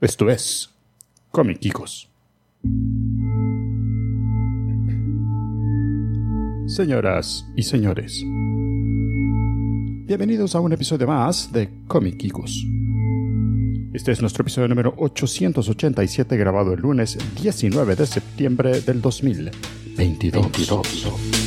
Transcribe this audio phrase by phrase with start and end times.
[0.00, 0.70] Esto es
[1.30, 2.08] Comiquicos.
[6.66, 8.22] Señoras y señores,
[10.06, 12.64] bienvenidos a un episodio más de Comiquicos.
[13.92, 19.52] Este es nuestro episodio número 887 grabado el lunes 19 de septiembre del 2022.
[19.98, 21.39] 22.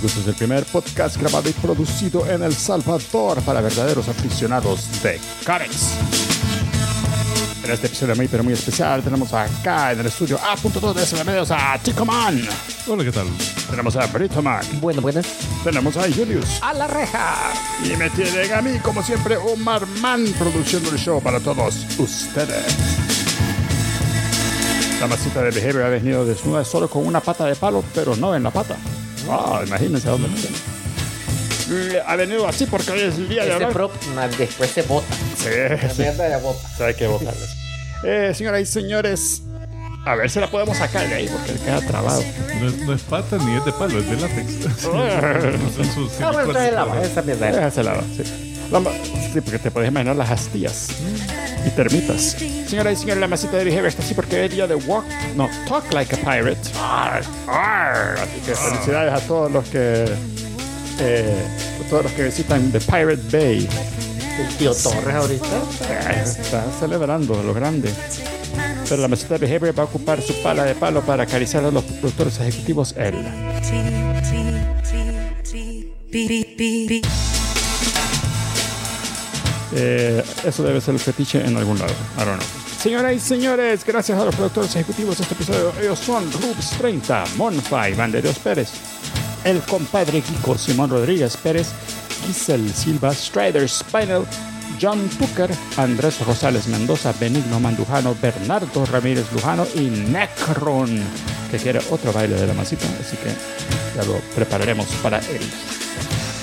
[0.00, 5.90] Gustos, el primer podcast grabado y producido en El Salvador para verdaderos aficionados de cómics.
[7.62, 11.50] En este episodio muy pero muy especial tenemos acá en el estudio A.2 de Bienvenidos
[11.50, 12.42] a Tico Man.
[12.86, 13.26] Hola, ¿qué tal?
[13.68, 14.64] Tenemos a Brito Man.
[14.80, 15.26] Bueno, buenas.
[15.62, 16.62] Tenemos a Julius.
[16.62, 17.52] A la reja.
[17.84, 22.74] Y me tienen a mí, como siempre, Omar Man produciendo el show para todos ustedes.
[24.98, 28.34] La masita de Behavior ha venido desnuda solo con una pata de palo, pero no
[28.34, 28.76] en la pata.
[29.28, 30.28] Ah, imagínense a dónde.
[31.72, 33.72] Eh, Ha venido así porque hoy es el día de Este hablar.
[33.72, 35.06] prop ma, después se bota.
[35.36, 35.48] Sí,
[35.82, 36.02] La sí.
[36.02, 36.86] mierda de bota.
[36.86, 37.50] Hay que botarles.
[38.02, 39.42] Eh, señoras y señores,
[40.06, 42.22] a ver si la podemos sacar de ahí porque queda trabado.
[42.60, 44.52] No es, no es pata ni es de palo, es de látex.
[44.82, 47.02] Son sus Ah, bueno, entonces la silicona.
[47.02, 47.46] esa mierda.
[47.52, 48.56] Déjase lava, sí.
[48.72, 48.90] La ma-
[49.32, 50.88] sí, porque te puedes imaginar las astillas
[51.66, 52.36] y termitas.
[52.66, 55.04] Señoras y señores, la masita de Behavior está así porque es día de walk,
[55.36, 56.60] no, talk like a pirate.
[56.78, 58.18] Arr, arr.
[58.18, 60.04] Así que felicidades a todos los que,
[61.00, 61.46] eh,
[61.84, 63.68] a todos los que visitan The Pirate Bay.
[64.38, 65.56] El tío Torres ahorita.
[65.90, 67.92] Eh, Está celebrando lo grande.
[68.88, 71.70] Pero la mesita de Behavior va a ocupar su pala de palo para acariciar a
[71.70, 73.14] los productores ejecutivos él.
[79.72, 81.92] Eh, eso debe ser el fetiche en algún lado.
[82.16, 82.60] I don't know.
[82.80, 85.72] Señoras y señores, gracias a los productores ejecutivos de este episodio.
[85.80, 88.70] Ellos son Rubs 30, Monfy, Vanderios Pérez,
[89.44, 91.68] el compadre Kiko Simón Rodríguez Pérez,
[92.26, 94.26] Giselle Silva, Strider Spinal,
[94.80, 101.02] John Tucker, Andrés Rosales Mendoza, Benigno Mandujano, Bernardo Ramírez Lujano y Necron,
[101.50, 103.30] que quiere otro baile de la masita, así que
[103.94, 105.42] ya lo prepararemos para él.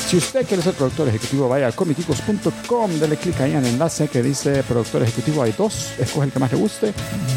[0.08, 4.08] Si usted quiere ser productor ejecutivo, vaya a comiticos.com, dele clic ahí en el enlace
[4.08, 5.44] que dice productor ejecutivo.
[5.44, 6.94] Hay dos, escoge el que más le guste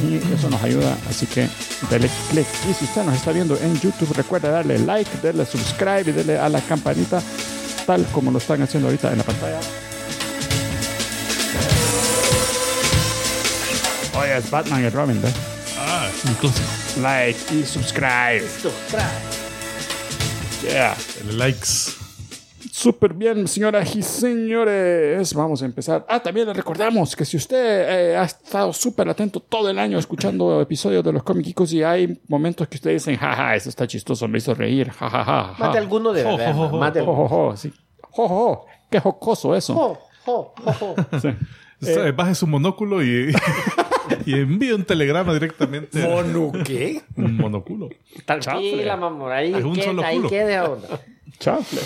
[0.09, 0.97] y eso nos ayuda.
[1.09, 1.49] Así que
[1.91, 2.47] dele clic.
[2.71, 6.39] Y si usted nos está viendo en YouTube, recuerda darle like, darle subscribe y darle
[6.39, 7.21] a la campanita,
[7.87, 9.59] tal como lo están haciendo ahorita en la pantalla.
[14.17, 15.35] Oye, es Batman y Robin, ¿ves?
[15.77, 16.69] Ah, un clásico.
[17.03, 18.45] Like y subscribe.
[20.63, 20.95] Yeah.
[21.29, 22.10] El likes.
[22.81, 25.35] Súper bien, señoras y señores.
[25.35, 26.07] Vamos a empezar.
[26.09, 27.59] Ah, también le recordamos que si usted
[28.13, 32.19] eh, ha estado súper atento todo el año escuchando episodios de los cómicos y hay
[32.29, 35.57] momentos que ustedes dicen, jaja, eso está chistoso, me hizo reír, jajaja.
[35.59, 36.55] Más de alguno de Jo, verdad.
[36.55, 37.71] jo, jo, Más de Jo, jo, jo, sí.
[38.01, 38.67] Jo, jo, jo.
[38.91, 39.75] Qué jocoso eso.
[39.75, 40.95] Jo, jo, jo, jo.
[41.21, 41.29] Sí.
[41.87, 43.31] Eh, Baje su monóculo y,
[44.25, 45.99] y envíe un telegrama directamente.
[46.09, 47.03] ¿Mono qué?
[47.15, 47.91] Un monóculo.
[48.25, 49.35] Tranquila, mamá.
[49.37, 50.81] Ahí, Es un quede, solo ahí quede ahora.
[51.39, 51.81] Chafle.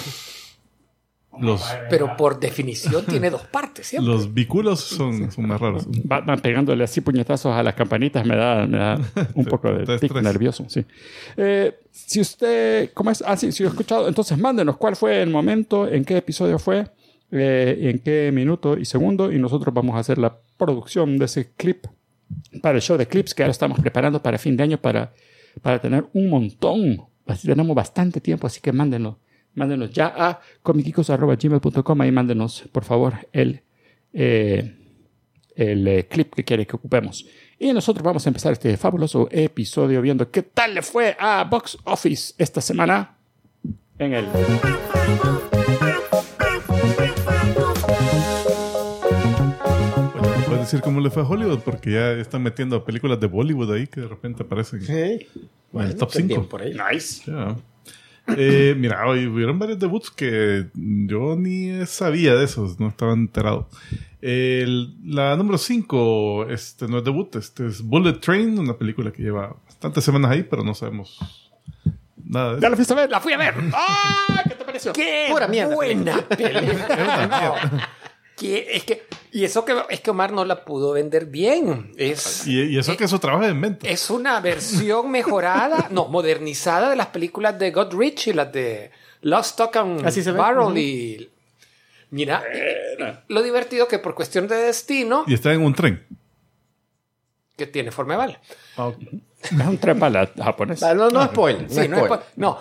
[1.40, 4.12] Los, Pero por definición tiene dos partes, ¿siempre?
[4.12, 5.86] los biculos son, son más raros.
[6.04, 9.00] Batman pegándole así puñetazos a las campanitas me da, me da
[9.34, 10.66] un poco de tic nervioso.
[10.68, 10.84] Sí.
[11.36, 13.22] Eh, si usted, ¿cómo es?
[13.26, 16.58] Ah, sí, si lo he escuchado, entonces mándenos cuál fue el momento, en qué episodio
[16.58, 16.86] fue,
[17.30, 21.50] eh, en qué minuto y segundo, y nosotros vamos a hacer la producción de ese
[21.56, 21.86] clip
[22.62, 25.12] para el show de clips que ahora estamos preparando para fin de año para,
[25.62, 27.02] para tener un montón.
[27.26, 29.16] Así tenemos bastante tiempo, así que mándenos.
[29.54, 33.62] Mándenos ya a comicicos.gmail.com ahí mándenos, por favor, el,
[34.12, 34.74] eh,
[35.54, 37.26] el eh, clip que quiere que ocupemos.
[37.58, 41.78] Y nosotros vamos a empezar este fabuloso episodio viendo qué tal le fue a Box
[41.84, 43.16] Office esta semana
[43.98, 44.26] en el...
[49.04, 53.72] Bueno, puedes decir cómo le fue a Hollywood porque ya están metiendo películas de Bollywood
[53.72, 54.92] ahí que de repente aparecen Sí.
[54.92, 56.48] en el top Bien 5.
[56.48, 56.74] por ahí.
[56.92, 57.22] Nice.
[57.30, 57.56] Ya.
[58.26, 63.68] Eh, mira, hoy hubieron varios debuts que yo ni sabía de esos, no estaba enterado.
[64.22, 69.22] El- la número 5 este, no es debut, este es Bullet Train, una película que
[69.22, 71.18] lleva bastantes semanas ahí, pero no sabemos
[72.24, 72.70] nada de ¿Ya eso.
[72.70, 73.10] la fuiste a ver?
[73.10, 73.54] ¡La fui a ver!
[73.74, 74.42] ¡Ah!
[74.44, 74.92] ¿Qué te pareció?
[74.94, 75.74] ¡Qué Pura mierda.
[75.74, 77.26] buena película!
[77.70, 77.78] No.
[78.36, 81.92] Que- es que, y eso que es que Omar no la pudo vender bien.
[81.96, 83.90] Es, Y, y eso que eso trabaja en mente.
[83.92, 88.90] es una versión mejorada, no, modernizada de las películas de Godrich y las de
[89.20, 90.38] Lost Talk and Así se ve.
[90.38, 90.76] Barrel.
[90.76, 91.30] Y,
[92.10, 92.42] mira,
[93.28, 96.04] lo divertido que por cuestión de destino, Y está en un tren.
[97.56, 98.40] que tiene forma de bala.
[99.42, 100.82] Es un tren bala japonés.
[100.82, 101.70] Ah, No, no spoiler.
[101.70, 102.08] Sí, no, es spoiler.
[102.08, 102.58] po- no.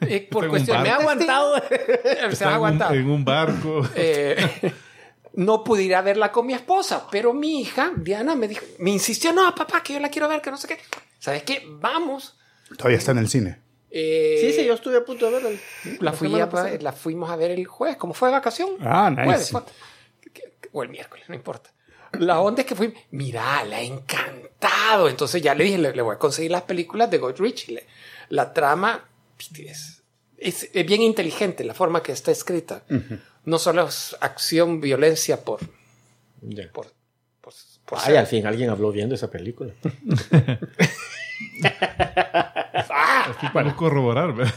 [0.00, 1.56] Eh, por cuestión de Me ha aguantado.
[2.32, 2.94] Se ha en un- aguantado.
[2.94, 3.82] En, un barco.
[3.94, 4.34] Eh,
[5.34, 8.90] no pude ir a verla con mi esposa, pero mi hija, Diana, me dijo, me
[8.90, 10.78] insistió, no, papá, que yo la quiero ver, que no sé qué.
[11.18, 11.64] ¿Sabes qué?
[11.68, 12.36] Vamos.
[12.76, 13.60] Todavía está en el cine.
[13.90, 15.50] Eh, Sí, sí, yo estuve a punto de verla.
[16.00, 16.46] la, fui a-
[16.80, 18.70] la fuimos a ver el jueves, como fue de vacación.
[18.80, 19.24] Ah, nice.
[19.24, 19.62] Jueves, fue-
[20.72, 21.70] o el miércoles, no importa.
[22.12, 25.08] La onda es que fui, mira, le ha encantado.
[25.08, 27.74] Entonces ya le dije, le, le voy a conseguir las películas de Gold Ritchie.
[27.74, 27.86] Le-
[28.28, 29.08] La trama
[29.58, 30.02] es,
[30.38, 32.84] es- es bien inteligente la forma que está escrita.
[33.44, 35.60] No solo es acción, violencia por...
[36.42, 36.70] Ya.
[36.72, 36.86] por,
[37.40, 37.52] por,
[37.84, 39.72] por Ay, ser- al fin alguien habló bien de esa película.
[43.30, 44.32] Aquí podemos corroborar.
[44.34, 44.52] ¿verdad?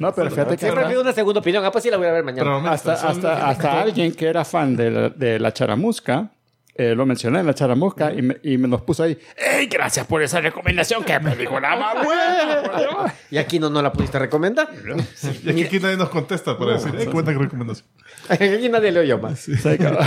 [0.00, 1.64] No, pero fíjate que Siempre pido una segunda opinión.
[1.64, 2.42] Ah, pues sí, la voy a ver mañana.
[2.42, 6.30] Pero, hombre, hasta, hasta, hasta alguien que era fan de la, de la charamusca,
[6.74, 10.06] eh, lo mencioné en la charamusca y me, y me nos puso ahí, ¡Ey, gracias
[10.06, 11.02] por esa recomendación!
[11.04, 12.62] ¡Qué película más buena!
[12.62, 12.94] por Dios".
[13.30, 14.68] ¿Y aquí no, no la pudiste recomendar?
[15.44, 17.86] Y aquí, aquí nadie nos contesta para decir, hey, cuenta con recomendación.
[18.56, 19.40] aquí nadie le oyó más.
[19.40, 20.06] Sí, cabrón.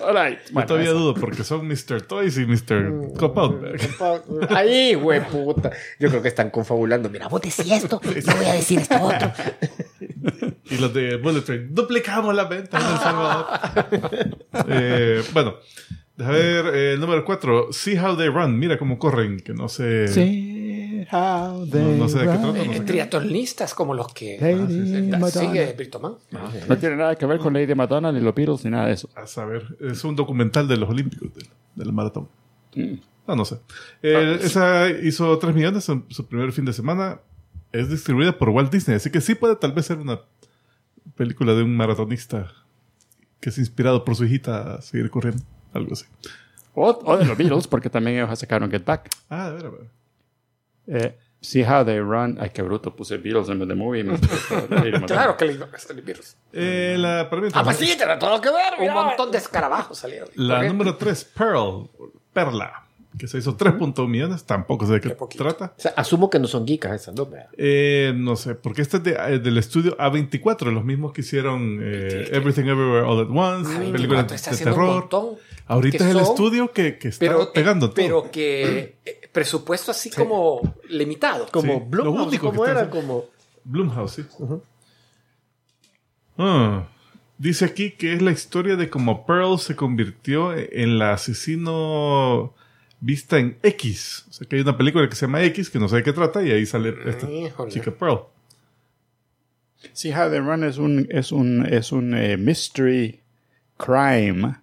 [0.00, 0.38] All right.
[0.46, 0.98] Yo Bueno, todavía eso.
[0.98, 2.02] dudo porque son Mr.
[2.02, 3.12] Toys y Mr.
[3.18, 3.62] Cop Out.
[4.50, 5.70] Ahí, güey, puta.
[6.00, 7.10] Yo creo que están confabulando.
[7.10, 9.30] Mira, vos decís esto, yo voy a decir esto otro.
[10.70, 11.74] Y los de Bullet Train.
[11.74, 13.46] Duplicamos la venta en El Salvador.
[14.68, 15.56] Eh, bueno,
[16.16, 17.68] deja ver eh, el número 4.
[17.72, 18.58] See How They Run.
[18.58, 19.40] Mira cómo corren.
[19.40, 20.08] Que no sé.
[20.08, 20.61] See
[21.10, 22.40] how No, they no sé de qué run.
[22.42, 22.58] trata.
[22.58, 22.80] No sé qué.
[22.80, 25.30] triatlonistas como los que Ah, Madonna.
[25.30, 26.14] sigue Brito Man.
[26.68, 29.08] No tiene nada que ver con Lady Madonna, ni los Beatles, ni nada de eso.
[29.14, 29.76] A saber.
[29.80, 31.32] Es un documental de los Olímpicos.
[31.34, 32.28] Del, del maratón.
[33.26, 33.58] No, no sé.
[34.02, 37.20] Eh, esa hizo 3 millones en su primer fin de semana.
[37.72, 38.96] Es distribuida por Walt Disney.
[38.96, 40.20] Así que sí puede tal vez ser una
[41.16, 42.52] película de un maratonista
[43.40, 45.42] que es inspirado por su hijita a seguir corriendo.
[45.72, 46.04] Algo así.
[46.74, 49.10] O, o de los Beatles, porque también ellos sacaron Get Back.
[49.28, 49.72] Ah, de veras.
[50.86, 50.98] De.
[51.06, 52.38] Eh, see how they run.
[52.40, 54.04] Ay, qué bruto, puse Beatles en vez de movie.
[54.04, 54.18] me-.
[55.06, 56.36] Claro que le digo que es el virus.
[56.52, 58.88] Eh, la, para mí, Ah, pues sí, tiene todo que ver.
[58.88, 60.28] Un montón de escarabajos salieron.
[60.34, 61.88] La número 3, Pearl,
[62.32, 62.86] Perla,
[63.18, 65.74] que se hizo 3.1 millones, tampoco sé de qué, Qué trata.
[65.76, 67.48] O sea, asumo que no son geekas esas dos, vea.
[67.58, 71.80] Eh, no sé, porque este es de- eh, del estudio A24, los mismos que hicieron
[71.82, 75.00] eh, Everything Everywhere All at Once, Ay, películas de haciendo un terror.
[75.00, 75.36] montón.
[75.66, 77.96] Ahorita es el son- estudio que, que está pero, eh, pegando todo.
[77.96, 81.46] pero que eh, presupuesto así como limitado.
[81.50, 82.90] Como Sí, lo Blumhouse, único que ¿cómo está era?
[82.90, 83.24] Como...
[83.64, 84.24] Blumhouse, sí.
[86.38, 86.88] Ah,
[87.38, 92.54] dice aquí que es la historia de cómo Pearl se convirtió en la asesino
[93.00, 94.26] vista en X.
[94.30, 96.12] O sea que hay una película que se llama X, que no sé de qué
[96.12, 97.70] trata, y ahí sale esta Híjole.
[97.72, 98.20] chica Pearl.
[99.92, 103.20] See how they run es un, es un, es un eh, mystery
[103.76, 104.54] crime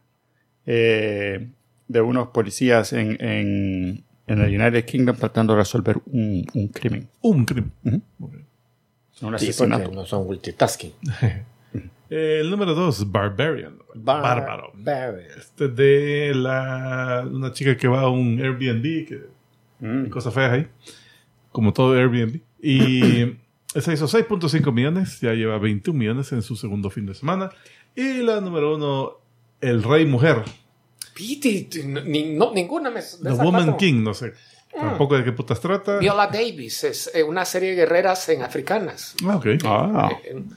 [0.66, 1.50] eh,
[1.89, 7.07] de unos policías en, en, en el United Kingdom tratando de resolver un, un crimen,
[7.21, 7.71] Un crimen.
[8.19, 8.33] Ok.
[8.33, 8.39] un
[9.11, 9.91] Sí, porque asesinato.
[9.91, 10.93] no son multitasking.
[12.09, 13.77] El número dos, Barbarian.
[13.93, 14.71] Bárbaro.
[14.73, 15.29] Barbarian.
[15.37, 19.21] Este es de la, una chica que va a un Airbnb, que
[19.81, 20.67] hay cosas feas ahí,
[21.51, 22.39] como todo Airbnb.
[22.61, 23.37] Y
[23.75, 27.51] esa hizo 6.5 millones, ya lleva 21 millones en su segundo fin de semana.
[27.95, 29.11] Y la número uno,
[29.61, 30.43] El Rey Mujer,
[31.19, 33.01] Piti, t- ni- no, ninguna me.
[33.01, 33.77] de The Woman cuatro.
[33.77, 34.31] King, no sé.
[34.74, 35.98] Tampoco de qué putas trata.
[35.98, 39.16] Viola Davis es eh, una serie de guerreras en africanas.
[39.27, 39.45] Ah, ok.
[39.66, 40.56] Ah, En-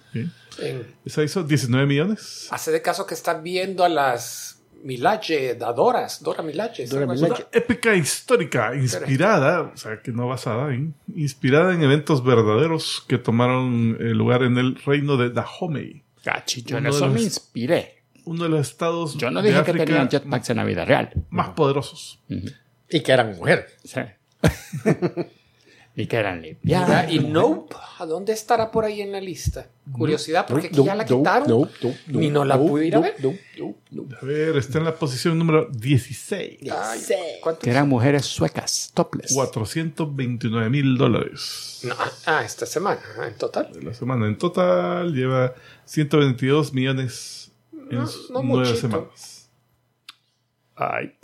[0.61, 2.47] en- Esa hizo 19 millones.
[2.51, 6.87] hace de caso que están viendo a las Milaje, Dadoras, Dora Milaje.
[6.87, 7.07] Dora.
[7.07, 7.33] Milaje.
[7.43, 13.19] Una épica histórica, inspirada, o sea, que no basada en, inspirada en eventos verdaderos que
[13.19, 18.02] tomaron eh, lugar en el reino de Dahomey, cachi, yo en eso los- me inspiré.
[18.25, 21.11] Uno de los estados Yo no de dije que tenían jetpacks en la vida real.
[21.31, 22.21] más poderosos.
[22.89, 23.77] Y que eran mujeres.
[23.85, 24.01] Sí.
[25.95, 27.11] y que eran limpiadas.
[27.11, 29.69] y Nope, ¿a dónde estará por ahí en la lista?
[29.91, 31.49] Curiosidad, porque aquí ya la quitaron.
[31.49, 33.15] no, no, no, Ni no la pude ir a ver.
[33.21, 36.59] A ver, está en la posición número 16.
[36.71, 37.01] Ay,
[37.43, 39.33] ¿cuántos Que eran mujeres suecas, topless.
[39.35, 41.81] 429 mil dólares.
[41.83, 43.71] No, ah, esta semana, ah, en total.
[43.83, 47.42] La semana en total lleva 122 millones
[47.91, 48.77] No, no nueve muchito.
[48.77, 49.51] semanas.
[50.77, 51.17] Ay.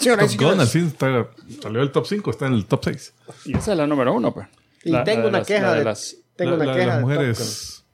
[0.00, 1.28] Top Gun, al fin está-
[1.60, 3.14] salió el top 5, está en el top 6.
[3.46, 4.46] Y esa es la número uno, pues.
[4.84, 6.78] Y La- tengo la una las- queja la de las Tengo La- una la de
[6.78, 6.86] queja.
[6.88, 7.84] las de Top mujeres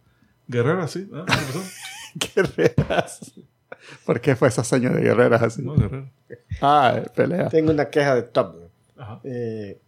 [0.49, 1.09] guerreras, sí.
[1.15, 1.25] Ah,
[2.37, 3.33] guerreras.
[4.05, 5.63] ¿Por qué fue esa seña de guerreras así?
[5.63, 6.11] No, guerrera.
[6.61, 7.43] Ah, pelea.
[7.45, 7.49] Gun.
[7.51, 8.69] Tengo una queja de Top Gun.
[8.99, 9.21] Ajá.
[9.25, 9.81] Eh,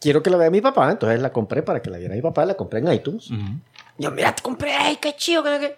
[0.00, 2.44] quiero que la vea mi papá, entonces la compré para que la viera mi papá,
[2.44, 3.30] la compré en iTunes.
[3.98, 5.44] Yo, mira, te compré, ay, qué chido.
[5.44, 5.76] que- que-".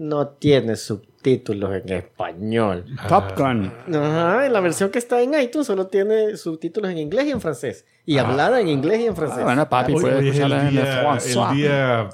[0.00, 2.86] No tiene subtítulos en español.
[3.06, 3.70] Top Gun.
[3.94, 7.40] Ajá, en la versión que está en iTunes solo tiene subtítulos en inglés y en
[7.42, 7.84] francés.
[8.06, 9.40] Y hablada en inglés y en francés.
[9.42, 11.50] Ah, bueno, papi, Hoy, puede escucharla en el día, François.
[11.50, 12.08] el día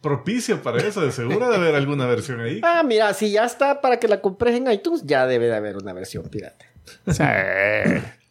[0.00, 1.00] propicio para eso.
[1.00, 2.60] De seguro de haber alguna versión ahí.
[2.62, 5.78] Ah, mira, si ya está para que la compres en iTunes, ya debe de haber
[5.78, 6.64] una versión pirata.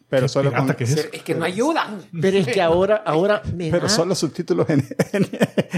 [0.06, 0.10] Sí.
[0.10, 1.08] Pero solo, con- que es eso.
[1.12, 1.98] Es que no ayudan.
[2.20, 5.26] Pero es que ahora, ahora me pero da- solo subtítulos en, en,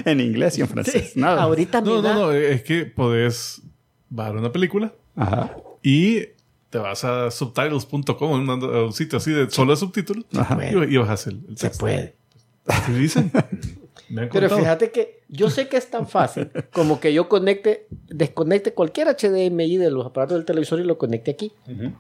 [0.05, 1.13] en inglés y en francés.
[1.15, 1.43] Sí, Nada.
[1.43, 2.13] ahorita me No, da...
[2.15, 2.33] no, no.
[2.33, 3.63] Es que podés
[4.11, 5.57] bajar una película Ajá.
[5.83, 6.21] y
[6.69, 11.57] te vas a subtitles.com, un, un sitio así de solo subtítulos, y, bajas el, el
[11.57, 11.81] Se texto.
[11.81, 12.17] puede.
[12.67, 13.33] Así dicen.
[14.33, 19.09] Pero fíjate que yo sé que es tan fácil como que yo conecte, desconecte cualquier
[19.09, 21.53] HDMI de los aparatos del televisor y lo conecte aquí.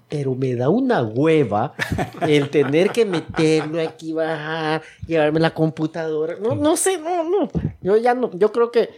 [0.08, 1.74] Pero me da una hueva
[2.22, 6.36] el tener que meterlo aquí, bajar, llevarme la computadora.
[6.40, 7.48] No, no sé, no, no.
[7.82, 8.90] Yo ya no, yo creo que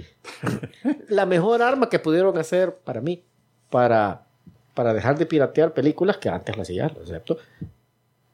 [1.08, 3.24] la mejor arma que pudieron hacer para mí,
[3.70, 4.26] para,
[4.74, 7.38] para dejar de piratear películas que antes las hacía, lo acepto,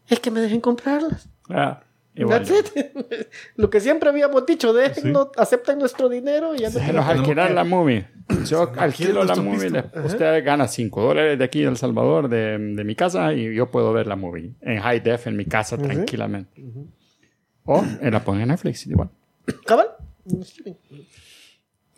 [0.09, 1.28] es que me dejen comprarlas.
[1.49, 1.83] Ah.
[2.16, 3.28] That's it.
[3.56, 7.64] Lo que siempre habíamos dicho, déjennos, acepten nuestro dinero y ya no Déjenos alquilar la
[7.64, 8.08] movie.
[8.46, 9.70] Yo alquilo la movie.
[9.70, 13.54] le- Usted gana 5 dólares de aquí de El Salvador, de, de mi casa, y
[13.54, 16.62] yo puedo ver la movie en high def en mi casa tranquilamente.
[17.64, 19.11] O en la ponen en Netflix, igual.
[19.66, 19.88] ¿Cabal?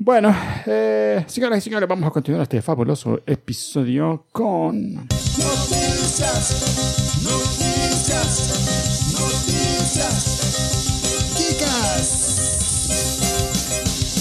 [0.01, 0.33] Bueno,
[0.67, 4.95] eh, señoras y señores, vamos a continuar este fabuloso episodio con.
[4.95, 6.21] Noticias,
[7.25, 7.68] noticias,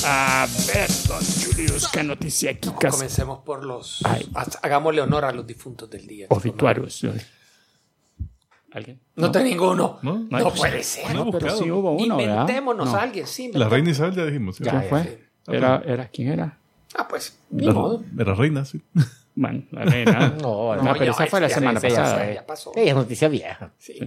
[0.09, 2.93] A ver, don Julius, qué noticia, Kikas.
[2.95, 3.99] Comencemos por los.
[4.05, 4.25] Ay.
[4.61, 6.27] Hagámosle honor a los difuntos del día.
[6.29, 7.05] Obituarios.
[8.71, 9.01] ¿Alguien?
[9.15, 9.99] No, tengo ninguno.
[10.01, 10.19] ¿No?
[10.29, 11.13] No, No, puede ser.
[11.13, 12.21] no Pero sí hubo uno.
[12.21, 12.95] Inventémonos No.
[12.95, 13.51] a alguien, sí.
[13.53, 14.55] La reina Isabel ya dijimos.
[14.57, 14.63] ¿sí?
[14.63, 15.03] ¿Quién Ya, fue?
[15.03, 15.51] sí.
[15.53, 16.57] Era, era, ¿Quién era?
[16.95, 18.03] Ah, pues, ni La, modo.
[18.17, 18.81] era reina, sí.
[19.35, 20.35] Bueno, la reina.
[20.41, 22.27] No, No, no, pero ya, esa fue la semana pasada.
[22.27, 22.71] ya, ya pasó.
[22.75, 23.71] Ella es noticia vieja.
[23.77, 23.99] Sí.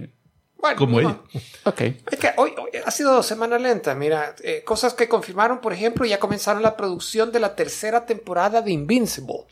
[0.61, 1.09] Bueno, Como no.
[1.09, 1.19] ella.
[1.65, 1.81] Ok.
[1.81, 3.95] Es que hoy, hoy ha sido semana lenta.
[3.95, 8.61] Mira, eh, cosas que confirmaron, por ejemplo, ya comenzaron la producción de la tercera temporada
[8.61, 9.45] de Invincible.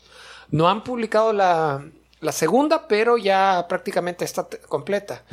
[0.50, 1.84] No han publicado la,
[2.20, 5.24] la segunda, pero ya prácticamente está completa.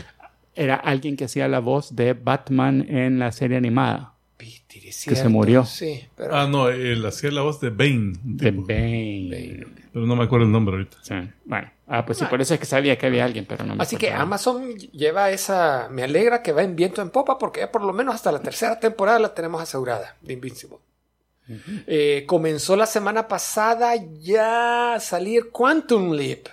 [0.56, 4.14] Era alguien que hacía la voz de Batman en la serie animada.
[4.38, 5.66] Que se murió.
[5.66, 8.14] Sí, pero Ah, no, él hacía la voz de Bane.
[8.24, 9.66] De Bane.
[9.92, 10.98] pero no me acuerdo el nombre ahorita.
[11.02, 11.14] Sí.
[11.46, 11.70] Bueno.
[11.90, 13.96] Ah, pues sí, por eso es que sabía que había alguien, pero no me Así
[13.96, 14.12] que.
[14.12, 15.88] Amazon lleva esa.
[15.90, 18.40] Me alegra que va en viento en popa porque ya por lo menos hasta la
[18.42, 20.78] tercera temporada la tenemos asegurada de Invincible.
[21.88, 26.48] Eh, comenzó la semana pasada ya a salir Quantum Leap,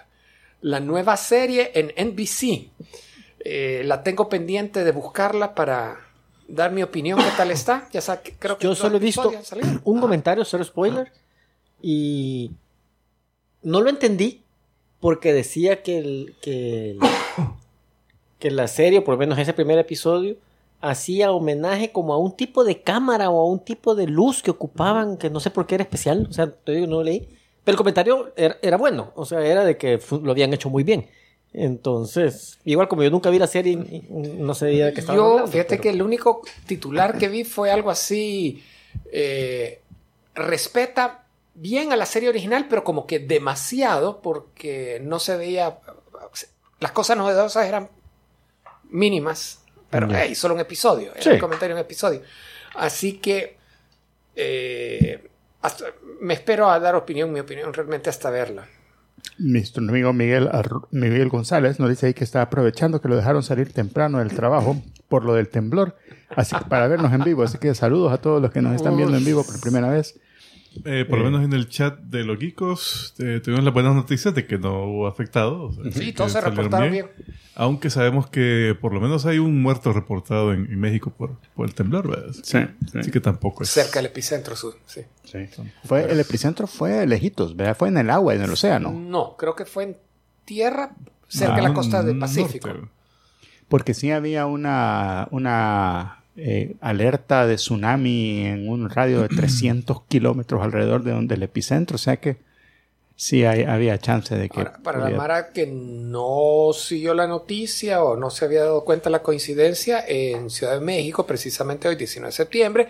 [0.61, 2.71] la nueva serie en NBC.
[3.41, 5.99] Eh, la tengo pendiente de buscarla para
[6.47, 7.19] dar mi opinión.
[7.19, 7.89] ¿Qué tal está?
[7.93, 9.33] Ya sa- creo que Yo solo he visto
[9.83, 10.01] un Ah.
[10.01, 11.11] comentario, cero spoiler,
[11.83, 12.53] y
[13.63, 14.44] no lo entendí
[15.05, 16.99] porque decía que, el, que, el-
[18.39, 20.37] que la serie, o por lo menos ese primer episodio,
[20.81, 24.51] hacía homenaje como a un tipo de cámara o a un tipo de luz que
[24.51, 27.29] ocupaban, que no sé por qué era especial, o sea, te digo, no lo leí,
[27.65, 30.85] pero el comentario era, era bueno, o sea, era de que lo habían hecho muy
[30.85, 31.07] bien.
[31.53, 33.77] Entonces, igual como yo nunca vi la serie,
[34.09, 37.45] no sabía de qué estaba Yo, hablando, fíjate pero- que el único titular que vi
[37.45, 38.63] fue algo así.
[39.13, 39.81] eh,
[40.35, 41.24] respeta
[41.55, 45.79] bien a la serie original, pero como que demasiado, porque no se veía.
[46.81, 47.89] Las cosas novedosas eran
[48.91, 50.25] mínimas, pero Ya.
[50.25, 51.13] hey, solo un episodio.
[51.15, 51.31] Era Sí.
[51.31, 52.23] un comentario en un episodio.
[52.75, 53.57] Así que.
[54.37, 55.29] eh,
[55.63, 55.85] hasta-
[56.21, 58.67] me espero a dar opinión, mi opinión realmente hasta verla.
[59.39, 63.45] Nuestro amigo Miguel, Ar- Miguel González nos dice ahí que está aprovechando que lo dejaron
[63.45, 65.97] salir temprano del trabajo por lo del temblor.
[66.35, 67.45] Así que para vernos en vivo.
[67.45, 70.19] Así que saludos a todos los que nos están viendo en vivo por primera vez.
[70.85, 74.35] Eh, por lo menos en el chat de los geekos eh, tuvimos las buenas noticias
[74.35, 75.65] de que no hubo afectado.
[75.67, 77.07] o sea, Sí, todos se reportaron bien.
[77.55, 81.67] Aunque sabemos que por lo menos hay un muerto reportado en, en México por, por
[81.69, 82.35] el temblor, ¿verdad?
[82.43, 82.59] Sí,
[82.99, 83.71] Así que tampoco es.
[83.71, 84.75] Cerca del epicentro sur.
[84.87, 85.03] Sí.
[85.85, 87.77] Fue, el epicentro fue lejitos, ¿verdad?
[87.77, 88.91] Fue en el agua, en el océano.
[88.91, 89.97] No, creo que fue en
[90.45, 90.95] tierra,
[91.29, 92.41] cerca de Ah, la costa del norte.
[92.43, 92.69] Pacífico.
[93.69, 100.63] Porque sí había una, una eh, alerta de tsunami en un radio de 300 kilómetros
[100.63, 101.95] alrededor de donde el epicentro.
[101.97, 102.37] O sea que
[103.17, 104.59] sí hay- había chance de que...
[104.59, 109.05] Ahora, para la Mara que no siguió la noticia o no se había dado cuenta
[109.05, 112.89] de la coincidencia, en Ciudad de México, precisamente hoy, 19 de septiembre,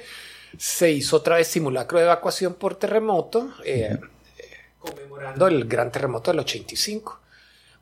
[0.57, 3.99] se hizo otra vez simulacro de evacuación por terremoto, eh,
[4.39, 4.45] eh,
[4.79, 7.21] conmemorando el gran terremoto del 85.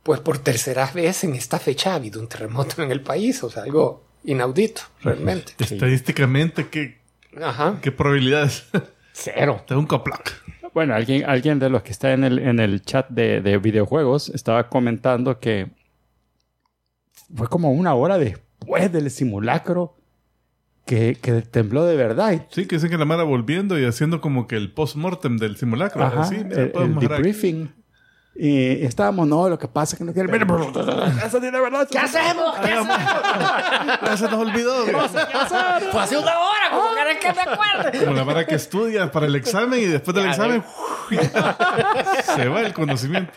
[0.03, 3.51] Pues por tercera vez en esta fecha ha habido un terremoto en el país, o
[3.51, 5.53] sea, algo inaudito, realmente.
[5.59, 6.99] Estadísticamente, ¿qué,
[7.43, 7.79] Ajá.
[7.83, 8.69] qué probabilidades?
[9.13, 9.65] Cero.
[9.69, 10.43] de un coplac.
[10.75, 14.31] Bueno, alguien, alguien de los que está en el, en el chat de, de videojuegos
[14.31, 15.69] estaba comentando que
[17.35, 19.97] fue como una hora después del simulacro
[20.87, 22.47] que, que tembló de verdad.
[22.51, 26.05] Sí, que dicen que la Mara volviendo y haciendo como que el post-mortem del simulacro.
[26.05, 27.73] Ajá, Así, mira, el, el debriefing.
[28.35, 30.33] Y estábamos, no, lo que pasa es que no quiere.
[30.33, 30.47] Mira,
[31.27, 31.87] eso sí de verdad.
[31.91, 32.57] ¿Qué hacemos?
[32.59, 32.99] ¿Qué hacemos?
[34.05, 34.85] Ya se nos olvidó.
[34.85, 34.95] güey.
[35.93, 38.05] Fue hace una hora, como quieren que me acuerde.
[38.05, 40.65] Como la Mara que estudia para el examen y después del Ya, examen
[42.37, 43.33] se va el conocimiento.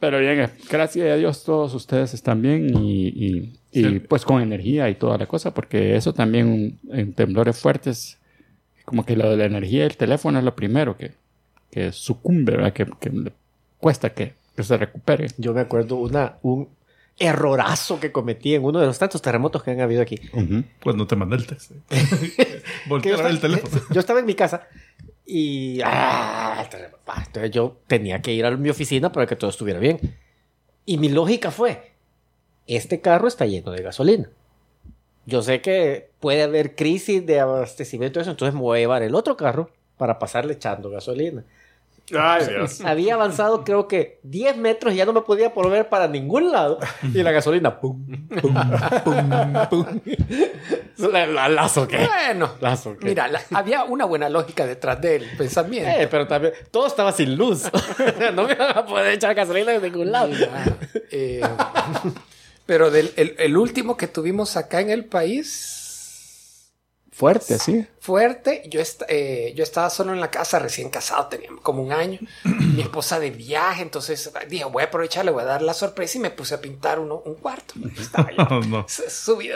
[0.00, 4.00] Pero bien, eh, gracias a Dios todos ustedes están bien y, y- y, Sí.
[4.00, 8.18] pues con energía y toda la cosa, porque eso también en temblores fuertes,
[8.86, 11.12] como que lo de la energía del teléfono es lo primero que,
[11.70, 12.72] que sucumbe, ¿verdad?
[12.72, 13.32] Que, que le
[13.78, 15.28] cuesta que, que se recupere.
[15.38, 16.68] Yo me acuerdo una, un
[17.18, 20.20] errorazo que cometí en uno de los tantos terremotos que han habido aquí.
[20.82, 21.74] Cuando te mandé el texto.
[22.86, 23.82] Voltear el estaba, teléfono.
[23.90, 24.66] yo estaba en mi casa
[25.24, 26.68] y ah.
[27.06, 29.98] Ah, entonces yo tenía que ir a mi oficina para que todo estuviera bien.
[30.84, 31.92] Y mi lógica fue,
[32.66, 34.28] este carro está lleno de gasolina.
[35.24, 39.02] Yo sé que puede haber crisis de abastecimiento de eso, entonces me voy a llevar
[39.02, 41.44] el otro carro para pasarle echando gasolina.
[42.16, 42.82] Ay, Dios.
[42.82, 46.78] Había avanzado creo que 10 metros y ya no me podía volver para ningún lado.
[47.02, 48.06] Y la gasolina, pum,
[48.40, 48.54] pum,
[49.02, 50.00] pum, pum.
[51.12, 51.98] La, la, lazo que.
[51.98, 53.06] Bueno, Lazo que.
[53.06, 55.90] mira, la- había una buena lógica detrás del pensamiento.
[55.90, 57.64] Eh, pero también, todo estaba sin luz.
[58.34, 60.28] no me iban a poder echar gasolina de ningún lado.
[60.28, 60.64] Mira,
[61.10, 61.40] eh,
[62.66, 65.85] pero del, el, el último que tuvimos acá en el país,
[67.16, 67.86] Fuerte, sí.
[67.98, 71.90] fuerte, yo, est- eh, yo estaba solo en la casa, recién casado, tenía como un
[71.92, 75.72] año, mi esposa de viaje, entonces dije, voy a aprovechar, le voy a dar la
[75.72, 77.72] sorpresa y me puse a pintar uno, un cuarto.
[77.98, 78.84] Estaba yo no.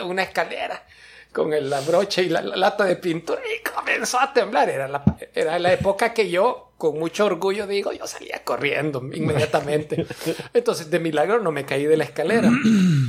[0.07, 0.83] una escalera
[1.31, 4.69] con el- la brocha y la, la lata de pintura y comenzó a temblar.
[4.69, 10.05] Era la, era la época que yo, con mucho orgullo, digo, yo salía corriendo inmediatamente.
[10.53, 12.49] Entonces, de milagro no me caí de la escalera.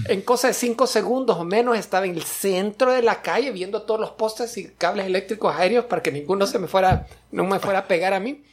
[0.08, 3.82] En cosa de cinco segundos o menos estaba en el centro de la calle viendo
[3.82, 7.58] todos los postes y cables eléctricos aéreos para que ninguno se me fuera, no me
[7.58, 8.44] fuera a pegar a mí.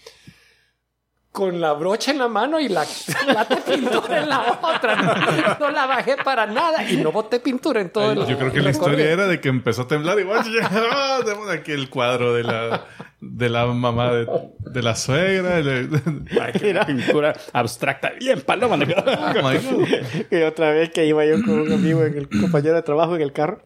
[1.40, 2.86] Con la brocha en la mano y la
[3.28, 4.96] lata de pintura en la otra.
[5.02, 8.52] No, no la bajé para nada y no boté pintura en todo el Yo creo
[8.52, 10.44] que la historia era de que empezó a temblar igual.
[10.92, 12.84] Ah, tenemos aquí el cuadro de la,
[13.22, 14.28] de la mamá de,
[14.60, 15.62] de la suegra.
[15.62, 18.12] de- de- Ay, qué pintura abstracta.
[18.20, 18.76] Bien, paloma.
[18.80, 19.88] Oh my God.
[20.32, 23.22] Y otra vez que iba yo con un amigo, en el compañero de trabajo en
[23.22, 23.62] el carro.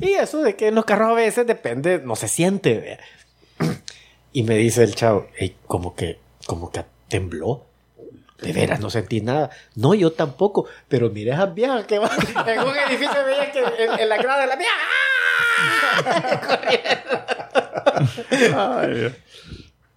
[0.00, 2.78] Y eso de que en los carros a veces depende, no se siente.
[2.78, 3.00] vea.
[4.32, 7.66] Y me dice el chavo, "Ey, como que, como que tembló.
[8.40, 9.50] De veras, no sentí nada.
[9.76, 10.66] No, yo tampoco.
[10.88, 12.10] Pero mira esas viejas que van
[12.48, 14.74] en un edificio veía que en, en la grada de la vieja.
[18.80, 19.12] Ay, Dios.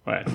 [0.04, 0.30] Bueno.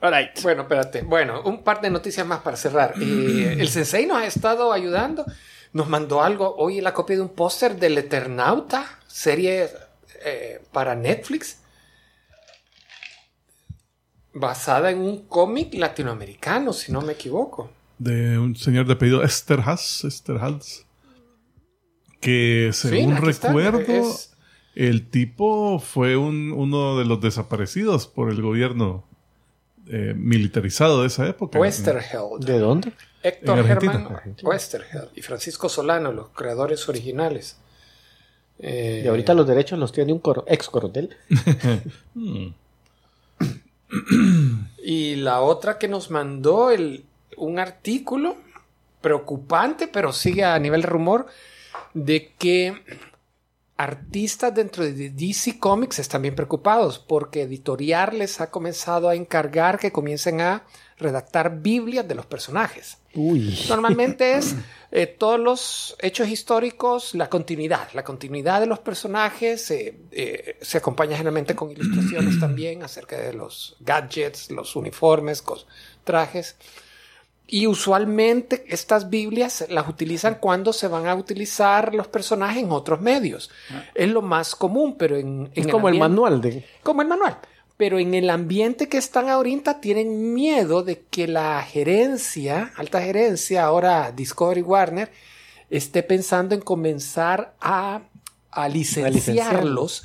[0.00, 0.42] All right.
[0.42, 1.02] Bueno, espérate.
[1.02, 2.94] Bueno, un par de noticias más para cerrar.
[3.00, 5.24] Eh, el Sensei nos ha estado ayudando.
[5.72, 9.70] Nos mandó algo hoy la copia de un póster del Eternauta, serie
[10.24, 11.58] eh, para Netflix,
[14.34, 17.70] basada en un cómic latinoamericano, si no me equivoco.
[17.98, 20.04] De un señor de apellido Esterhaz.
[20.04, 20.84] Esterhaz.
[22.20, 23.48] Que según está.
[23.48, 24.34] recuerdo, Es-
[24.74, 29.04] el tipo fue un- uno de los desaparecidos por el gobierno
[29.88, 31.58] eh, militarizado de esa época.
[31.58, 32.44] Westerheld.
[32.44, 32.92] ¿De dónde?
[33.24, 33.66] Héctor.
[33.66, 34.08] Germán
[34.42, 37.56] Westerheld y Francisco Solano, los creadores originales.
[38.60, 41.16] Eh, Y ahorita los derechos los tiene un coro- ex coronel.
[44.82, 47.04] Y la otra que nos mandó el,
[47.36, 48.36] un artículo
[49.00, 51.26] preocupante, pero sigue a nivel rumor,
[51.94, 52.82] de que
[53.76, 59.78] artistas dentro de DC Comics están bien preocupados porque Editorial les ha comenzado a encargar
[59.78, 60.64] que comiencen a
[60.98, 62.98] redactar Biblias de los personajes.
[63.14, 63.58] Uy.
[63.68, 64.54] Normalmente es
[64.90, 70.78] eh, todos los hechos históricos, la continuidad, la continuidad de los personajes eh, eh, se
[70.78, 75.42] acompaña generalmente con ilustraciones también acerca de los gadgets, los uniformes,
[76.04, 76.56] trajes.
[77.46, 83.02] Y usualmente estas Biblias las utilizan cuando se van a utilizar los personajes en otros
[83.02, 83.50] medios.
[83.94, 86.64] Es lo más común, pero en, en Es como el ambiente- manual de...
[86.82, 87.36] como el manual.
[87.82, 93.64] Pero en el ambiente que están ahorita tienen miedo de que la gerencia, alta gerencia,
[93.64, 95.10] ahora Discovery Warner,
[95.68, 98.02] esté pensando en comenzar a,
[98.52, 100.04] a licenciarlos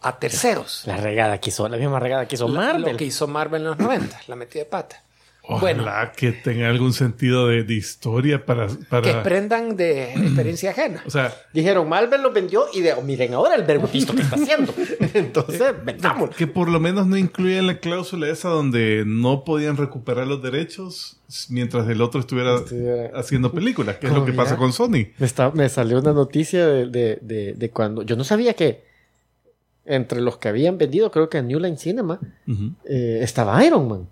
[0.00, 0.84] a terceros.
[0.86, 2.92] La regada que hizo, la misma regada que hizo Lo- Marvel.
[2.92, 5.02] Lo que hizo Marvel en los 90, la metida de pata.
[5.50, 8.66] Ojalá que tenga algún sentido de, de historia para...
[8.66, 11.02] Que para aprendan de experiencia ajena.
[11.06, 14.36] o sea, Dijeron, Marvel lo vendió y de, miren ahora el verbo visto que está
[14.36, 14.74] haciendo.
[15.14, 16.36] Entonces, vendámoslo.
[16.36, 21.16] que por lo menos no incluyan la cláusula esa donde no podían recuperar los derechos
[21.48, 24.44] mientras el otro estuviera Estuviera- haciendo películas, que es lo que mira.
[24.44, 25.08] pasa con Sony.
[25.18, 28.02] Me, está- me salió una noticia de, de- de- de cuando.
[28.02, 28.84] Yo no sabía que
[29.86, 32.20] entre los que habían vendido, creo que en New Line Cinema,
[32.84, 34.08] eh, estaba Iron Man.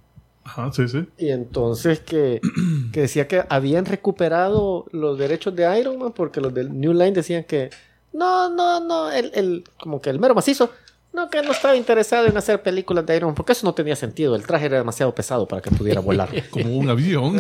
[0.47, 1.05] Ajá, sí, sí.
[1.19, 2.41] Y entonces que,
[2.93, 7.13] que decía que habían recuperado los derechos de Iron Man porque los del New Line
[7.13, 7.71] decían que
[8.13, 10.71] no, no, no, el, el- como que el mero macizo,
[11.13, 13.97] no, que no estaba interesado en hacer películas de Iron Man porque eso no tenía
[13.97, 14.37] sentido.
[14.37, 16.29] El traje era demasiado pesado para que pudiera volar.
[16.51, 17.37] Como un avión.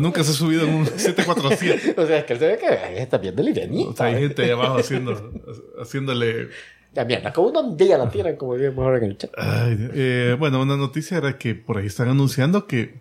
[0.00, 1.94] nunca se ha subido en un 747.
[2.00, 3.48] o sea, es que él se ve que está bien del
[3.88, 5.32] O sea, hay gente ahí abajo haciendo,
[5.80, 6.48] haciéndole
[6.94, 9.30] Ya mierda, como un día la tiran, como vimos ahora en el chat.
[9.36, 12.98] Ay, eh, bueno, una noticia era que por ahí están anunciando que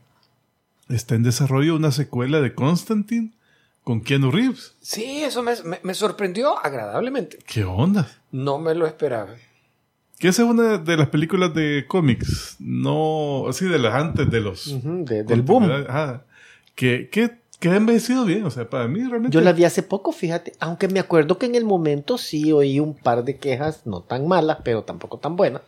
[0.89, 3.31] está en desarrollo una secuela de Constantine
[3.83, 4.73] con Keanu Reeves.
[4.81, 7.39] Sí, eso me, me- me sorprendió agradablemente.
[7.47, 8.07] ¿Qué onda?
[8.31, 9.29] No me lo esperaba.
[10.19, 14.41] Que esa es una de las películas de cómics, no así de las antes de
[14.41, 15.69] los de- del boom.
[15.87, 16.23] Ajá.
[16.75, 19.83] que, que, que ha envejecido bien, o sea, para mí realmente Yo la vi hace
[19.83, 23.81] poco, fíjate, aunque me acuerdo que en el momento sí oí un par de quejas,
[23.85, 25.61] no tan malas, pero tampoco tan buenas,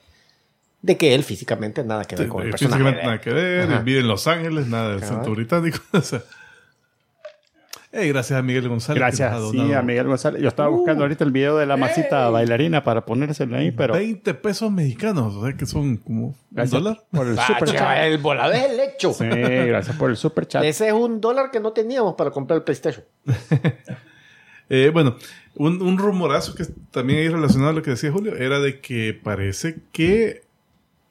[0.81, 2.77] de que él físicamente nada que ver con el eh, personaje.
[2.77, 3.81] físicamente nada que ver, Ajá.
[3.81, 5.79] vive en Los Ángeles, nada del centro británico.
[5.93, 6.21] o sea.
[7.91, 8.99] Eh, gracias a Miguel González.
[8.99, 10.41] Gracias, sí, a Miguel González.
[10.43, 14.31] Yo estaba buscando ahorita el video de la masita bailarina para ponérselo ahí, pero 20
[14.35, 17.03] pesos mexicanos, o sea que son como un gracias dólar.
[17.09, 18.05] por el Ah, super chaval, chat.
[18.05, 19.11] el volado es el hecho.
[19.13, 20.63] Sí, gracias por el super chat.
[20.63, 23.03] Ese es un dólar que no teníamos para comprar el PlayStation.
[24.71, 25.15] Eh, bueno,
[25.55, 29.19] un, un rumorazo que también hay relacionado a lo que decía Julio era de que
[29.19, 30.43] parece que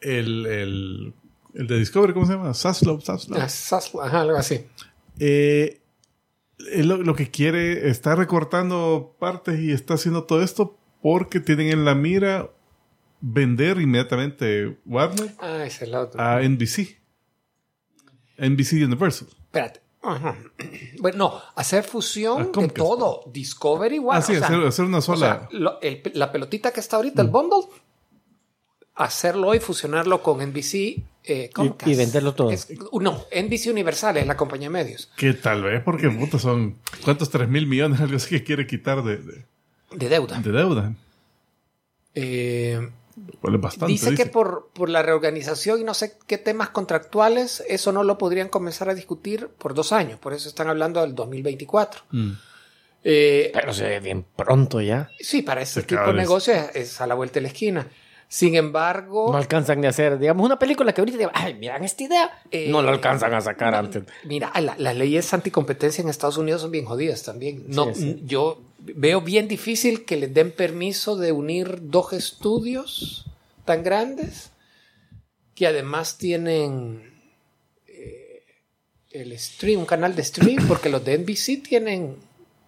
[0.00, 1.12] el, el,
[1.54, 2.54] el de Discovery, ¿cómo se llama?
[2.54, 3.36] Zaslow, Zaslow.
[3.40, 4.64] Ah, Sas- Ajá, algo así.
[5.18, 5.77] Eh,
[6.72, 11.68] él lo, lo que quiere está recortando partes y está haciendo todo esto porque tienen
[11.68, 12.50] en la mira
[13.20, 16.20] vender inmediatamente Warner Ah, ese es el otro.
[16.20, 16.98] a NBC.
[18.38, 19.28] NBC Universal.
[19.30, 19.80] Espérate.
[20.02, 20.36] Ajá.
[21.00, 23.22] Bueno, no, hacer fusión de todo.
[23.32, 24.18] Discovery, igual.
[24.18, 25.18] ah, sí, o sea, hacer, hacer una o sola.
[25.18, 27.68] sea, lo- el- la pelotita que está ahorita, el bundle,
[28.98, 31.90] hacerlo y fusionarlo con NBC eh, Comcast.
[31.90, 32.50] y venderlo todo.
[32.50, 35.10] Es- no, NBC Universal es la compañía de medios.
[35.16, 39.18] que tal vez porque son cuántos 3 mil millones algo así que quiere quitar de,
[39.18, 39.44] de,
[39.92, 40.40] De deuda.
[40.40, 40.92] de deuda.
[42.14, 42.88] Eh,
[43.42, 43.92] bastante.
[43.92, 48.18] dice que por, por la reorganización y no sé qué temas contractuales, eso no lo
[48.18, 50.18] podrían comenzar a discutir por dos años.
[50.18, 52.02] Por eso están hablando del 2024.
[52.10, 52.30] Mm.
[53.04, 55.10] Eh, Pero se ve bien pronto ya.
[55.20, 57.42] sí, para ese Se tipo de acaba de- negocio es, es a la vuelta de
[57.42, 57.86] la esquina.
[58.30, 61.82] Sin embargo, No alcanzan ni a hacer, digamos, una película que ahorita digan, ay, miran
[61.82, 62.42] esta idea.
[62.50, 64.02] Eh, no la alcanzan a sacar antes.
[64.24, 67.64] Mira, la- las leyes anticompetencia en Estados Unidos son bien jodidas también.
[67.68, 68.22] No, Sí, sí.
[68.26, 73.24] Yo veo bien difícil que les den permiso de unir dos estudios
[73.64, 74.50] tan grandes
[75.54, 77.10] que además tienen
[77.86, 78.42] eh,
[79.10, 82.16] el stream, un canal de stream, porque los de NBC tienen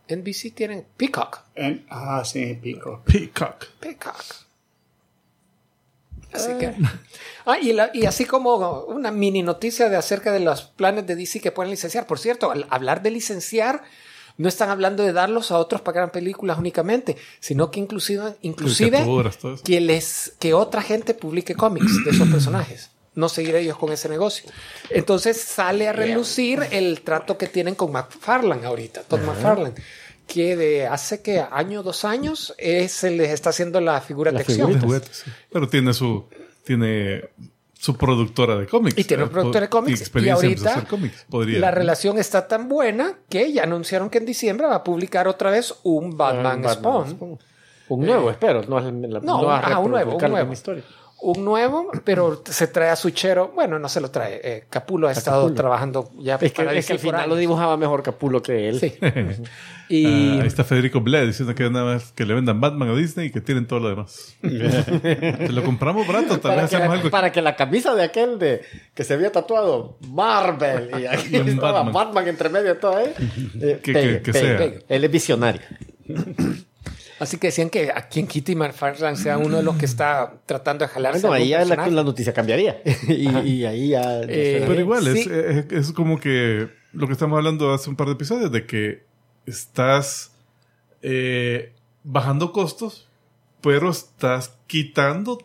[0.09, 1.41] NBC tienen Peacock.
[1.55, 3.03] En- ah, sí, pico.
[3.05, 3.67] Peacock.
[3.79, 4.25] Peacock.
[6.33, 6.73] Así que.
[7.47, 11.17] Ah, y, la- y así como una mini noticia de acerca de los planes de
[11.17, 12.07] DC que pueden licenciar.
[12.07, 13.83] Por cierto, al hablar de licenciar,
[14.37, 18.37] no están hablando de darlos a otros para que hagan películas únicamente, sino que inclusive,
[18.43, 18.99] inclusive
[19.65, 22.91] que, les, que otra gente publique cómics de esos personajes.
[23.15, 24.49] No seguir ellos con ese negocio.
[24.89, 29.75] Entonces sale a relucir el trato que tienen con McFarlane ahorita, Todd McFarlane,
[30.33, 34.39] que de hace que año, dos años, es, se les está haciendo la figura La
[34.39, 34.59] de acción.
[34.73, 34.87] De figurita.
[34.87, 35.31] juguetes, sí.
[35.53, 36.27] Pero tiene su
[36.65, 37.25] tiene
[37.75, 38.97] su productora de cómics.
[38.99, 40.11] Y tiene Eh, un productor de cómics.
[40.15, 41.27] Y ahorita hacer cómics.
[41.29, 41.59] Podría.
[41.61, 45.51] la relación está tan buena que ya anunciaron que en diciembre va a publicar otra
[45.51, 47.39] vez un Batman, Ah, Spawn.
[47.89, 48.63] Un nuevo, espero.
[48.69, 50.53] No, la- No, va a ajá, un nuevo, un nuevo.
[50.53, 50.85] historia.
[51.23, 53.53] Un nuevo, pero se trae a Suchero.
[53.55, 54.41] Bueno, no se lo trae.
[54.43, 55.55] eh, Capulo ha estado Capulo.
[55.55, 58.79] trabajando ya Es que, para es que al final lo dibujaba mejor Capulo que él.
[58.81, 58.95] Sí.
[59.91, 62.95] Ah, Y ahí está Federico Bled diciendo que nada más que le vendan Batman a
[62.95, 64.37] Disney y que tienen todo lo demás.
[64.41, 67.11] Te lo compramos barato, tal Para vez que, hacemos la, algo.
[67.11, 68.63] para que la camisa de aquel de
[68.95, 71.93] que se había tatuado Marvel y aquí estaba Batman.
[71.93, 72.29] Batman.
[72.29, 73.13] entre medio de todo ahí.
[73.61, 74.59] eh, Que- pegue, que- que pegue, sea.
[74.59, 74.85] pegue.
[74.89, 75.63] Él es visionario.
[77.19, 80.85] así que decían que aquí en Kitty McFarlane sea uno de los que está tratando
[80.85, 81.21] de jalarse.
[81.27, 82.81] Bueno, a ahí ya la, noticia cambiaría.
[83.09, 84.21] y, y ahí ya.
[84.23, 88.07] Eh, Pero igual, es, es, es como que lo que estamos hablando hace un par
[88.07, 89.10] de episodios, de que
[89.51, 90.33] estás
[91.03, 91.73] eh,
[92.05, 93.09] bajando costos,
[93.61, 95.39] pero estás quitando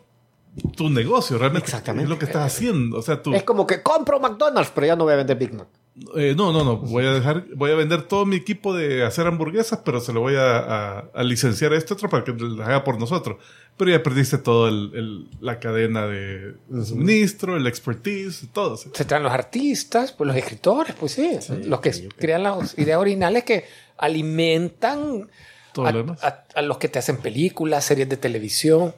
[0.76, 1.66] tu negocio, realmente.
[1.66, 2.04] Exactamente.
[2.04, 2.98] Es lo que estás haciendo.
[2.98, 3.34] O sea, tú.
[3.34, 5.66] Es como que compro McDonald's, pero ya no voy a vender Big Mac.
[6.14, 6.76] Eh, no, no, no.
[6.76, 10.20] Voy a dejar, voy a vender todo mi equipo de hacer hamburguesas, pero se lo
[10.20, 13.38] voy a, a- a licenciar a este otro para que lo haga por nosotros.
[13.78, 18.76] Pero ya perdiste el- la cadena de suministro, el expertise, todo.
[18.76, 18.90] sí.
[18.94, 21.30] Se traen los artistas, pues los escritores, pues sí,
[21.64, 23.64] los que crean las ideas originales que
[23.98, 25.28] alimentan
[25.72, 26.22] Todo a, lo demás.
[26.24, 28.94] a- a los que te hacen películas, series de televisión.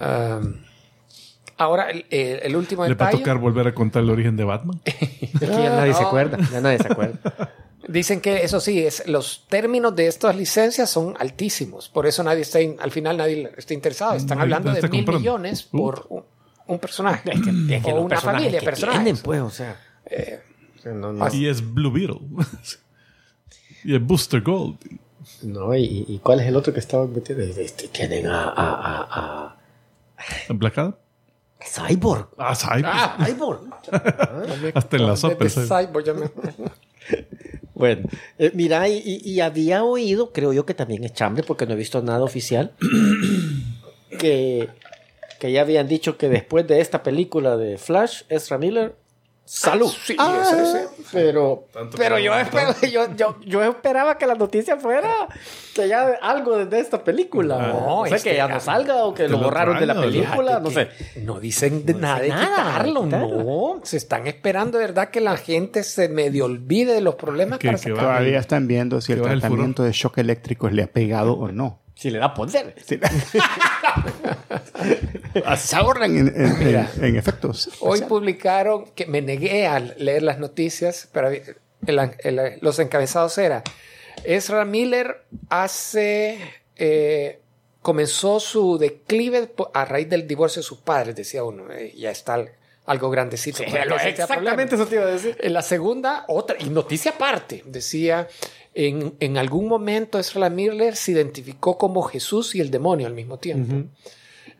[0.00, 0.54] Um,
[1.56, 3.18] ahora, el, el- último Le va a detalle.
[3.24, 4.80] tocar volver a contar el origen de Batman.
[4.86, 6.06] Es que ya nadie se no.
[6.08, 6.38] acuerda.
[6.52, 7.18] Ya nadie se acuerda.
[7.88, 11.88] Dicen que eso sí, es, los términos de estas licencias son altísimos.
[11.88, 14.14] Por eso nadie está, in- al final nadie está interesado.
[14.14, 15.18] Están Nadie hablando de está mil comprando.
[15.20, 15.76] millones Uh.
[15.78, 16.24] por un,
[16.68, 17.28] un personaje.
[17.32, 19.02] Es que, es que o una familia de que personajes.
[19.02, 19.80] tienen, pues, o sea.
[20.06, 21.34] o sea, no, no.
[21.34, 22.20] Y es Blue Beetle.
[23.84, 24.76] y es Booster Gold.
[25.42, 27.44] No, ¿y, y cuál es el otro que estaban metiendo?
[27.44, 29.56] Este, tienen a, a,
[30.48, 30.94] a, Black Adam.
[31.60, 32.28] a Cyborg.
[32.38, 32.84] Ah, Cyborg.
[32.86, 33.60] Ah, Cyborg.
[34.74, 35.48] Hasta en la sopa.
[35.48, 36.30] Cyborg, ya me-
[37.74, 41.76] Bueno, eh, mira, y había oído, creo yo que también es chambre, porque no he
[41.76, 42.72] visto nada oficial,
[44.18, 44.68] que,
[45.40, 48.94] que ya habían dicho que después de esta película de Flash, Ezra Miller,
[49.44, 49.90] salud.
[50.04, 50.88] Sí, Ah, ese, ese.
[51.12, 55.28] Pero, pero yo, espero, yo, yo, yo esperaba que la noticia fuera
[55.74, 57.58] que ya algo de esta película.
[57.58, 60.00] No, o sea, es que ya no salga o que lo borraron de la ¿no?
[60.02, 60.88] película, no sé.
[61.22, 63.80] No dicen de No nada de nada, no.
[63.82, 67.68] Se están esperando, de verdad, que la gente se medio olvide de los problemas Que-
[67.68, 71.50] para que Todavía están viendo si el tratamiento de shock eléctrico le ha pegado o
[71.52, 71.81] no.
[72.02, 72.74] Si le da poder.
[75.56, 77.70] Se ahorran en, en- en- en efectos.
[77.80, 83.62] Hoy publicaron que me negué a leer las noticias, pero el- el- los encabezados era
[84.24, 86.38] Ezra Miller hace
[86.76, 87.38] eh,
[87.82, 91.70] comenzó su declive a raíz del divorcio de sus padres, decía uno.
[91.72, 92.50] eh, ya está al-
[92.86, 93.62] algo grandecito.
[93.62, 94.62] exactamente problema.
[94.74, 95.36] eso te iba a decir.
[95.40, 98.26] En la segunda, otra, y noticia aparte, decía,
[98.74, 103.38] en, en algún momento Ezra Miller se identificó como Jesús y el demonio al mismo
[103.38, 103.86] tiempo.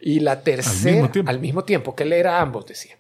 [0.00, 1.30] Y la tercera, mismo tiempo.
[1.30, 2.96] al mismo tiempo, que él era ambos, decía.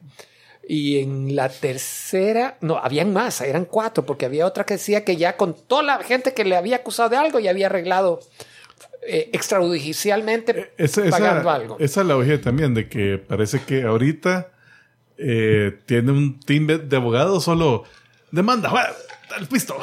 [0.66, 5.16] Y en la tercera, no, habían más, eran cuatro, porque había otra que decía que
[5.16, 8.20] ya con toda la gente que le había acusado de algo, ya había arreglado
[9.06, 11.76] eh, extrajudicialmente Esa, pagando esa, algo.
[11.80, 14.52] esa la oí también, de que parece que ahorita
[15.18, 17.82] eh, tiene un team de abogados solo
[18.30, 18.72] demanda.
[19.38, 19.76] El pisto.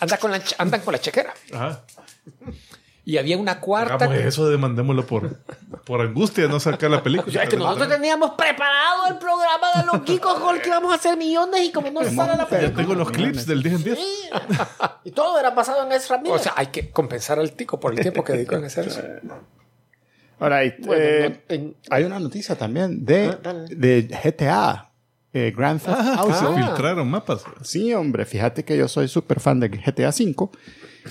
[0.00, 1.32] Anda con la, andan con la chequera.
[1.52, 1.82] Ajá.
[3.04, 3.94] Y había una cuarta.
[3.96, 5.40] Hagamos eso, demandémoslo por,
[5.84, 7.42] por angustia, no sacar la película.
[7.42, 10.96] Es que nosotros teníamos preparado el programa de los geekos con el que íbamos a
[10.96, 12.76] hacer millones y como no sale la Ya película.
[12.76, 13.98] tengo los clips del 10 en 10.
[15.04, 16.36] Y todo era basado en Ezra Miller.
[16.36, 19.00] O sea, hay que compensar al tico por el tiempo que dedicó en hacer eso.
[20.38, 24.91] Ahora, hay, Bueno, eh, no- en- hay una noticia también de, Ah, de GTA,
[25.32, 26.34] eh, Grand Theft Auto.
[26.38, 26.54] Se Ah.
[26.66, 27.42] filtraron mapas.
[27.62, 30.48] Sí, hombre, fíjate que yo soy súper fan de GTA V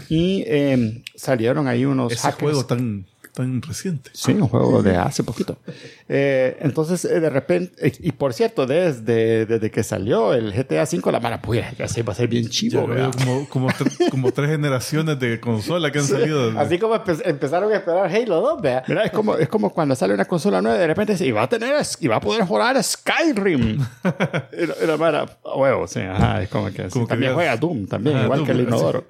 [0.10, 2.42] y eh, salieron ahí unos Ese hackers.
[2.42, 4.12] juego tan, tan reciente.
[4.14, 5.58] Sí, un juego de hace poquito.
[6.14, 10.84] Eh, entonces, eh, de repente, eh, y por cierto, desde, desde que salió el GTA
[10.84, 13.14] V, la mala puya, ya se va a ser bien chivo, ¿verdad?
[13.18, 16.60] como, como, tre- como tres generaciones de consola que han salido.
[16.60, 18.84] Así como empe- empezaron a esperar Halo 2, vea.
[18.90, 21.44] Mira, es como, es como cuando sale una consola nueva de repente dice, y va
[21.44, 23.80] a tener, y va a poder jugar Skyrim.
[24.52, 27.06] y, la- y la mara, a huevo, sí, ajá, es como que, Como sí, que
[27.06, 29.06] también digas- juega Doom, también, Ajá, igual Doom, que el inodoro.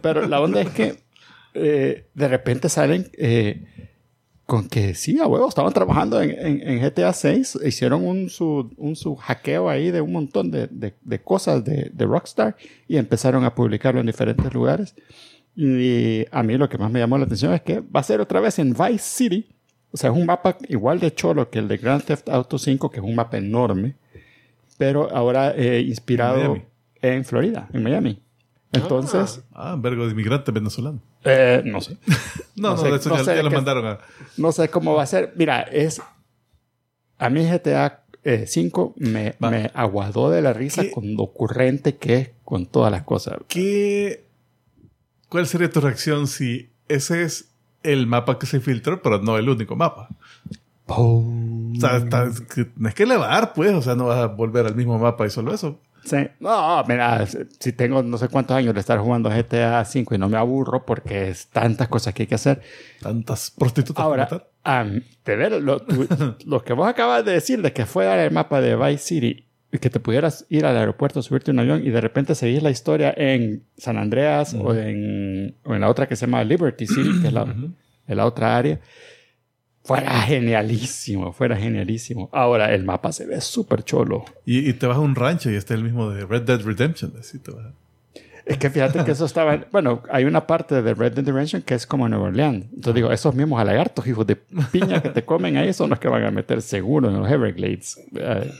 [0.00, 0.96] Pero la onda es que
[1.56, 3.64] eh, de repente salen eh,
[4.46, 8.70] con que sí, a huevo, estaban trabajando en, en- en GTA 6, hicieron un su,
[8.76, 12.96] un su hackeo ahí de un montón de, de- de cosas de, de Rockstar y
[12.96, 14.94] empezaron a publicarlo en diferentes lugares.
[15.56, 18.20] Y a mí lo que más me llamó la atención es que va a ser
[18.20, 19.46] otra vez en Vice City.
[19.90, 22.90] O sea, es un mapa igual de cholo que el de Grand Theft Auto 5,
[22.90, 23.94] que es un mapa enorme,
[24.78, 26.54] pero ahora eh, inspirado
[27.00, 28.20] en Florida, en Miami.
[28.72, 31.00] Entonces, Ah, vergo de inmigrante venezolano.
[31.26, 31.96] Eh, no sé.
[32.56, 33.98] No, No no, sé- de eso no ya, sé ya lo mandaron a.
[34.38, 35.34] No sé cómo va a ser.
[35.36, 36.00] Mira, es.
[37.18, 39.50] A mí GTA eh, 5 me, Va.
[39.50, 40.90] me aguadó de la risa ¿Qué?
[40.90, 43.36] con lo ocurrente que es con todas las cosas.
[43.48, 44.24] ¿Qué,
[45.28, 47.50] ¿Cuál sería tu reacción si ese es
[47.82, 50.08] el mapa que se filtró, pero no el único mapa?
[50.86, 51.24] O
[51.78, 53.74] sea, está- que tienes que elevar, pues.
[53.74, 55.78] O sea, no vas a volver al mismo mapa y solo eso.
[56.06, 56.16] Sí.
[56.40, 60.28] No, mira, si tengo no sé cuántos años de estar jugando GTA 5 y no
[60.28, 62.60] me aburro porque es tantas cosas que hay que hacer.
[63.02, 64.28] Tantas prostitutas Ahora,
[64.64, 66.06] am, de ver lo, tu-
[66.46, 69.78] lo que vos acabas de decir de que fue el mapa de Vice City y
[69.78, 73.12] que te pudieras ir al aeropuerto, subirte un avión y de repente seguir la historia
[73.16, 77.26] en San Andreas o, en, o en la otra que se llama Liberty City, que
[77.26, 78.78] es la, en la otra área.
[79.86, 82.28] Fuera genialísimo, fuera genialísimo.
[82.32, 84.24] Ahora, el mapa se ve súper cholo.
[84.44, 87.12] Y, y te vas a un rancho y está el mismo de Red Dead Redemption.
[87.18, 87.66] Así te vas.
[88.44, 89.56] Es que fíjate que eso estaba.
[89.72, 92.66] Bueno, hay una parte de Red Dead Redemption que es como Nueva Orleans.
[92.66, 96.08] Entonces digo, esos mismos lagartos, hijos de piña que te comen ahí, son los que
[96.08, 97.98] van a meter seguro en los Everglades.
[98.14, 98.50] Eh,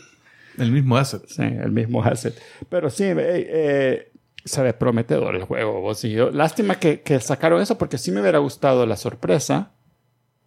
[0.59, 1.23] El mismo asset.
[1.29, 2.35] sí, el mismo asset.
[2.69, 4.13] Pero sí, eh, eh,
[4.45, 5.81] se ve prometedor el juego.
[5.81, 6.31] vos y yo.
[6.31, 9.71] Lástima que, que sacaron eso porque sí me hubiera gustado la sorpresa.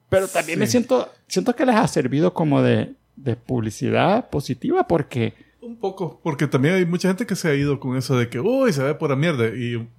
[0.10, 0.72] Pero también me Sí.
[0.72, 5.34] siento, siento que les ha servido como de, de publicidad positiva porque.
[5.62, 8.40] Un poco, porque también hay mucha gente que se ha ido con eso de que,
[8.40, 9.48] uy, se ve pura mierda.
[9.48, 9.90] Y un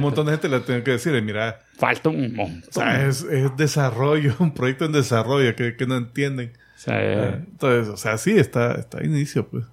[0.00, 2.62] montón de gente le tiene que decir, mira, Falta un montón.
[2.68, 6.52] o sea, es, es desarrollo, un proyecto en desarrollo que, que no entienden.
[6.76, 9.64] O sea, eh, Entonces, o sea, sí, está, está a inicio, pues.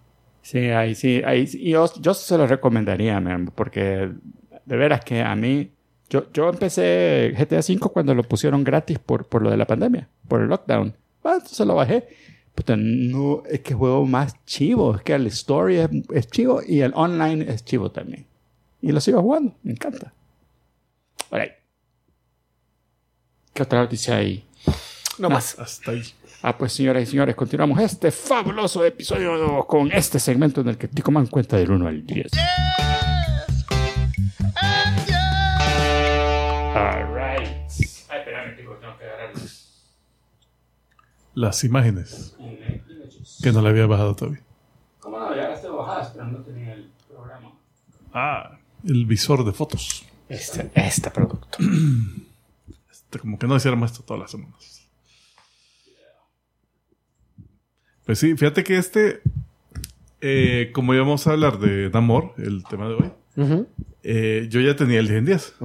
[0.41, 4.09] Sí, ahí sí, ahí yo, yo se lo recomendaría, man, porque
[4.65, 5.71] de veras que a mí,
[6.09, 10.09] yo, yo empecé GTA V cuando lo pusieron gratis por, por lo de la pandemia,
[10.27, 10.95] por el lockdown.
[11.23, 12.07] Ah, entonces lo bajé.
[12.55, 16.81] Puta, no, es que juego más chivo, es que el story es, es chivo y
[16.81, 18.25] el online es chivo también.
[18.81, 20.13] Y lo sigo jugando, me encanta.
[21.29, 21.53] Alright.
[23.53, 24.45] ¿Qué otra noticia hay?
[25.19, 25.59] No más.
[25.59, 26.03] Hasta ahí.
[26.41, 30.87] Ah, pues señoras y señores, continuamos este fabuloso episodio con este segmento en el que
[30.87, 32.31] Tico Man cuenta del 1 al 10.
[36.79, 37.47] Alright.
[38.09, 39.33] Ay, espérame, tengo que agarrar
[41.33, 42.37] Las imágenes
[43.43, 44.41] que no le había bajado todavía.
[44.99, 45.35] ¿Cómo no?
[45.35, 47.51] Ya las tengo bajadas, pero no tenía el programa.
[48.13, 50.05] Ah, el visor de fotos.
[50.29, 51.57] Este, este producto.
[52.91, 54.87] Este, como que no hiciéramos esto todas las semanas.
[58.05, 59.21] Pues sí, fíjate que este,
[60.21, 63.11] eh, como íbamos a hablar de Namor, el tema de hoy,
[64.03, 65.55] eh, yo ya tenía el 10 en 10.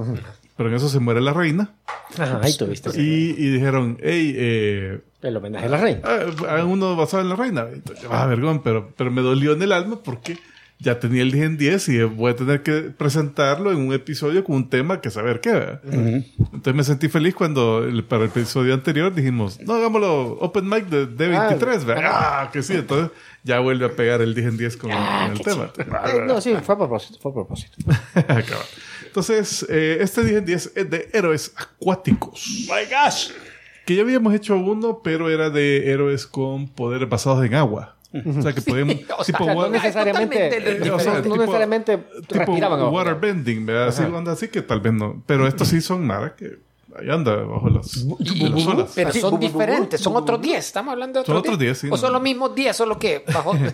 [0.57, 1.73] Pero en eso se muere la reina.
[2.17, 6.01] Ajá, ahí tuviste Y, y dijeron, hey, eh, el homenaje a la reina.
[6.03, 7.67] ah, hagan uno basado en la reina.
[8.09, 10.37] Ah, vergón, pero, pero me dolió en el alma porque
[10.85, 14.43] ya tenía el 10 en 10 y voy a tener que presentarlo en un episodio
[14.43, 15.51] con un tema que saber qué.
[15.51, 15.81] ¿verdad?
[15.83, 20.85] Entonces me sentí feliz cuando el- para el episodio anterior dijimos, no, hagámoslo Open Mic
[20.85, 21.83] de D23.
[21.85, 22.03] ¿verdad?
[22.13, 22.73] Ah, que sí.
[22.73, 23.09] Entonces
[23.43, 25.71] ya vuelve a pegar el 10 en 10 con, Ah, con el tema.
[26.07, 27.75] Eh, no, sí, fue a propósito, fue a propósito.
[29.07, 32.67] Entonces, eh, este 10 en 10 es de héroes acuáticos.
[32.69, 33.29] ¡My gosh!
[33.85, 37.94] Que ya habíamos hecho uno, pero era de héroes con poderes basados en agua.
[38.37, 38.95] O sea, que podemos...
[39.17, 42.79] o sea, tipo, No necesariamente, o sea, no tipo- necesariamente tipo respiraban.
[42.79, 42.95] abajo.
[42.95, 43.87] waterbending, ¿verdad?
[43.89, 45.21] Así, onda así que tal vez no.
[45.25, 46.59] Pero estos sí son nada que
[46.99, 48.91] ahí anda bajo las, de las olas.
[48.95, 50.65] Pero son diferentes, son otros 10.
[50.65, 51.97] Estamos hablando de Son otros otros 10, sí, O no.
[51.97, 53.53] son los mismos 10, solo que bajo.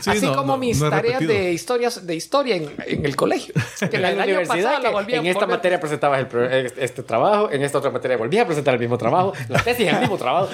[0.00, 3.54] Sí, Así no, como no, mis tareas de historias de historia en, en el colegio.
[3.90, 6.72] Que En la universidad, pasado la que volví a en esta volver- materia presentabas el
[6.76, 9.92] este trabajo, en esta otra materia volvías a presentar el mismo trabajo, la tesis es
[9.94, 10.48] el mismo trabajo.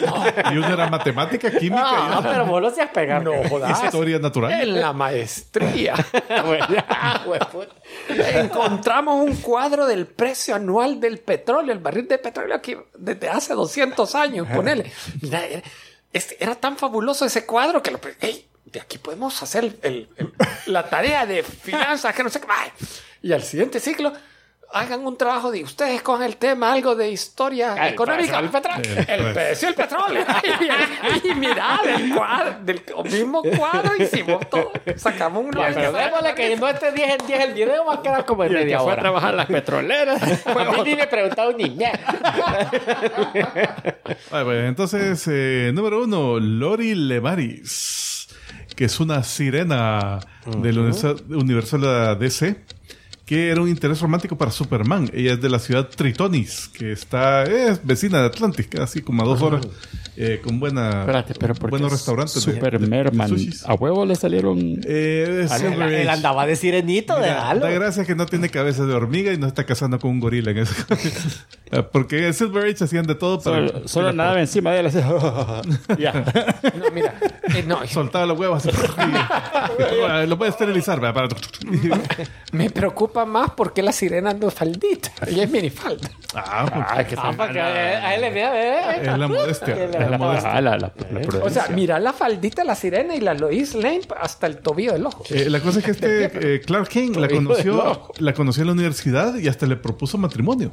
[0.53, 3.23] Y uno era matemática, química No, y pero vos lo hacías pegar.
[3.25, 3.83] No jodas.
[3.85, 4.53] historia natural.
[4.61, 5.95] En la maestría.
[7.27, 7.69] Huevón.
[8.35, 13.55] Encontramos un cuadro del precio anual del petróleo, el barril de petróleo aquí desde hace
[13.55, 14.93] 200 años, ponele.
[15.23, 15.63] Mira, era,
[16.13, 18.01] este- era tan fabuloso ese cuadro que lo...
[18.21, 18.49] ¡Ey!
[18.65, 20.33] De aquí podemos hacer el- el-
[20.67, 22.47] la tarea de finanzas, que no sé qué.
[23.23, 24.13] Y al siguiente ciclo,
[24.73, 28.41] hagan un trabajo de ustedes con el tema, algo de historia el económica.
[28.41, 29.05] del petróleo.
[29.09, 30.25] El El precio del petróleo.
[31.25, 34.73] y, y mira, del, cuadro, del mismo cuadro hicimos todo.
[34.97, 38.25] Sacamos un pero démosle que no esté 10 en 10 el video, va a quedar
[38.25, 40.23] como en Y el que media fue a trabajar las petroleras.
[40.47, 41.77] A mí ni me preguntaron ni.
[44.31, 48.29] Ah, bueno, entonces, eh, número uno, Lori Lemaris,
[48.75, 52.57] que es una sirena del universo, universo de la DC,
[53.27, 55.11] que era un interés romántico para Superman.
[55.13, 59.27] Ella es de la ciudad Tritonis, que está, es vecina de Atlantis, así como a
[59.27, 59.67] dos horas,
[60.17, 62.35] eh, con buena, Espérate, pero porque buenos restaurantes.
[62.35, 63.31] de- Super de- de Merman.
[63.67, 64.81] A huevo le salieron.
[64.87, 67.61] Eh, es Él, andaba de sirenito, de halo.
[67.61, 70.51] da gracia que no tiene cabeza de hormiga y no está casando con un gorila
[70.53, 70.75] en eso.
[71.93, 73.67] Porque en Silver Age hacían de todo para...
[73.69, 74.87] Solo, solo nadaba encima de él.
[74.87, 74.99] así.
[75.99, 76.13] ya.
[76.79, 77.15] No, mira.
[77.55, 78.77] eh, no, Soltaba los huevos así.
[80.29, 81.01] lo puede esterilizar.
[81.01, 81.29] ¿verdad?
[81.29, 82.01] Para-
[82.53, 85.11] me preocupa más porque la sirena anda faldita.
[85.31, 86.09] Y es minifalda.
[86.35, 88.47] Ah, porque que Ah, para que a él le ve.
[89.03, 89.75] es la modestia.
[90.09, 90.53] Que es la- la modestia.
[90.53, 93.75] Ah, la, la, la O sea, mira la faldita de la sirena y la Lois
[93.75, 95.25] Lane hasta el tobillo del ojo.
[95.31, 96.25] Eh, la cosa es que este
[96.57, 100.71] eh, Clark King la conoció, la conoció en la universidad y hasta le propuso matrimonio.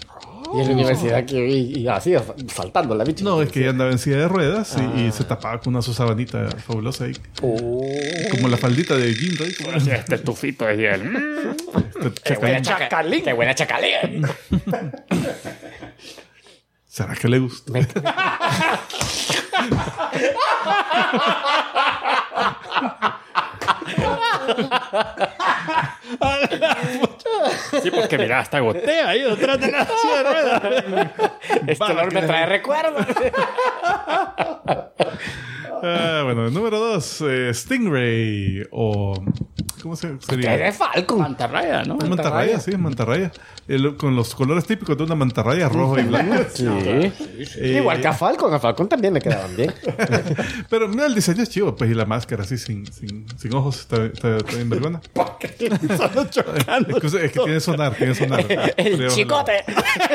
[0.55, 2.13] Y en la universidad que y, y así,
[2.53, 3.23] saltando la bicha.
[3.23, 5.81] No, es que ella andaba en silla de ruedas y, y se tapaba con una
[5.81, 7.13] su sabanita fabulosa ahí.
[8.29, 9.51] Como la faldita de Jim Ray.
[9.73, 11.03] Así, Este tufito de hiel.
[11.09, 11.17] Mm.
[12.05, 12.63] Este Qué buena chacalín.
[12.63, 13.23] chaca- Chacalín.
[13.23, 13.99] Qué buena chacalía.
[16.95, 17.71] ¿Será que le gusta?
[17.73, 17.87] Me-
[27.81, 30.61] Sí, porque mira, hasta gotea ahí detrás de la silla de ruedas.
[31.67, 33.05] Este olor me trae recuerdos.
[35.85, 39.13] Ah, bueno, número dos, eh, Stingray o...
[39.83, 40.53] ¿Cómo se sería?
[40.55, 41.19] Eres Falcon.
[41.19, 41.97] Mantarraya, ¿no?
[41.97, 43.31] Mantarraya, sí, mantarraya.
[43.67, 46.35] El- con los colores típicos de una mantarraya rojo y blanco.
[46.53, 46.65] Sí.
[46.67, 48.53] Eh, Igual que a Falcon.
[48.53, 49.73] A Falcon también le quedaban bien.
[50.69, 53.81] Pero mira, el diseño es chivo, pues, y la máscara así, sin, sin, sin ojos,
[53.81, 55.01] está, está, está bien vergona.
[55.97, 56.97] Solo chocando.
[56.97, 58.45] Es que, es que tiene sonar, tiene sonar.
[58.77, 59.63] El chicote.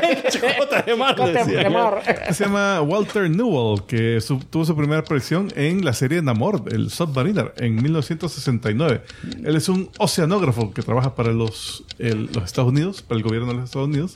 [0.02, 1.58] El chicote de mar, Chicote decía.
[1.64, 2.02] de mar.
[2.32, 6.90] Se llama Walter Newell, que su- tuvo su primera aparición en la serie Namor, el
[6.90, 9.02] Submariner, en 1969.
[9.44, 13.48] Él es un oceanógrafo que trabaja para los, el- los Estados Unidos, para el gobierno
[13.48, 14.14] de los Estados Unidos,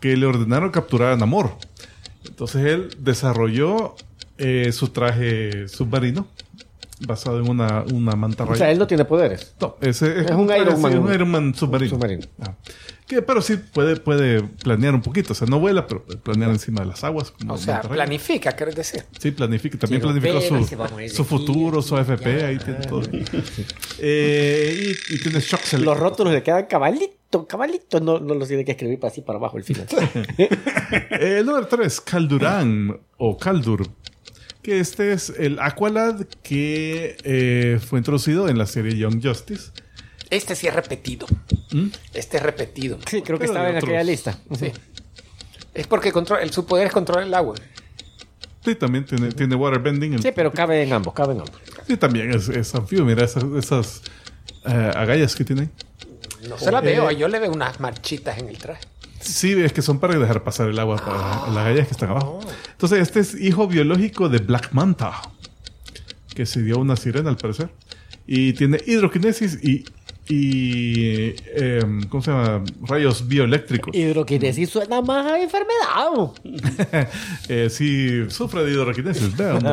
[0.00, 1.52] que le ordenaron capturar a Namor.
[2.26, 3.94] Entonces él desarrolló
[4.38, 6.26] eh, su traje submarino
[7.06, 9.54] basado en una, una manta O sea, él no tiene poderes.
[9.60, 10.92] no, ese Es un Iron Man.
[10.92, 11.90] Es un Iron Man submarino.
[11.90, 12.26] Submarino.
[12.40, 12.54] Ah.
[13.08, 15.32] Que, pero sí puede, puede planear un poquito.
[15.32, 17.30] O sea, no vuela, pero puede planear encima de las aguas.
[17.30, 18.04] Como O sea, mantarraya.
[18.04, 19.04] planifica, ¿quieres decir?
[19.18, 19.78] Sí, planifica.
[19.78, 23.02] También Quiero planificó ver, su, su futuro, su AFP, ahí tiene todo.
[23.98, 25.86] Eh, y, y tiene shock select.
[25.86, 28.00] Los rótulos le quedan cabalito, cabalito.
[28.00, 29.86] No, no los tiene que escribir para así para abajo el final.
[31.10, 33.86] Eh, el número 3, Calduran o Caldur.
[34.62, 39.70] Que este es el Aqualad que eh, fue introducido en la serie Young Justice.
[40.30, 41.26] Este sí es repetido.
[42.14, 42.98] Este es repetido.
[43.06, 43.88] Sí, creo que Pero estaba en otros.
[43.88, 44.38] aquella lista.
[44.58, 44.72] Sí.
[45.74, 47.54] Es porque controla, el, su poder es controlar el agua.
[48.64, 50.20] Sí, también tiene, tiene waterbending.
[50.20, 51.54] Sí, pero cabe en ambos, cabe en ambos.
[51.86, 53.04] Sí, también es, es anfibio.
[53.04, 54.02] Mira esas, esas
[54.66, 55.70] eh, agallas que tiene.
[56.48, 58.82] No se la veo, yo le veo unas marchitas en el traje.
[59.20, 62.40] Sí, es que son para dejar pasar el agua para las agallas que están abajo.
[62.72, 65.20] Entonces, este es hijo biológico de Black Manta,
[66.34, 67.70] que se dio una sirena al parecer.
[68.26, 69.84] Y tiene hidroquinesis y,
[70.28, 72.62] y em, ¿cómo se llama?
[72.82, 73.94] Rayos bioeléctricos.
[73.94, 77.08] Hidroquinesis suena más a enfermedad.
[77.48, 79.36] Eh, sí, sufre de hidroquinesis.
[79.36, 79.64] Vean.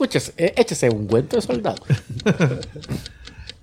[0.00, 1.82] Échese, eh, échese un cuento de soldado.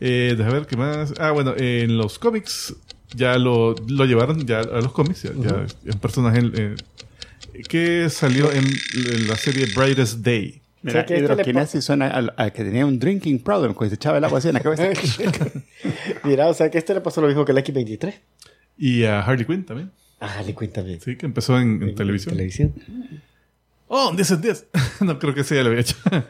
[0.03, 1.13] Eh, déjame ver qué más.
[1.19, 2.73] Ah, bueno, en los cómics
[3.13, 6.75] ya lo, lo llevaron ya a los cómics, ya, ya en personaje eh,
[7.69, 10.60] que salió en, en la serie Brightest Day.
[10.83, 13.91] Mira, O sea, que este hidroquinesis suena al, al que tenía un drinking problem, cuando
[13.91, 14.89] se echaba el agua así en la cabeza.
[16.23, 18.13] Mira, o sea que este le pasó lo mismo que el X-23.
[18.77, 19.91] Y a Harley Quinn también.
[20.19, 20.99] Ah, le cuenta bien.
[21.01, 22.35] Sí, que empezó en, en televisión.
[22.35, 22.73] televisión.
[23.87, 24.67] Oh, un 10 en 10.
[25.01, 25.95] no creo que ese ya lo había hecho.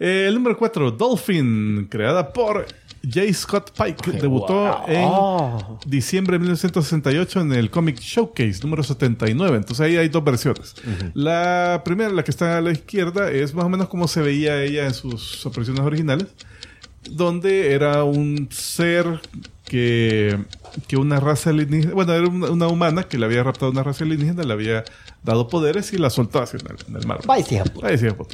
[0.00, 2.66] Eh, el número 4, Dolphin, creada por
[3.02, 3.32] J.
[3.32, 4.12] Scott Pike.
[4.12, 5.78] Debutó en Oh.
[5.86, 9.56] diciembre de 1968 en el Comic Showcase número 79.
[9.56, 10.74] Entonces ahí hay dos versiones.
[11.14, 14.62] La primera, la que está a la izquierda, es más o menos como se veía
[14.62, 16.26] ella en sus apariciones originales,
[17.10, 19.20] donde era un ser
[19.64, 20.38] que,
[20.86, 24.04] que una raza alienígena, bueno, era una, una humana que le había raptado una raza
[24.04, 24.84] alienígena, le había
[25.22, 27.20] dado poderes y la soltó hacia en el, en el mar.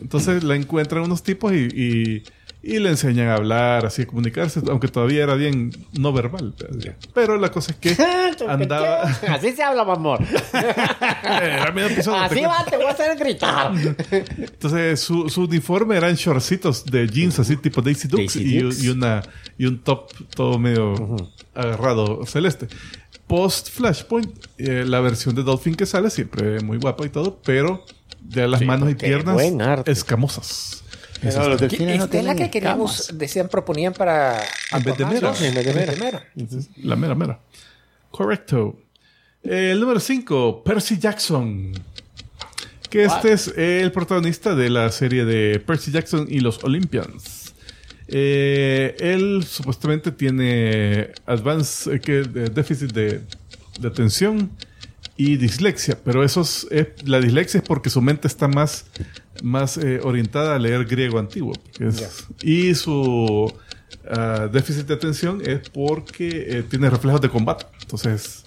[0.00, 2.22] Entonces la encuentran unos tipos y, y,
[2.66, 6.54] y le enseñan a hablar, así a comunicarse, aunque todavía era bien no verbal.
[7.12, 8.02] Pero la cosa es que
[8.48, 9.02] andaba.
[9.02, 10.20] Así se habla, amor.
[11.22, 13.72] Era medio episodio, Así va, te voy a hacer gritar.
[14.10, 18.82] Entonces su, su uniforme eran shortcitos de jeans así tipo Daisy Dukes Daisy y, Dukes.
[18.82, 19.22] y una,
[19.58, 21.16] y un top todo medio
[21.54, 22.68] agarrado celeste.
[23.26, 27.84] Post Flashpoint, eh, la versión de Dolphin que sale siempre muy guapa y todo, pero
[28.28, 29.42] ya las manos y piernas
[29.86, 30.83] escamosas.
[31.24, 34.42] Pero los delfines no Esta es la que queríamos, decían, proponían para...
[34.72, 35.32] En vez de mera.
[35.32, 35.44] ¿no?
[35.44, 36.24] En vez de En mera.
[36.82, 37.40] La mera mera.
[38.10, 38.78] Correcto.
[39.42, 41.72] El número 5, Percy Jackson.
[42.88, 47.52] Que este es el protagonista de la serie de Percy Jackson y los Olympians.
[48.06, 53.22] Eh, él supuestamente tiene advanced, eh, que, de- déficit de,
[53.80, 54.50] de atención
[55.16, 58.86] y dislexia, pero eso es, eh, la dislexia es porque su mente está más,
[59.42, 61.52] más eh, orientada a leer griego antiguo.
[61.80, 63.52] es- y su
[64.10, 66.28] ah, déficit de atención es porque
[66.58, 67.66] eh, tiene reflejos de combate.
[67.82, 68.44] Entonces,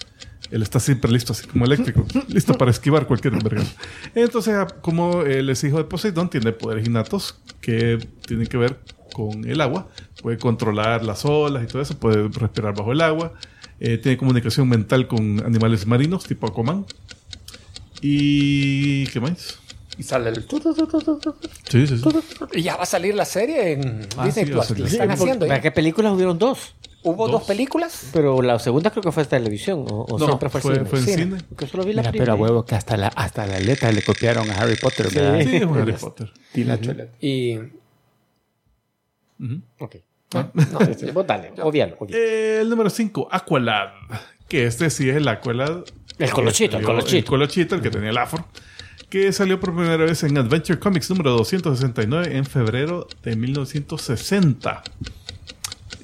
[0.50, 3.70] él está siempre listo, así como eléctrico, listo para esquivar cualquier envergadura.
[4.14, 8.78] Entonces, ah, como él es hijo de Poseidón, tiene poderes innatos que tienen que ver
[9.12, 9.88] con el agua.
[10.22, 13.32] Puede controlar las olas y todo eso, puede respirar bajo el agua.
[13.80, 16.84] eh, tiene comunicación mental con animales marinos, tipo Aquaman.
[18.00, 19.58] ¿Y qué más?
[19.98, 20.46] Y sale el...
[21.68, 22.04] Sí, sí, sí.
[22.52, 24.70] Y ya va a salir la serie en Ah, Disney sí, Plus.
[24.70, 25.62] La están Sí, haciendo ¿Para ya.
[25.62, 26.74] qué películas hubieron dos?
[27.02, 27.44] ¿Hubo dos, Dos.
[27.48, 28.10] películas?
[28.12, 29.84] Pero la segunda creo que fue en televisión.
[29.88, 30.84] O, o No, siempre fue, fue- cine.
[30.88, 31.36] fue en cine.
[31.48, 32.32] Porque solo vi la Mira, primera.
[32.34, 35.40] pero a huevo que hasta la, hasta la letra le copiaron a Harry Potter, ¿verdad?
[35.42, 36.32] Sí, es un Harry Potter.
[36.52, 37.10] Tila Cholet.
[37.20, 37.56] Y
[39.78, 39.96] Ok.
[40.34, 40.52] no,
[40.86, 42.16] Sí, sí, vos dale, obvialo, obvialo.
[42.22, 43.88] Eh, el número 5, Aqualad.
[44.48, 45.84] Que este sí es el Aqualad.
[46.18, 47.16] El colochito, el Salió- colochito.
[47.18, 48.44] El colochito, el que tenía el afro.
[49.08, 54.82] Que salió por primera vez en Adventure Comics número 269 en febrero de 1960.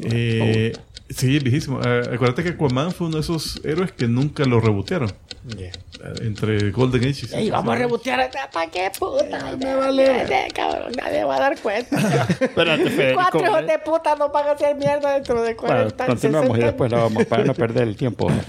[0.00, 0.72] Eh,
[1.10, 1.80] Sí, es viejísimo.
[1.84, 5.12] Eh, acuérdate que Aquaman fue uno de esos héroes que nunca lo rebotearon.
[5.58, 5.70] Eh,
[6.20, 8.30] entre Golden Age y Ey, vamos a rebotear.
[8.52, 9.56] ¿Para qué puta?
[9.56, 10.48] Me vale.
[10.54, 12.26] Cabrón, nadie va a dar cuenta.
[12.40, 13.20] Espérate, Federico.
[13.22, 16.60] Cuatro hijos de puta no van a hacer mierda dentro de Bueno, 40 continuamos y
[16.60, 18.30] 60 después la vamos para no perder el tiempo.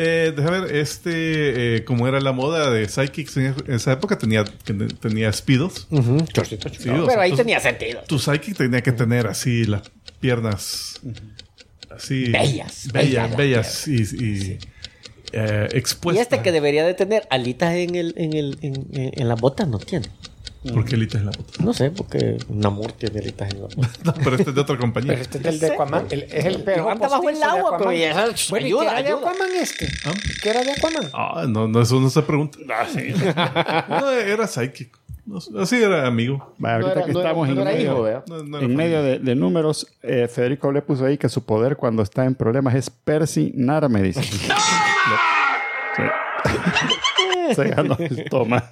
[0.00, 4.44] Eh, déjame ver, este, eh, como era la moda de Psychics en esa época, tenía,
[5.00, 5.88] tenía Speedos.
[6.32, 7.06] Chorcito, Sí, chorcito.
[7.08, 8.02] Pero ahí tenía sentido.
[8.06, 9.90] Tu Psychic tenía que tener así las
[10.20, 11.00] piernas
[11.90, 14.58] así Bellas, bellas bellas, las bellas y, y,
[15.32, 16.22] eh, Y expuestas.
[16.22, 19.66] este que debería de tener alitas en, el, en, el, en, en, en las botas
[19.68, 20.06] no tiene.
[20.74, 21.62] ¿Por qué Elite es la bota?
[21.64, 23.98] No sé, porque Namor tiene alitas en las botas.
[24.04, 25.10] No, pero este es de otra compañía.
[25.12, 26.06] Pero este es el de Aquaman.
[26.10, 28.86] el- es el Pero anda bajo el de agua, pero ya Bueno, ¿y ayuda, qué
[28.90, 29.30] era de ayuda.
[29.30, 29.88] Aquaman este?
[30.04, 30.12] ¿Ah?
[30.42, 31.10] ¿Qué era de Aquaman?
[31.14, 32.58] Ah, no, no, eso no se pregunta.
[33.88, 34.96] No, era Psychic.
[35.26, 36.54] No, así era amigo.
[36.58, 38.22] Vaya, ahorita era- que no era- estamos no en era medio, hijo.
[38.28, 41.44] No, no era en medio de, de números, eh, Federico le puso ahí que su
[41.44, 44.22] poder cuando está en problemas es persinarme, dice.
[45.96, 47.54] Sí.
[47.54, 48.64] Se ganó el toma.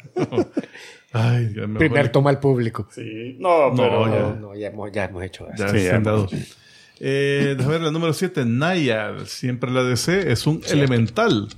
[1.13, 2.87] Ay, ya me Primer toma al público.
[2.91, 3.37] Sí.
[3.39, 4.07] No, No, pero...
[4.35, 4.41] ya.
[4.41, 5.65] No, ya hemos, ya hemos hecho eso.
[5.67, 5.97] Ya Sí, ya.
[5.97, 6.29] han dado.
[7.01, 9.25] Eh, déjame ver la número 7, Nayad.
[9.27, 11.49] Siempre la DC es un elemental.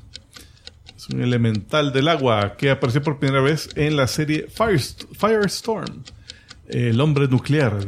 [0.96, 6.02] Es un elemental del agua que apareció por primera vez en la serie Firest- Firestorm.
[6.68, 7.78] El hombre nuclear.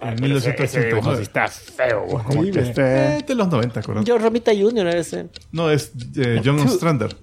[0.00, 1.22] En 1989.
[1.22, 2.72] está feo, güey, como que.
[2.76, 4.06] Eh, de los 90, acuérdate.
[4.06, 5.28] Yo, Romita Junior, ese.
[5.52, 7.16] No, es eh, John Ostrander.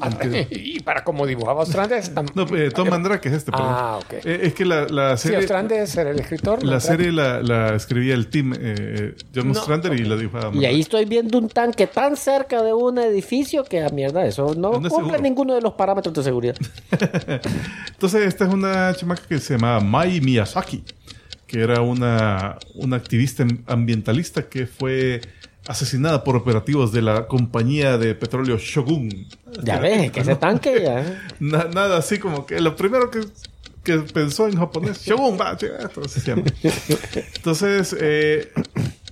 [0.50, 2.14] y para como dibujaba Ostrandes.
[2.14, 3.68] tam- No, eh, Tom Mandrake es este, perdón.
[3.70, 4.12] Ah, ok.
[4.24, 6.62] Eh, es que la, la Sí, serie, Ostrandes era el escritor.
[6.64, 6.86] la Mandrake.
[6.86, 10.66] serie la, la escribía el team eh, John Ostrander y la dibujaba Y Mandrake.
[10.74, 14.72] ahí estoy viendo un tanque tan cerca de un edificio que a mierda, eso no,
[14.80, 15.18] No es cumple seguro.
[15.22, 16.56] ninguno de los parámetros de seguridad.
[17.92, 20.82] Entonces, esta es una chamaca que se llamaba Mai Miyazaki,
[21.50, 25.20] que era una, una activista ambientalista que fue
[25.66, 29.26] asesinada por operativos de la compañía de petróleo Shogun.
[29.64, 31.20] Ya ves, que ese tanque ya.
[31.40, 33.22] Na- nada así como que lo primero que,
[33.82, 36.44] que pensó en japonés, Shogun, va, así se llama.
[37.34, 38.52] Entonces, eh,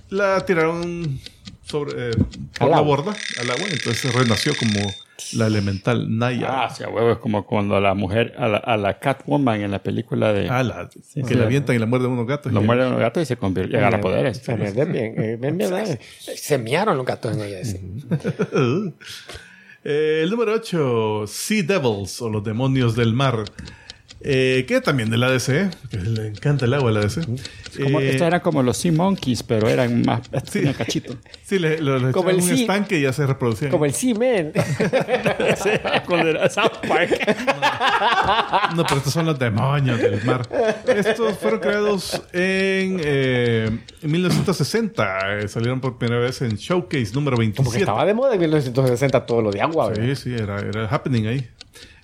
[0.09, 1.19] la tiraron
[1.65, 2.13] sobre, eh,
[2.57, 4.79] por la borda al agua, entonces renació como
[5.33, 6.63] la elemental Naya.
[6.65, 9.71] Ah, sí, a huevo, es como cuando la mujer, a la, a la Catwoman en
[9.71, 10.49] la película de...
[10.49, 11.21] Ah, la- que sí.
[11.35, 12.51] la avientan y la muerden unos gatos.
[12.51, 14.37] lo y- muere un gato y se convierte, llega a poderes.
[14.37, 15.99] Se me ve bien, eh, bien, bien, bien.
[16.19, 17.63] Se mearon los gatos en ella.
[17.65, 17.79] sí.
[19.83, 23.45] Eh, el número 8, Sea Devils o los demonios del mar.
[24.21, 27.21] Eh, que también de la DC, que le encanta el agua a la DC.
[27.81, 30.21] Como, Eh, estos eran como los Sea Monkeys, pero eran más...
[30.43, 30.59] Sí.
[30.59, 31.15] tenían cachito.
[31.49, 33.71] Sí, le, lo, le Como el un Sea- estanque y ya se reproducían.
[33.71, 34.51] Como el Seaman.
[36.05, 37.09] Cuando era South Park.
[38.75, 40.47] No, pero estos son los demonios del mar.
[40.87, 45.39] Estos fueron creados en, eh, en 1960.
[45.39, 47.79] Eh, salieron por primera vez en Showcase número Como que 27.
[47.79, 49.89] estaba de moda en 1960 todo lo de agua.
[49.89, 50.03] ¿verdad?
[50.15, 51.47] Sí, sí, era, era happening ahí.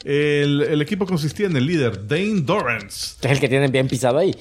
[0.06, 3.16] El, el equipo consistía en el líder, Dane Dorrance.
[3.24, 4.36] Es el que tienen bien pisado ahí.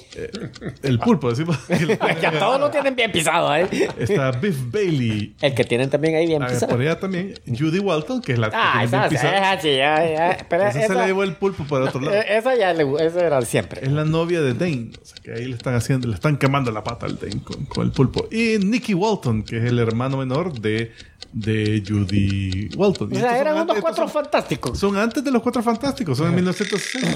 [0.82, 1.58] El pulpo, decimos.
[2.38, 3.66] Todos lo tienen bien pisado ahí.
[3.98, 5.34] Está Biff Bailey.
[5.40, 6.76] El que tienen también ahí bien Ah, pisado.
[6.76, 10.06] por también Judy Walton, que es la que Ah, tiene esa, bien esa, sí, ya,
[10.38, 10.46] ya.
[10.50, 12.14] Pero Esa se la llevó el pulpo por otro lado.
[12.14, 13.80] eh, esa ya le, esa era siempre.
[13.82, 14.90] Es la novia de Dane.
[15.00, 17.64] O sea, que ahí le están haciendo, le están quemando la pata al Dane con,
[17.64, 18.28] con el pulpo.
[18.30, 20.92] Y Nicky Walton, que es el hermano menor de,
[21.34, 23.12] de Judy Walton.
[23.12, 24.78] O sea, eran unos cuatro son, fantásticos.
[24.78, 27.08] son antes de los cuatro fantásticos, son en 1960.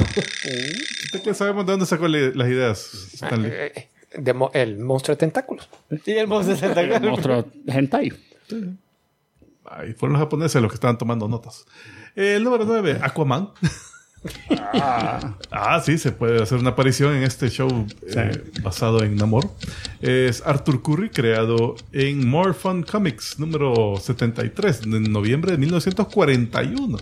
[1.05, 3.51] ¿Usted qué sabemos de dónde sacó le- las ideas, Stanley?
[3.55, 3.89] Eh, eh,
[4.21, 5.69] de mo- el monstruo de tentáculos.
[6.05, 8.13] Y el monstruo de Santa El monstruo hentai.
[9.67, 11.65] Ahí fueron los japoneses los que estaban tomando notas.
[12.17, 13.51] El número 9, Aquaman.
[15.51, 19.51] Ah, sí, se puede hacer una aparición en este show eh, basado en Namor.
[20.01, 26.99] Es Arthur Curry, creado en More Fun Comics, número 73, en noviembre de 1941.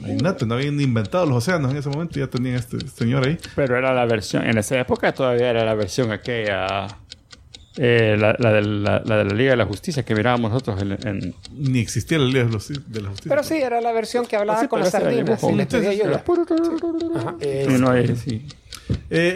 [0.00, 3.38] Imagínate, no habían inventado los océanos en ese momento, ya tenían este señor ahí.
[3.54, 6.86] Pero era la versión, en esa época todavía era la versión aquella,
[7.82, 10.82] eh, la, la de la, la de la Liga de la Justicia que mirábamos nosotros
[10.82, 10.92] en...
[11.08, 13.30] en- Ni existía la Liga de los- de la Justicia.
[13.30, 15.42] Pero sí, era la versión que hablaba Sí, con las sardinas.
[15.42, 15.62] y le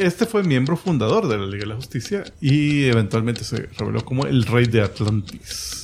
[0.06, 4.26] este fue miembro fundador de la Liga de la Justicia y eventualmente se reveló como
[4.26, 5.83] el rey de Atlantis.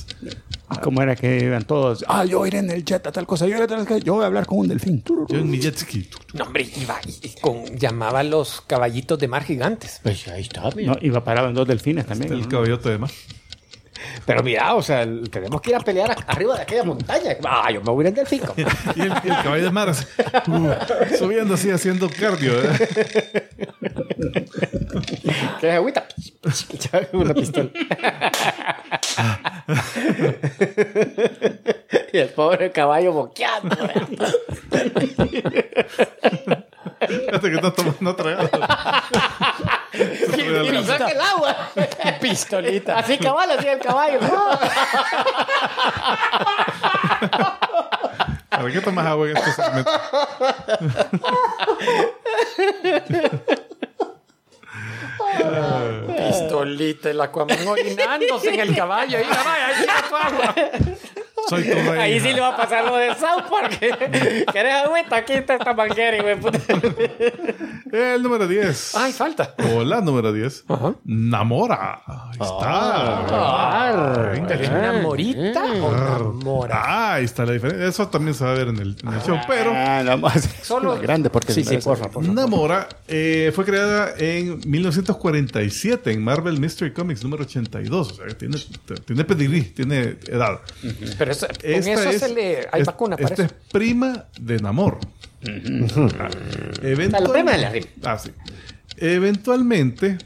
[0.82, 2.04] ¿Cómo era que iban todos?
[2.08, 3.46] Ah, yo iré en el jet a tal cosa.
[3.46, 5.02] Yo, iré a tal cosa, yo voy a hablar con un delfín.
[5.28, 6.08] Yo en mi jet ski.
[6.34, 10.00] No, hombre, iba y, con, llamaba a los caballitos de mar gigantes.
[10.02, 10.92] Pues ahí está, mira.
[10.92, 12.32] No, iba parado en dos delfines también.
[12.32, 12.48] El ¿no?
[12.48, 13.10] caballote de mar.
[14.26, 17.36] Pero mira, o sea, tenemos que ir a pelear a- arriba de aquella montaña.
[17.44, 18.40] Ah, yo me voy a ir en delfín.
[18.40, 18.62] compa.
[18.96, 20.04] Y el, y el caballo de mar así,
[20.48, 20.70] uh,
[21.18, 22.52] subiendo así, haciendo cardio.
[22.62, 23.48] ¿eh?
[25.60, 26.06] ¿Qué es agüita?
[27.12, 27.70] Una pistola.
[32.12, 33.76] y el pobre caballo boqueando.
[37.10, 38.50] Fíjate que estás tomando tragado.
[39.92, 41.56] y saca el agua.
[42.20, 42.98] Pistolita.
[42.98, 44.20] Así cabal, así el caballo.
[48.48, 49.90] ¿Para qué tomas agua en este segmento?
[56.16, 59.18] Pistolita, el Aquaman orinándose en el caballo.
[59.18, 60.54] Ahí, vaya, ahí está tu agua.
[61.48, 61.98] Soy tu rey.
[62.00, 63.78] Ahí sí le va a pasar lo de South Park.
[64.52, 65.16] ¿Querés agüita?
[65.16, 66.58] Aquí está esta manguera, puta.
[67.92, 68.94] El número 10.
[68.96, 69.54] Ay, falta.
[69.74, 70.64] O la número 10.
[71.04, 72.02] Namora.
[72.06, 73.26] Ahí está.
[73.32, 76.82] Ah, ¿Es una morita o una mora?
[76.84, 77.86] Ah, ahí está la diferencia.
[77.88, 79.38] Eso también se va a ver en el, en el show.
[79.48, 80.48] Pero Ah, nada más.
[80.62, 82.24] Solo- grande porque Sí, sí, por favor.
[82.28, 88.12] Namora eh, fue creada en 1947 en Marvel Mystery Comics número 82.
[88.12, 88.56] O sea, que tiene,
[89.06, 90.60] tiene pedigrí, tiene edad.
[91.18, 92.68] Pero eso, con Esta eso es- se le.
[92.72, 93.54] Hay es- vacuna para Esta eso.
[93.54, 94.98] es prima de Namor.
[95.46, 96.28] Ah,
[96.82, 97.86] eventual- La prima de la rima.
[98.04, 98.30] Ah, sí.
[98.98, 100.18] Eventualmente,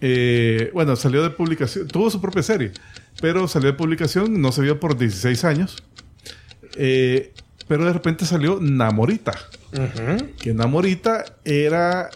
[0.00, 2.72] eh, bueno, salió de publicación, tuvo su propia serie,
[3.20, 5.82] pero salió de publicación, no se vio por 16 años.
[6.76, 7.32] Eh,
[7.68, 9.32] pero de repente salió Namorita.
[10.40, 12.08] Que Namorita era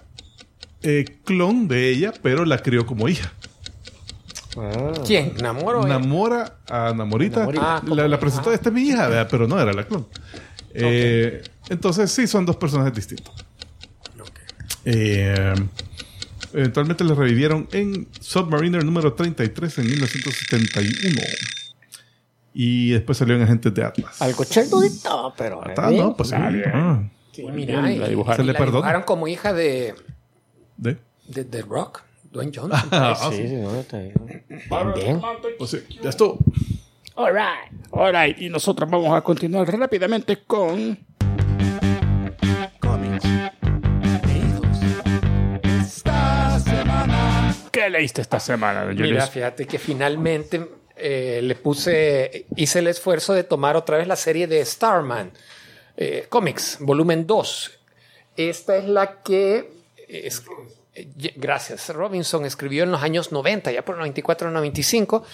[0.82, 3.32] eh, clon de ella, pero la crió como hija.
[5.06, 5.34] ¿Quién?
[5.40, 5.86] ¿Namoro?
[5.86, 7.48] Namora a Namorita.
[7.58, 9.28] Ah, la, la presentó, esta es mi hija, ¿verdad?
[9.30, 10.06] pero no era la clon.
[10.74, 13.34] Eh, Entonces, sí, son dos personajes distintos.
[14.84, 15.54] Eh,
[16.52, 21.20] eventualmente le revivieron en Submariner número 33 en 1971.
[22.52, 24.20] Y después salió en Agentes de Atlas.
[24.22, 25.60] Algo cheludito, pero.
[25.76, 26.34] Ah, no, pues sí.
[26.36, 28.36] ah, Sí, mira, y- la dibujaron.
[28.36, 29.94] Se le la dibujaron como hija de,
[30.76, 30.96] ¿De?
[31.28, 32.80] de The Rock, Dwayne Johnson.
[32.92, 33.48] Ah, Sí, sí.
[33.48, 34.14] sí, no, está bien.
[34.94, 35.20] Bien.
[35.58, 36.38] Pues sí, ya estuvo.
[37.16, 37.72] All right.
[37.90, 38.40] All right.
[38.40, 40.98] Y nosotros vamos a continuar rápidamente con.
[42.80, 43.24] Cómics.
[45.62, 47.54] Esta semana.
[47.70, 49.30] ¿Qué leíste esta semana, don Mira, Julius?
[49.30, 50.66] fíjate que finalmente
[50.96, 55.32] eh, le puse, hice el esfuerzo de tomar otra vez la serie de Starman
[55.96, 57.70] eh, Comics, volumen 2.
[58.36, 59.70] Esta es la que,
[60.08, 60.42] es-
[61.36, 65.24] gracias, Robinson escribió en los años 90, ya por 94 95.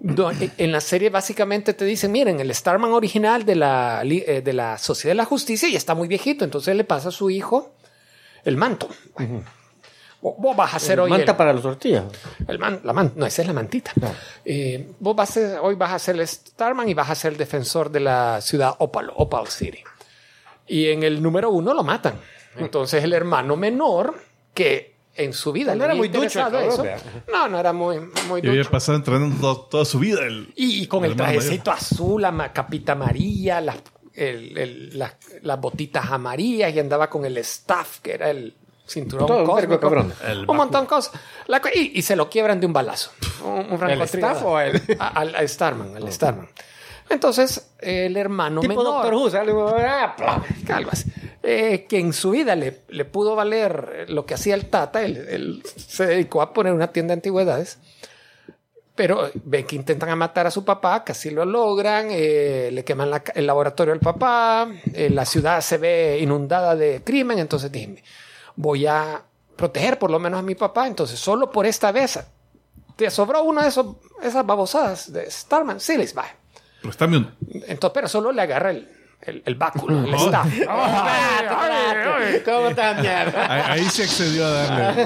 [0.00, 4.52] do- En la serie básicamente te dicen, miren, el Starman original de la, eh, de
[4.52, 7.74] la Sociedad de la Justicia ya está muy viejito, entonces le pasa a su hijo
[8.44, 8.88] el manto.
[10.20, 12.04] Vos- Vos vas a hacer hoy Manta el- para las tortillas.
[12.48, 13.92] el man, la man, no, esa es la mantita.
[14.44, 17.32] Eh, vos vas a ser- hoy vas a ser el Starman y vas a ser
[17.32, 19.82] el defensor de la ciudad Opal, Opal City.
[20.66, 22.14] Y en el número uno lo matan.
[22.56, 24.14] Entonces el hermano menor,
[24.54, 26.84] que en su vida No le era muy ducho el cabrón, eso,
[27.32, 28.70] no, no era muy, muy Y había ducho.
[28.72, 30.20] pasado entrenando to- toda su vida.
[30.26, 33.76] El, Y, y con el el trajecito azul, la capita amarilla, las,
[34.14, 38.54] el- el- las, las botitas amarillas y andaba con el staff, que era el
[38.86, 39.78] cinturón Todo un cósmico.
[39.80, 40.12] cabrón.
[40.48, 41.12] Un montón de cosas.
[41.46, 43.12] La y, y se lo quiebran de un balazo.
[43.44, 44.04] Un, un francotirador.
[44.36, 46.48] staff o el- A- Al, al Starman, al Starman.
[47.08, 48.84] Entonces, el hermano Tipo menor...
[48.84, 49.14] Doctor
[50.16, 50.42] pla.
[50.70, 51.10] algo así,
[51.42, 55.02] eh, que en su vida le, le pudo valer lo que hacía el Tata.
[55.02, 57.78] Él, él se dedicó a poner una tienda de antigüedades.
[58.94, 63.24] Pero ven que intentan matar a su papá, casi lo logran, eh, le queman la
[63.34, 68.04] el laboratorio al papá, eh, la ciudad se ve inundada de crimen, entonces dije,
[68.54, 69.20] voy a
[69.56, 72.20] proteger por lo menos a mi papá, entonces solo por esta vez,
[72.94, 75.80] ¿te sobró una de esos, esas babosadas de Starman?
[75.80, 76.26] Sí, les va.
[76.84, 77.30] Préstame un-
[77.66, 78.88] Entonces, pero solo le agarra el,
[79.22, 80.46] el, el báculo, el staff.
[82.44, 82.68] ¿Cómo?
[83.48, 85.02] Ahí, se accedió a darle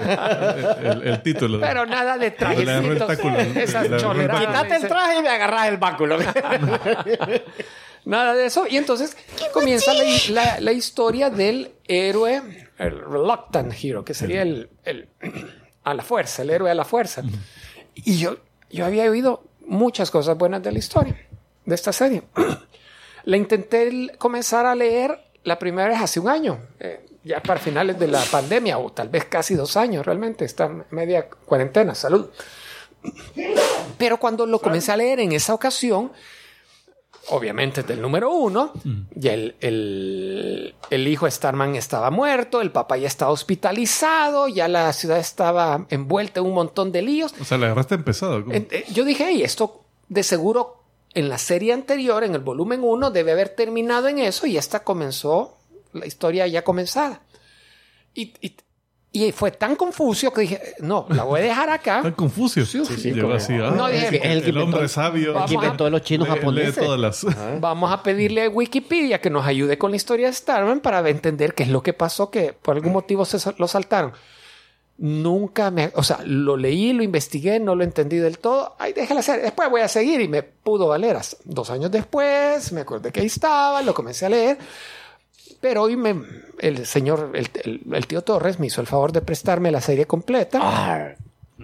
[0.80, 1.60] el, el- el título.
[1.60, 3.10] Pero nada de trajecitos.
[3.56, 4.46] Esas agarró el choleradas.
[4.46, 6.18] Quítate el traje y me agarras el báculo.
[8.04, 8.66] Nada de eso.
[8.68, 9.16] Y entonces
[9.52, 12.42] comienza la, la- la historia del héroe,
[12.78, 15.08] el reluctant hero, que sería el, el-
[15.84, 17.22] a la fuerza, el héroe a la fuerza.
[17.94, 18.36] Y yo,
[18.70, 21.16] yo había oído muchas cosas buenas de la historia,
[21.68, 22.22] de esta serie.
[23.24, 26.58] la intenté comenzar a leer la primera vez hace un año.
[26.80, 30.86] Eh, ya para finales de la pandemia, o tal vez casi dos años realmente, está
[30.90, 32.30] media cuarentena, salud.
[33.98, 36.10] Pero cuando lo comencé a leer en esa ocasión,
[37.28, 38.72] obviamente del número uno,
[39.14, 44.68] ya el, el, el hijo de Starman estaba muerto, el papá ya estaba hospitalizado, ya
[44.68, 47.34] la ciudad estaba envuelta en un montón de líos.
[47.38, 48.42] O sea, la agarraste empezado.
[48.42, 48.54] ¿cómo?
[48.54, 50.77] Eh, yo dije, hey, esto de seguro
[51.18, 54.84] en la serie anterior, en el volumen 1, debe haber terminado en eso y esta
[54.84, 55.56] comenzó
[55.92, 57.22] la historia ya comenzada.
[58.14, 58.56] Y, y,
[59.12, 62.00] y fue tan confuso que dije, no, la voy a dejar acá.
[62.02, 62.64] Tan confuso.
[62.64, 65.32] Sí, sí, Llegó como- así, ah, No, dije, el, el el hombre sabio.
[65.34, 66.76] Vamos que inventó los chinos Lee- lee japoneses.
[66.84, 67.26] todas las...
[67.60, 71.54] Vamos a pedirle a Wikipedia que nos ayude con la historia de Starman para entender
[71.54, 74.12] qué es lo que pasó, que por algún motivo se lo saltaron.
[75.00, 78.74] Nunca me, o sea, lo leí, lo investigué, no lo entendí del todo.
[78.80, 79.40] Ay, déjala hacer.
[79.40, 81.16] Después voy a seguir y me pudo valer.
[81.44, 84.58] Dos años después, me acordé que ahí estaba, lo comencé a leer.
[85.60, 86.20] Pero hoy me,
[86.58, 90.06] el señor, el, el- el tío Torres me hizo el favor de prestarme la serie
[90.06, 91.16] completa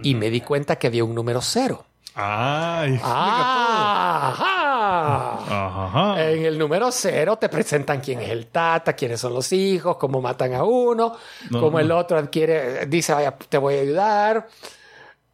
[0.03, 1.85] y me di cuenta que había un número cero.
[2.15, 4.54] Ay, ¡Ah!
[4.97, 6.31] Ajá.
[6.31, 10.21] En el número cero te presentan quién es el tata, quiénes son los hijos, cómo
[10.21, 11.15] matan a uno,
[11.51, 11.99] No, cómo el no.
[11.99, 14.49] otro adquiere, dice, "Vaya, te voy a ayudar.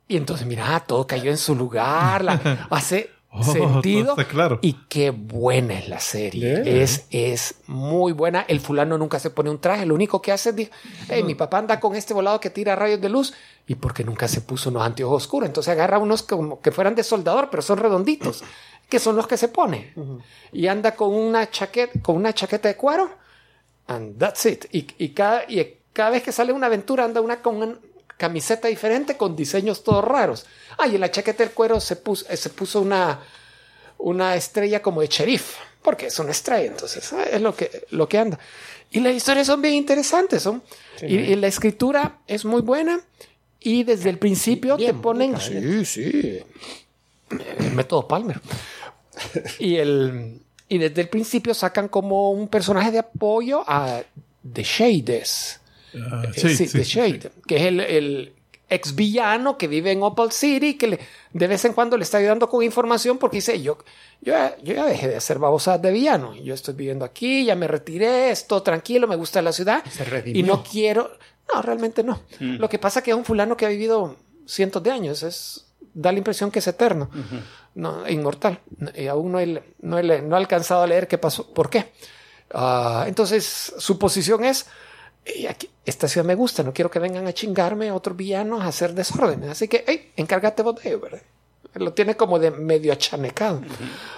[0.08, 2.32] Y entonces, mira, todo cayó en su lugar, la-
[2.70, 4.10] hace Oh, sentido.
[4.18, 4.58] está claro.
[4.60, 6.82] Y qué buena es la serie.
[6.82, 8.44] Es, es muy buena.
[8.48, 9.86] El fulano nunca se pone un traje.
[9.86, 10.72] Lo único que hace es decir,
[11.08, 13.32] hey, mi papá anda con este volado que tira rayos de luz.
[13.68, 15.46] ¿Y porque nunca se puso unos anteojos oscuros?
[15.46, 18.42] Entonces agarra unos como que fueran de soldador, pero son redonditos,
[18.90, 19.94] que son los que se pone.
[20.52, 23.10] Y anda con una chaqueta, con una chaqueta de cuero.
[23.86, 24.66] And that's it.
[24.72, 27.78] Y, y cada, y cada vez que sale una aventura anda una con una
[28.16, 30.44] camiseta diferente con diseños todos raros.
[30.76, 33.20] Ah, y en la chaqueta del cuero se puso, eh, se puso una,
[33.96, 38.06] una estrella como de sheriff, porque es una estrella, entonces ah, es lo que, lo
[38.08, 38.38] que anda.
[38.90, 40.62] Y las historias son bien interesantes, son.
[41.00, 43.00] y, y la escritura es muy buena.
[43.60, 45.38] Y desde el principio te ponen.
[45.38, 46.42] Sí, sí.
[47.30, 48.40] El método Palmer.
[49.58, 54.02] Y, el, y desde el principio sacan como un personaje de apoyo a
[54.52, 55.60] The Shades.
[55.92, 55.98] Eh,
[56.34, 56.90] sí, sí, sí, The sí.
[56.90, 58.32] Shade, que es el, el
[58.68, 60.98] ex villano que vive en Opal City, que le-
[61.32, 63.78] de vez en cuando le está ayudando con información porque dice, yo,
[64.20, 67.56] yo, ya- yo ya dejé de hacer babosadas de villano, yo estoy viviendo aquí, ya
[67.56, 71.10] me retiré, estoy tranquilo, me gusta la ciudad Se y no quiero,
[71.52, 72.20] no, realmente no.
[72.38, 74.14] Lo que pasa que es un fulano que ha vivido
[74.46, 77.10] cientos de años, es da la impresión que es eterno,
[77.74, 78.60] no, inmortal.
[78.96, 81.92] Y aún no he, no, he, no he alcanzado a leer qué pasó, por qué.
[82.52, 84.66] Ah, entonces, su posición es,
[85.24, 88.66] "Ey, aquí- esta ciudad me gusta, no quiero que vengan a chingarme otros villanos a
[88.68, 89.50] hacer desórdenes.
[89.50, 91.22] Así que, hey, encárgate vos de ello, ¿verdad?
[91.74, 93.62] Lo tiene como de medio achanecado.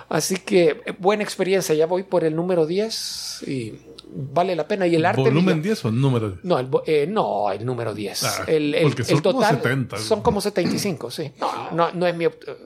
[0.09, 1.75] Así que, eh, buena experiencia.
[1.75, 3.79] Ya voy por el número 10 y
[4.15, 4.87] vale la pena.
[4.87, 5.21] Y el arte...
[5.21, 6.45] ¿Volumen mira- 10 o número 10?
[6.45, 8.23] no, el, bo- eh, no, el número 10.
[8.25, 9.99] Ah, el, el- porque son el como total 70.
[9.99, 11.33] son como 75, sí.
[11.39, 12.25] No, no, no es mi...
[12.25, 12.57] opt-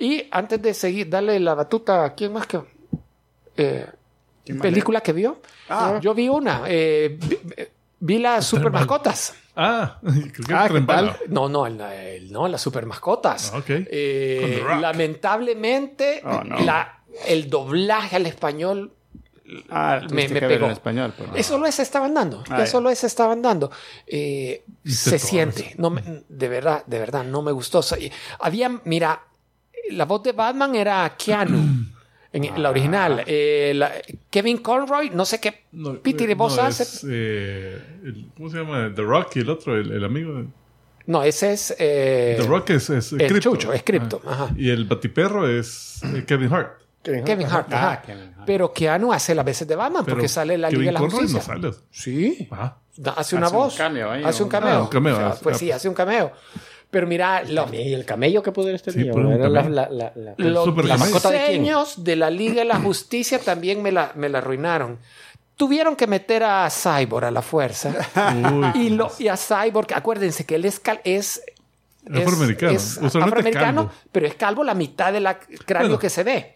[0.00, 2.60] Y antes de seguir, darle la batuta a quién más que...
[3.58, 3.86] eh,
[4.44, 5.40] ¿Quién más película que vio.
[5.68, 5.98] Ah.
[6.00, 6.62] Yo vi una.
[6.68, 7.38] eh, vi,
[8.00, 8.80] vi las super Mal.
[8.80, 9.34] mascotas.
[9.56, 11.16] Ah, creo que Ah, es ¿qué tal?
[11.28, 13.50] No, no, el, el- no, las super mascotas.
[13.54, 13.64] Ah, ok.
[13.68, 16.58] Eh, lamentablemente, Oh, no.
[16.60, 18.92] la, el doblaje al español
[19.70, 20.66] Ah, Me- pegó.
[20.66, 21.14] en español.
[21.16, 21.30] pues.
[21.36, 22.42] eso solo se estaban dando.
[22.50, 22.66] Ah, ya.
[22.66, 23.70] solo se estaban dando.
[24.04, 25.72] Eh, se siente.
[25.78, 27.78] No me- de verdad, de verdad, no me gustó.
[27.78, 29.22] O sea, y había, mira,
[29.90, 31.58] la voz de Batman era Keanu.
[32.32, 33.22] En la original.
[33.26, 33.92] Eh, la-
[34.30, 36.82] Kevin Conroy, no sé qué No, piti de voz no, hace.
[36.82, 38.92] es, eh, el- ¿Cómo se llama?
[38.94, 40.34] The Rock y el otro, el, el amigo.
[40.34, 40.46] de-
[41.06, 41.74] No, ese es.
[41.78, 43.40] eh, The Rock es, es el.
[43.40, 44.32] Chucho, es Crypto, Ah.
[44.44, 44.54] ajá.
[44.56, 46.80] Y el batiperro es eh, Kevin Hart.
[47.02, 47.68] Kevin Hart.
[47.72, 48.02] Ah, ajá.
[48.02, 48.46] Kevin Hart.
[48.46, 50.98] Pero Keanu hace las veces de Batman Pero porque sale la Kevin Liga de la
[51.00, 51.54] Conroy Justicia.
[51.54, 51.76] no sale.
[51.92, 52.48] Sí.
[52.50, 53.76] Ah, Da- Hace una Hace un voz.
[53.76, 54.70] cameo ahí, hace un cameo.
[54.74, 55.58] Ah, un cameo, O sea, ah, pues ah.
[55.58, 56.32] sí, hace un cameo.
[56.90, 59.14] Pero mira, lo- Y el camello que poder este Sí, Era
[59.48, 59.68] la, camello.
[59.70, 64.12] la, la, la- los de diseños de la Liga de la Justicia también me la,
[64.14, 64.98] me la arruinaron.
[65.56, 67.92] Tuvieron que meter a Cyborg a la fuerza.
[68.74, 68.86] uy.
[68.86, 71.42] y, lo, y a Cyborg, acuérdense que él es, cal- es,
[72.08, 72.72] Afroamericano.
[72.72, 73.92] Es afroamericano, calvo.
[74.12, 75.26] pero es calvo la mitad del
[75.64, 75.98] cráneo Bueno.
[75.98, 76.54] que se ve.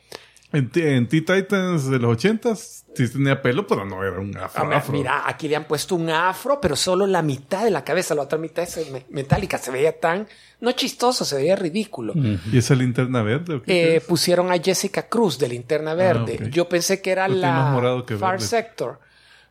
[0.52, 4.36] En, T- en Teen Titans de los 80s sí tenía pelo, pero no era un
[4.36, 4.64] afro.
[4.64, 4.92] A ver, afro.
[4.92, 8.22] Mira, aquí le han puesto un afro, pero solo la mitad de la cabeza, la
[8.22, 9.58] otra mitad es me- metálica.
[9.58, 10.26] Se veía tan,
[10.60, 12.14] no chistoso, se veía ridículo.
[12.52, 13.54] ¿Y esa linterna verde?
[13.54, 14.04] ¿o qué Eh, es?
[14.04, 16.38] pusieron a Jessica Cruz de Linterna Verde.
[16.42, 16.48] ok.
[16.48, 18.46] Yo pensé que era la morado que Far verde.
[18.46, 18.98] Sector,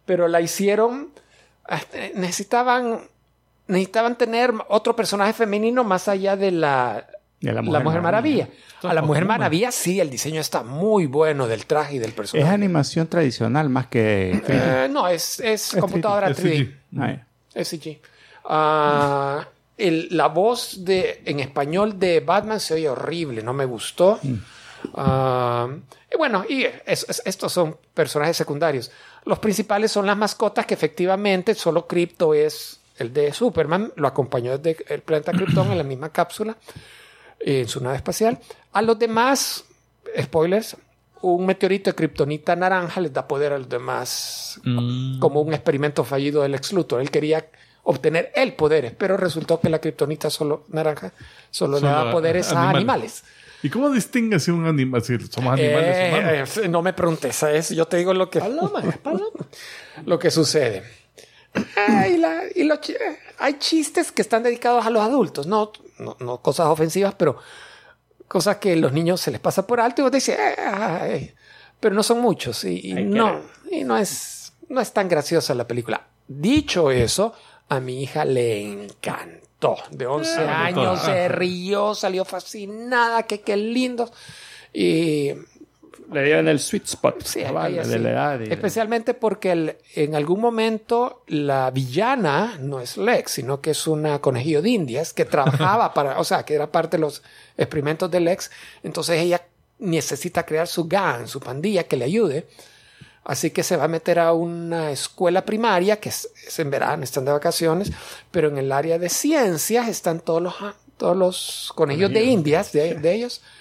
[0.05, 1.11] pero la hicieron.
[1.63, 1.79] ah,
[2.15, 2.99] Necesitaban,
[3.67, 7.07] necesitaban tener otro personaje femenino más allá de la
[7.41, 8.49] Y a la Mujer, Maravilla.
[8.83, 12.47] A la Mujer Maravilla sí, el diseño está muy bueno del traje y del personaje.
[12.47, 14.41] Es animación tradicional más que...
[14.47, 16.75] Eh, no, es, es computadora 3D.
[16.99, 17.21] Ay.
[17.53, 17.99] Es CG.
[18.45, 24.19] Ah, el- la voz de, en español de Batman se oye horrible, no me gustó.
[24.93, 25.69] Ah,
[26.13, 28.91] y bueno, y es- es- estos son personajes secundarios.
[29.25, 34.57] Los principales son las mascotas que efectivamente solo Crypto es el de Superman, lo acompañó
[34.57, 36.57] desde el planeta Krypton en la misma cápsula,
[37.39, 38.39] en su nave espacial.
[38.73, 39.63] A los demás,
[40.21, 40.77] spoilers,
[41.21, 44.59] un meteorito de kriptonita naranja les da poder a los demás
[45.19, 47.01] como un experimento fallido del ex Luthor.
[47.01, 47.45] Él quería
[47.83, 51.11] obtener el poder, pero resultó que la kriptonita solo naranja
[51.49, 52.75] solo, le Solo da a- poderes a animales.
[52.77, 53.23] animales.
[53.61, 56.57] ¿Y cómo distingue si un animal, si somos animales Eh, humanos?
[56.57, 57.69] eh, no me preguntes, ¿sabes?
[57.71, 59.45] Yo te digo lo que, Paloma, paloma.
[60.05, 60.83] lo que sucede.
[61.75, 65.47] Ah, y la- y lo chi- eh, hay chistes que están dedicados a los adultos,
[65.47, 67.37] no, no, no cosas ofensivas, pero
[68.27, 71.33] cosas que los niños se les pasa por alto y vos dices, "Eh, ay",
[71.79, 73.41] pero no son muchos y, y no,
[73.71, 76.07] y no es, no es tan graciosa la película.
[76.27, 77.33] Dicho eso,
[77.69, 79.75] a mi hija le encantó.
[79.91, 84.09] De 11 Ah, años se rió, salió fascinada, que qué lindo.
[84.71, 85.31] Y
[86.11, 87.23] Le dieron el sweet spot.
[87.23, 87.39] Sí,
[88.03, 88.39] de edad.
[88.39, 93.85] y- Especialmente porque el- en algún momento la villana no es Lex, sino que es
[93.87, 97.21] una conejillo de indias que trabajaba para, o sea, que era parte de los
[97.57, 98.49] experimentos de Lex.
[98.83, 99.41] Entonces ella
[99.77, 102.47] necesita crear su gang, su pandilla que le ayude.
[103.23, 107.03] Así que se va a meter a una escuela primaria que es, es en verano,
[107.03, 107.91] están de vacaciones,
[108.31, 110.55] pero en el área de ciencias están todos los,
[110.97, 113.41] todos los conejillos de indias de, de ellos.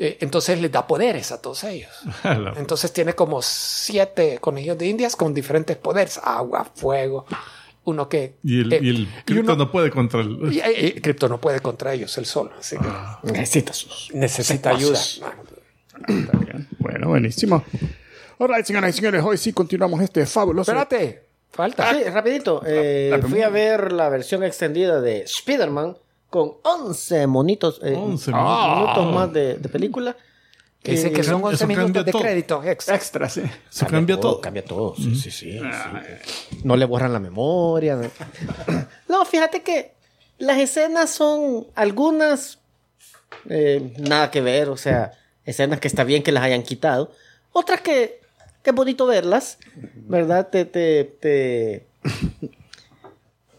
[0.00, 1.90] Eh, entonces les da poderes a todos ellos.
[2.56, 6.20] Entonces tiene como siete conejillos de indias con diferentes poderes.
[6.22, 7.26] Agua, fuego.
[7.84, 8.36] Uno que...
[8.44, 10.52] y el, eh, y el cripto uno- no puede contra el...
[10.52, 12.52] y, eh, eh, Krypto no puede contra ellos él solo.
[12.58, 14.10] Así que Necesita sus.
[14.14, 15.00] necesita ayuda.
[16.78, 17.64] Bueno, buenísimo.
[18.38, 20.70] Alright, señoras y señores, hoy sí continuamos este fabuloso.
[20.70, 21.92] Espérate, falta.
[21.92, 22.62] Sí, rapidito.
[22.64, 25.96] Eh, la fui a ver la versión extendida de Spider-Man
[26.30, 30.16] con 11 monitos, eh, 11 minutos más de, de película.
[30.82, 32.22] Que dice Eh, que son eso 11 cambia minutos de todo.
[32.22, 32.94] crédito extra.
[32.94, 33.42] Extra, sí.
[33.68, 34.40] Se cambia todo.
[34.40, 35.60] Cambia todo, sí, sí, sí, sí.
[36.62, 37.96] No le borran la memoria.
[37.96, 38.08] No.
[39.08, 39.94] No, fíjate que
[40.38, 42.60] las escenas son algunas
[43.48, 45.12] eh, nada que ver, o sea,
[45.44, 47.10] escenas que está bien que las hayan quitado.
[47.52, 48.20] Otras que,
[48.62, 49.58] que es bonito verlas,
[49.94, 50.48] ¿verdad?
[50.48, 51.87] Te, te, te,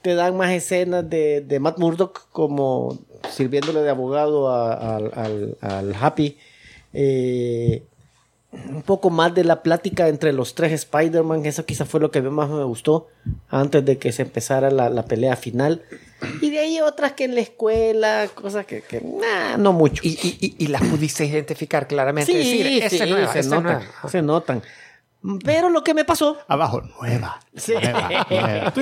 [0.10, 2.98] te dan más escenas de, de Matt Murdock como
[3.30, 6.38] sirviéndole de abogado a- al, al- al Happy.
[6.94, 7.84] Eh,
[8.52, 11.46] un poco más de la plática entre los tres Spider-Man.
[11.46, 13.08] Eso quizás fue lo que más me gustó
[13.50, 15.84] antes de que se empezara la, la pelea final.
[16.42, 20.02] Y de ahí otras que en la escuela, cosas que, que nah, no mucho.
[20.04, 22.32] Y, y, y, y las pudiste identificar claramente.
[22.32, 24.64] sí, decir, sí, es se notan, se notan.
[25.44, 27.40] Pero lo que me pasó, Abajo, nueva.
[27.56, 27.74] Sí.
[27.74, 28.74] Nueva,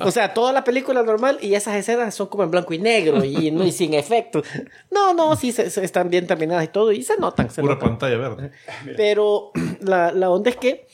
[0.00, 3.24] o sea, toda la película normal y esas escenas son como en blanco y negro
[3.24, 4.42] y, no, y sin efecto.
[4.90, 7.50] No, no, sí, se- se están bien terminadas y todo y se notan.
[7.50, 7.88] Se Pura notan.
[7.90, 8.50] pantalla verde.
[8.96, 10.86] Pero la, la onda es que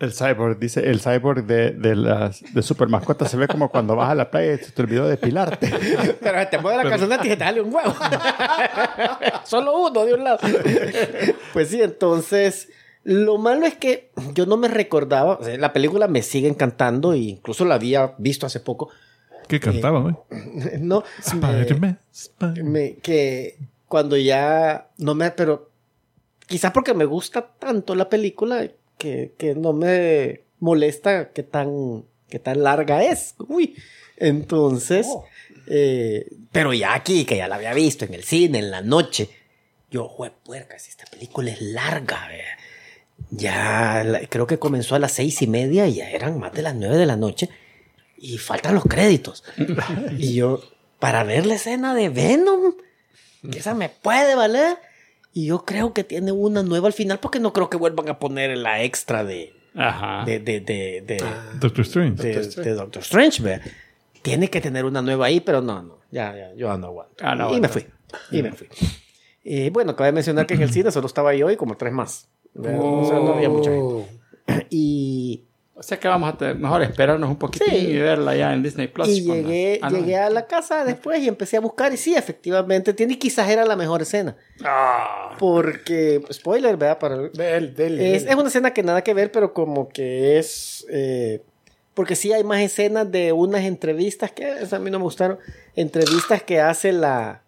[0.00, 3.94] El cyborg, dice, el cyborg de, de las de super mascotas se ve como cuando
[3.94, 5.72] vas a la playa y se te olvidó depilarte.
[6.20, 7.94] Pero te mueve la calzoneta y te sale un huevo.
[9.44, 10.38] Solo uno de un lado.
[11.52, 12.70] pues sí, entonces.
[13.08, 15.34] Lo malo es que yo no me recordaba.
[15.34, 18.90] o sea, la película me sigue encantando e incluso la había visto hace poco.
[19.46, 20.16] ¿Qué cantaba, güey?
[20.80, 22.00] No, Spider-Man.
[23.02, 25.30] que cuando ya no me.
[25.30, 25.70] Pero
[26.48, 32.40] quizás porque me gusta tanto la película que, que no me molesta que tan, que
[32.40, 33.36] tan larga es.
[33.46, 33.76] Uy.
[34.16, 35.06] Entonces.
[35.68, 39.30] eh, pero ya aquí, que ya la había visto en el cine, en la noche.
[39.92, 40.12] Yo,
[40.44, 42.58] puerca, si esta película es larga, vea.
[43.30, 46.62] Ya la- creo que comenzó a las seis y media y ya eran más de
[46.62, 47.48] las nueve de la noche.
[48.18, 49.44] Y faltan los créditos.
[50.18, 50.60] y yo,
[50.98, 52.74] para ver la escena de Venom,
[53.50, 54.78] que esa me puede valer.
[55.32, 58.18] Y yo creo que tiene una nueva al final, porque no creo que vuelvan a
[58.18, 60.24] poner la extra de, Ajá.
[60.24, 61.22] de, de, de, de,
[61.60, 62.22] Doctor Strange.
[62.22, 63.42] de- de Doctor Strange.
[63.42, 63.60] vea.
[64.22, 65.98] Tiene que tener una nueva ahí, pero no, no.
[66.10, 67.16] Ya, ya, yo no aguanto.
[67.20, 67.86] Ah, no y me fui.
[68.30, 68.66] Y me fui.
[69.44, 71.92] Y bueno, acabé de mencionar que en el cine solo estaba yo y como tres
[71.92, 72.28] más.
[72.56, 72.80] ¿Verdad?
[72.82, 73.84] O sea, no había mucha gente.
[73.86, 74.06] Oh.
[74.70, 75.42] Y,
[75.74, 77.76] O sea que vamos a tener, mejor esperarnos un poquitín Sí.
[77.76, 79.08] y verla ya en Disney Plus.
[79.08, 79.98] y llegué, Ah, no.
[79.98, 81.92] llegué a la casa después y empecé a buscar.
[81.92, 84.36] Y sí, efectivamente, tiene quizás era la mejor escena.
[84.64, 85.34] Ah.
[85.38, 86.98] Porque, spoiler, ¿verdad?
[86.98, 88.30] Para, Del, del, Es, del.
[88.32, 90.86] es una escena que nada que ver, pero como que es...
[90.90, 91.42] eh,
[91.92, 95.38] porque sí hay más escenas de unas entrevistas que a mí no me gustaron.
[95.74, 97.42] Entrevistas que hace la,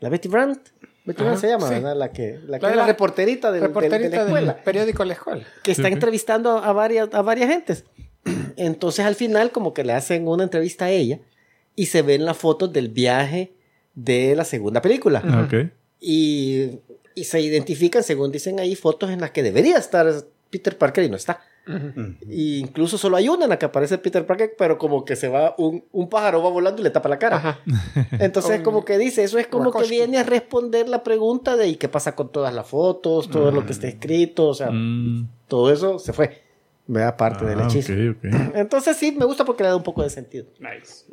[0.00, 0.60] La Betty Brandt.
[1.16, 1.74] Ajá, se llama, sí.
[1.74, 1.96] ¿verdad?
[1.96, 4.56] La que, la que La es la reporterita del- del- de, Reporterita la del escuela.
[4.64, 5.44] periódico La Escuela.
[5.62, 7.84] que está Sí, entrevistando a varias, a varias gentes.
[8.56, 11.20] Entonces al final como que le hacen una entrevista a ella
[11.76, 13.52] y se ven las fotos del viaje
[13.94, 15.22] de la segunda película.
[15.24, 15.70] Ah, ok.
[16.00, 16.78] Y,
[17.14, 20.12] y se identifican, según dicen ahí, fotos en las que debería estar
[20.50, 21.40] Peter Parker y no está.
[22.28, 25.28] Y incluso solo hay una en la que aparece Peter Parker, pero como que se
[25.28, 27.36] va, un, un pájaro va volando y le tapa la cara.
[27.36, 27.60] Ajá.
[28.18, 31.76] Entonces como que dice, eso es como que viene a responder la pregunta de ¿y
[31.76, 33.28] qué pasa con todas las fotos?
[33.30, 35.28] Todo lo que está escrito, o sea, Mm.
[35.48, 36.42] todo eso se fue.
[36.86, 37.92] Vea parte del Ah, hechizo.
[37.92, 38.34] ok, ok.
[38.54, 40.46] Entonces sí, me gusta porque le da un poco de sentido.
[40.58, 41.04] Nice.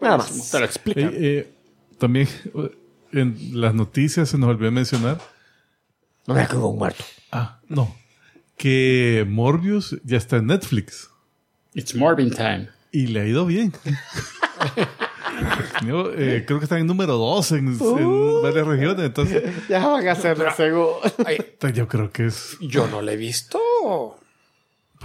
[0.00, 0.50] Nada más.
[0.50, 1.00] Te lo explica.
[1.00, 1.52] Eh, eh,
[1.98, 2.26] también
[3.12, 5.18] en las noticias se nos olvidó mencionar.
[6.26, 7.04] No me quedó un muerto.
[7.30, 7.94] Ah, no.
[8.62, 11.10] Que Morbius ya está en Netflix.
[11.74, 12.68] It's Morbin time.
[12.92, 13.72] Y le ha ido bien.
[15.84, 17.78] Yo, eh, creo que está en número 2 en, en
[18.40, 19.04] varias regiones.
[19.04, 21.00] Entonces, Ya van a hacerlo seguro.
[21.74, 22.56] Yo creo que es.
[22.60, 23.58] yo no la he visto.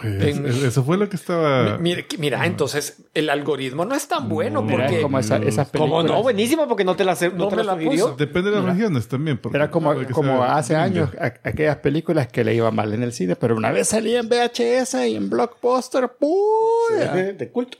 [0.01, 1.77] Pues, En- eso fue lo que estaba.
[1.79, 5.95] Mira, mira, entonces el algoritmo no es tan bueno Mira, porque como esa- esas ¿Cómo
[5.95, 6.17] películas.
[6.17, 6.23] no?
[6.23, 8.15] Buenísimo porque no te la, no No te me la puso.
[8.15, 9.37] Depende de las regiones también.
[9.39, 13.11] porque Era como, como hace años a- aquellas películas que le iba mal en el
[13.13, 16.97] cine, pero una vez salía en VHS y en Blockbuster, ¡puy!
[17.13, 17.77] De, de culto.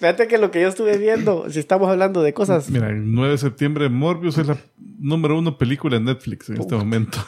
[0.00, 2.68] Fíjate que lo que yo estuve viendo, si estamos hablando de cosas.
[2.68, 4.56] Mira, el 9 de septiembre Morbius es la
[4.98, 7.18] número uno película en Netflix en este momento.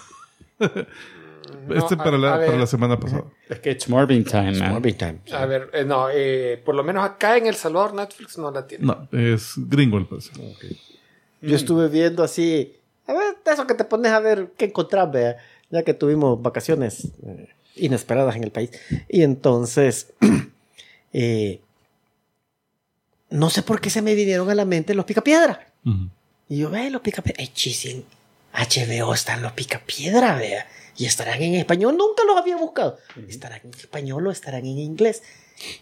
[1.74, 2.46] este a- para, la, a ver.
[2.46, 3.24] para la semana pasada.
[3.48, 4.72] Es que it's Morbin time, man.
[4.72, 5.18] Morbid Time.
[5.32, 8.66] A ver, eh, no, eh, por lo menos acá en El Salvador Netflix no la
[8.66, 8.84] tiene.
[8.86, 10.30] No, es gringo el paso.
[11.40, 12.74] Yo estuve viendo así.
[13.06, 15.36] A ver, eso que te pones a ver qué encontrás, vea.
[15.70, 18.70] Ya que tuvimos vacaciones eh, inesperadas en el país.
[19.08, 20.12] Y entonces.
[21.12, 21.60] eh,
[23.30, 25.66] no sé por qué se me vinieron a la mente los picapiedra.
[25.84, 26.08] Ujú.
[26.48, 27.42] Y yo, ve, los picapiedra.
[27.42, 27.50] Eh,
[27.84, 28.04] en
[28.54, 30.66] HBO están los picapiedra, vea.
[30.96, 31.96] Y estarán en español.
[31.96, 32.98] Nunca los había buscado.
[33.28, 35.22] ¿Estarán en español o estarán en inglés?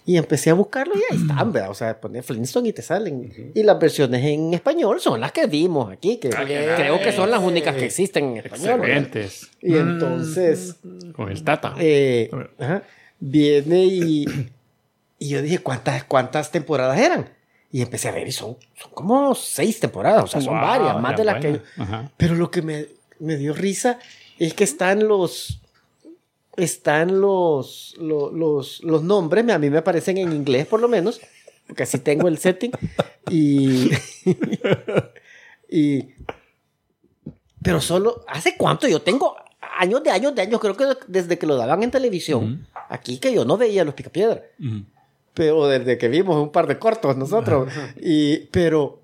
[0.05, 1.71] Y empecé a buscarlo y ahí están, ¿verdad?
[1.71, 3.53] O sea, pones Flintstone y te salen.
[3.55, 7.41] Y las versiones en español son las que vimos aquí, que creo que son las
[7.41, 8.81] únicas que existen en español.
[8.81, 8.99] ¿verdad?
[8.99, 9.51] Excelentes.
[9.61, 10.77] Y entonces,
[11.15, 11.75] Con el Tata.
[11.79, 12.83] eh, ajá,
[13.19, 14.25] viene y,
[15.19, 17.29] y yo dije, ¿cuántas, ¿cuántas temporadas eran?
[17.71, 21.01] Y empecé a ver y son, son como seis temporadas, o sea, son Wow, varias,
[21.01, 21.61] más de las bueno.
[21.77, 21.83] que...
[21.83, 22.11] Ajá.
[22.19, 22.87] Pero lo que me,
[23.21, 23.99] me dio risa
[24.47, 25.61] es que están los.
[26.57, 31.19] Están los, lo- los, los, nombres, a mí me aparecen en inglés por lo menos,
[31.67, 32.73] porque así tengo el setting.
[33.31, 33.91] Y.
[35.69, 36.09] y
[37.63, 38.25] pero solo.
[38.29, 38.89] ¿Hace cuánto?
[38.89, 39.37] Yo tengo
[39.79, 43.33] años de años de años, creo que desde que lo daban en televisión, aquí que
[43.33, 44.85] yo no veía los picapiedra Ujú.
[45.35, 47.73] pero desde que vimos un par de cortos nosotros.
[48.01, 49.01] y, pero,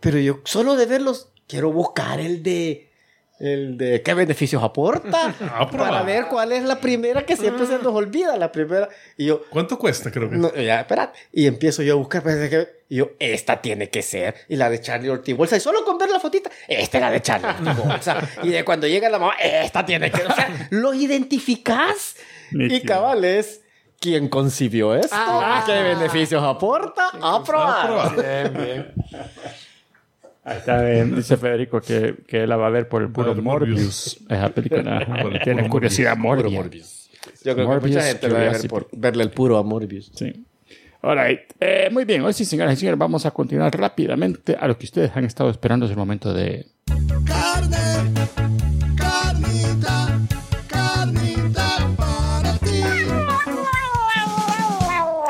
[0.00, 2.89] pero yo solo de verlos quiero buscar el de
[3.40, 5.34] el de qué beneficios aporta
[5.76, 9.42] para ver cuál es la primera que siempre se nos olvida la primera y yo
[9.50, 10.10] ¿Cuánto cuesta?
[10.10, 11.12] Creo que no, ya, espera.
[11.32, 12.22] Y empiezo yo a buscar.
[12.22, 14.34] pues, de que- Y yo, esta tiene que ser.
[14.48, 15.56] Y la de Charlie Ortiz Bolsa.
[15.56, 18.28] Y solo con ver la fotita, esta es la de Charlie Ortiz Bolsa.
[18.42, 20.26] y de cuando llega la mamá, esta tiene que ser.
[20.30, 22.16] O sea, lo identificas.
[22.52, 22.84] y Nítido.
[22.94, 23.62] cabal es.
[24.00, 25.14] ¿Quién concibió esto?
[25.14, 25.62] Ah.
[25.66, 27.10] ¿Qué beneficios aporta?
[27.22, 28.14] Aprobar.
[28.16, 28.94] Bien, bien.
[30.50, 31.14] Ahí está bien.
[31.14, 33.78] Dice Federico que, que él la va a ver por el puro Por Morbius.
[33.78, 34.20] Morbius.
[34.28, 35.40] Esa película.
[35.44, 37.08] Tiene curiosidad Puro Morbius.
[37.44, 40.10] Yo creo que Morbius, mucha gente va a ver por verle el puro a Morbius.
[40.12, 40.44] Sí.
[41.02, 41.40] All right.
[41.60, 44.86] Eh, muy bien, hoy sí, señoras y señores, vamos a continuar rápidamente a lo que
[44.86, 46.66] ustedes han estado esperando es el momento de...
[47.24, 47.76] Carne,
[48.96, 50.20] carnita,
[50.66, 52.82] carnita para ti.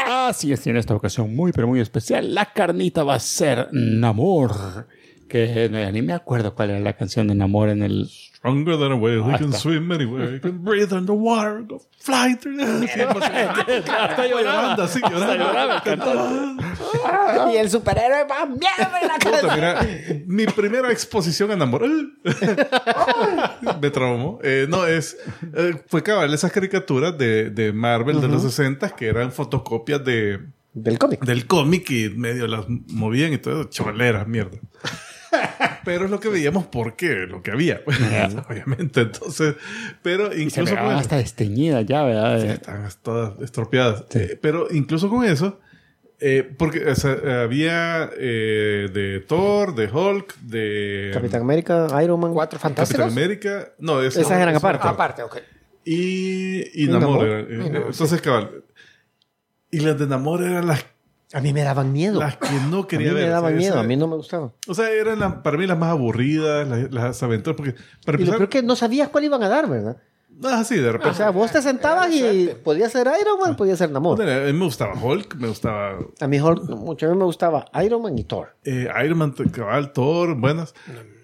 [0.07, 3.69] Así es, y en esta ocasión muy, pero muy especial, la carnita va a ser
[3.71, 4.87] Namor.
[5.31, 8.09] Que ni me acuerdo cuál era la canción de Namor en el...
[8.41, 9.59] Stronger than a whale, he Ah, can está.
[9.59, 16.63] swim anywhere, he can breathe underwater, go fly through Hasta llorando, así, llorando.
[17.53, 19.87] Y el superhéroe va mierda en la mira,
[20.27, 21.83] mi primera exposición a Namor.
[23.81, 24.39] Me traumó.
[24.43, 25.17] Eh, no, es.
[25.55, 30.41] eh, fue cabal esas caricaturas de, de Marvel de los 60 que eran fotocopias de,
[30.73, 31.21] Del cómic.
[31.25, 33.65] del cómic y medio las movían y todo.
[33.65, 34.59] Choleras, mierda.
[35.85, 37.99] Pero es lo que veíamos porque lo que había, pues,
[38.49, 39.01] obviamente.
[39.03, 39.55] Entonces,
[40.03, 42.43] pero incluso me con eso- hasta desteñida ya, ¿verdad?
[42.45, 44.05] Eh, están todas estropeadas.
[44.15, 45.61] Eh, pero incluso con eso,
[46.21, 52.33] eh, porque o sea, había eh, de Thor, de Hulk, de Capitán América, Iron Man.
[52.35, 53.13] Cuatro Capitán fantásticos.
[53.13, 53.73] América.
[53.79, 54.87] No, Esas eran aparte.
[54.87, 55.39] Aparte, ok.
[55.85, 57.27] Y, y ¿Y Namor.
[57.27, 57.47] Eh,
[57.87, 58.65] entonces, cabal.
[59.71, 60.85] Y las de Namor eran las
[61.33, 62.19] A mí me daban miedo.
[62.19, 63.25] Las que no a quería mí ver.
[63.25, 64.53] me o daban sea, miedo, esa- a mí no me gustaban.
[64.67, 67.73] O sea, eran la- para mí las más aburridas, las, las aventuras, porque
[68.05, 69.97] para Y lo empezar, peor que no sabías cuál iban a dar, ¿verdad?
[70.43, 71.11] ah, sí, de repente.
[71.11, 72.55] O sea, vos te sentabas y suerte.
[72.65, 74.21] podía ser Iron Man, podía ser Namor.
[74.23, 77.67] a mí me gustaba Hulk, me gustaba A mí Hulk, mucho a mí me gustaba
[77.85, 78.57] Iron Man y Thor.
[78.65, 80.75] eh, Iron Man, cabal, Thor, buenas.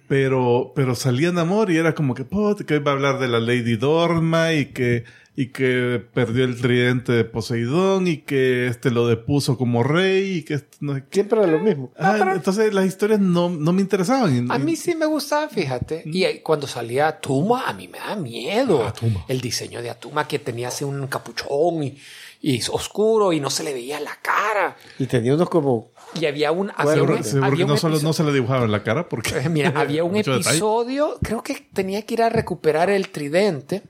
[0.08, 3.40] Pero, pero salía Namor y era como que, "Puta, que va a hablar de la
[3.40, 5.02] Lady Dorma y que,
[5.38, 10.42] y que perdió el tridente de Poseidón y que este lo depuso como rey y
[10.44, 11.14] que este no sé qué.
[11.16, 11.92] Siempre era lo mismo.
[11.98, 14.50] Ah, entonces las historias no, no me interesaban.
[14.50, 16.02] A mí sí me gustaba, fíjate.
[16.06, 18.82] Y cuando salía Atuma, a mí me da miedo.
[18.86, 19.24] Atuma.
[19.28, 21.98] El diseño de Atuma que tenía así un capuchón y,
[22.40, 24.76] y oscuro y no se le veía la cara.
[24.98, 25.90] Y tenía unos como...
[26.18, 29.06] Y había un, había Bueno, un- había no, solo, no se le dibujaban la cara
[29.08, 29.32] porque...
[29.50, 30.38] Mira, había un detalle.
[30.40, 33.82] episodio, creo que tenía que ir a recuperar el tridente.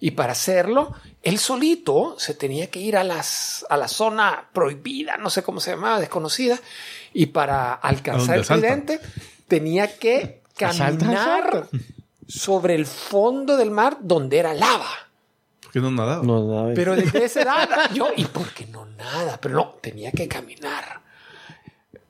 [0.00, 5.18] Y para hacerlo, él solito se tenía que ir a, las, a la zona prohibida,
[5.18, 6.58] no sé cómo se llamaba, desconocida.
[7.12, 8.98] Y para alcanzar el tridente,
[9.48, 11.68] tenía que caminar asalta.
[12.26, 14.88] sobre el fondo del mar donde era lava.
[15.62, 16.22] ¿Por qué no nadaba?
[16.22, 16.74] No, nada.
[16.74, 19.38] Pero desde esa edad, yo, ¿y por qué no nada?
[19.40, 21.02] Pero no, tenía que caminar.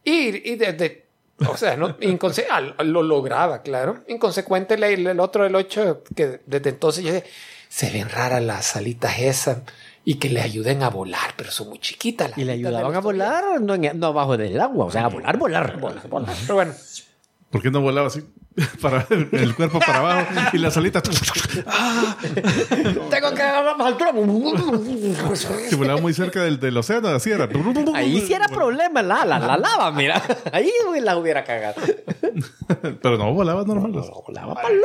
[0.04, 1.01] Y, y desde,
[1.48, 4.04] o sea, no, inconse- ah, lo lograba, claro.
[4.08, 7.26] Inconsecuente el, el otro, el 8, que desde entonces yo dije,
[7.68, 9.58] se ven raras las alitas esas
[10.04, 12.30] y que le ayuden a volar, pero son muy chiquitas.
[12.30, 15.08] las Y le ayudaban a volar no, en- no abajo del agua, o sea, a
[15.08, 16.34] volar, volar, volar, volar.
[16.42, 16.74] Pero bueno,
[17.50, 18.22] ¿Por qué no volaba así?
[18.82, 21.02] Para el cuerpo para abajo y las alitas...
[21.02, 21.14] tengo
[23.34, 24.12] que agarrar más altura.
[25.68, 27.48] Si volaba muy cerca del, del océano, así era.
[27.94, 30.20] Ahí sí era problema, la, la, la lava, mira.
[30.52, 31.80] Ahí la hubiera cagado.
[33.02, 33.92] Pero no volaba normal.
[34.26, 34.82] Volaba para el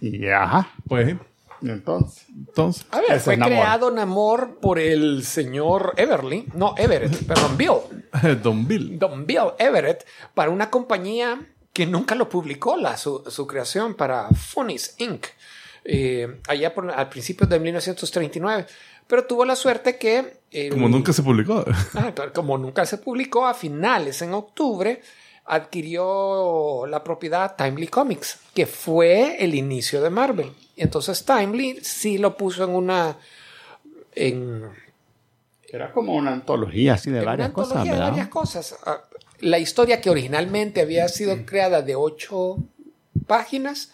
[0.00, 0.70] Y ajá.
[0.88, 1.16] Pues,
[1.62, 2.26] entonces.
[2.34, 2.86] entonces...
[2.90, 3.52] A ver, fue Namor.
[3.58, 7.70] creado Namor por el señor Everly, no Everett, perdón, Bill.
[8.42, 8.98] Don Bill.
[8.98, 11.40] Don Bill Everett para una compañía
[11.72, 15.26] que nunca lo publicó la, su, su creación para Funnies Inc.
[15.84, 18.66] eh, allá por, al principio de 1939.
[19.06, 20.40] Pero tuvo la suerte que...
[20.50, 21.64] eh, Como nunca se publicó.
[21.94, 25.00] Ah, como nunca se publicó, a finales, en octubre,
[25.44, 30.52] adquirió la propiedad Timely Comics, que fue el inicio de Marvel.
[30.80, 33.18] Entonces Timely sí lo puso en una...
[34.14, 34.64] En,
[35.68, 38.76] Era como una antología así de una varias cosas, antología de varias cosas.
[38.86, 39.04] Ah,
[39.40, 42.56] La historia que originalmente había sido creada de ocho
[43.26, 43.92] páginas,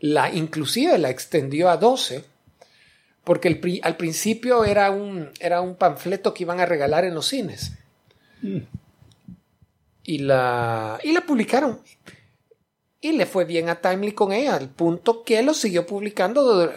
[0.00, 2.24] la inclusive la extendió a 12,
[3.22, 7.26] porque el al principio era un, era un panfleto que iban a regalar en los
[7.26, 7.74] cines.
[10.02, 11.78] Y, la, y la publicaron.
[13.04, 16.70] Y le fue bien a Timely con ella, al punto que lo siguió publicando de,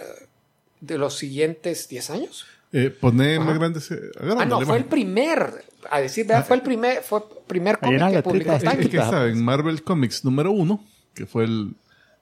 [0.82, 2.46] de los siguientes 10 años.
[2.74, 3.98] Eh, pone más grande ese...
[4.20, 6.46] Ah, no, fue el primer, a decir, ¿verdad?
[6.46, 8.90] fue el primer, fue primer cómic que publicó Es, es Timely.
[8.90, 11.76] que está en Marvel Comics número uno, que fue el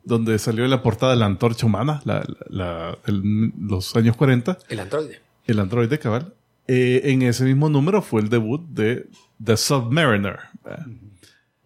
[0.04, 4.80] donde salió la portada de la antorcha humana, la, la- el- los años 40, El
[4.82, 5.20] androide.
[5.48, 6.32] el androide cabal.
[6.68, 9.08] Eh, en ese mismo número fue el debut de
[9.44, 10.86] The Submariner, ¿verdad?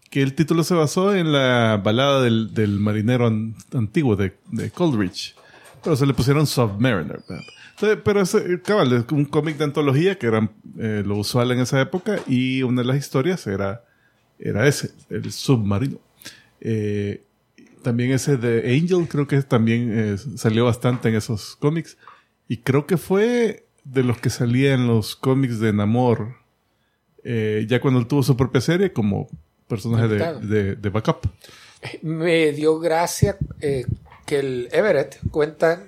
[0.09, 4.71] Que el título se basó en la balada del, del marinero an- antiguo de, de
[4.71, 5.35] Coleridge,
[5.83, 7.21] pero se le pusieron Submariner.
[8.03, 11.59] pero es eh, cabal, es un cómic de antología que era eh, lo usual en
[11.59, 13.83] esa época y una de las historias era,
[14.39, 15.99] era ese, el submarino.
[16.59, 17.23] Eh,
[17.83, 21.97] también ese de Angel creo que también salió bastante en esos cómics.
[22.49, 26.35] Y creo que fue de los que salía en los cómics de Namor.
[27.23, 29.29] ya cuando él tuvo su propia serie como
[29.69, 31.25] personaje de, de, de backup.
[32.01, 33.85] Me dio gracia eh,
[34.25, 35.83] que el Everett cuenta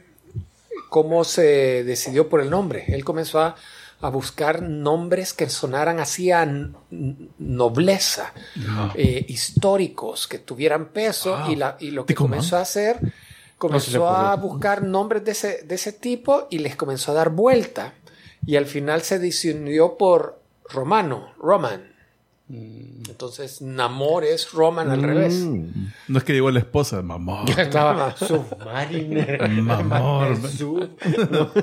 [0.89, 2.85] cómo se decidió por el nombre.
[2.87, 3.55] Él comenzó a,
[3.99, 6.47] a buscar nombres que sonaran así a
[7.37, 8.33] nobleza,
[8.95, 12.23] eh, históricos, que tuvieran peso, y, la, y lo que Man.
[12.23, 13.11] comenzó a hacer, No
[13.57, 17.93] comenzó a buscar nombres de ese, de ese tipo y les comenzó a dar vuelta.
[18.45, 21.90] Y al final se decidió por Romano, Roman.
[22.53, 25.45] Entonces, Namor es Roman al revés.
[26.07, 27.49] No es que llegó la esposa, mamor.
[27.57, 29.49] Estaba Submariner.
[29.61, 30.37] Mamor.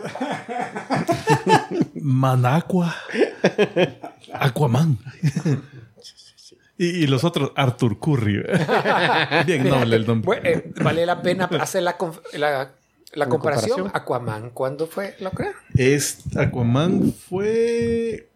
[1.94, 2.94] Manacua.
[4.32, 4.98] Aquaman.
[6.76, 8.42] y, y los otros, Arthur Curry.
[9.46, 10.26] Bien noble el nombre.
[10.26, 12.70] Bueno, eh, vale la pena hacer la, conf- la,
[13.14, 13.70] la comparación.
[13.78, 13.90] comparación.
[13.94, 15.16] Aquaman, ¿cuándo fue?
[15.20, 15.52] ¿Lo creo?
[15.74, 18.28] Es, Aquaman fue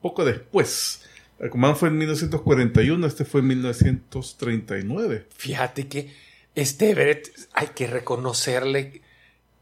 [0.00, 1.02] poco después.
[1.42, 5.26] Aquaman fue en 1941, este fue en 1939.
[5.36, 6.12] Fíjate que
[6.54, 9.02] este Everett hay que reconocerle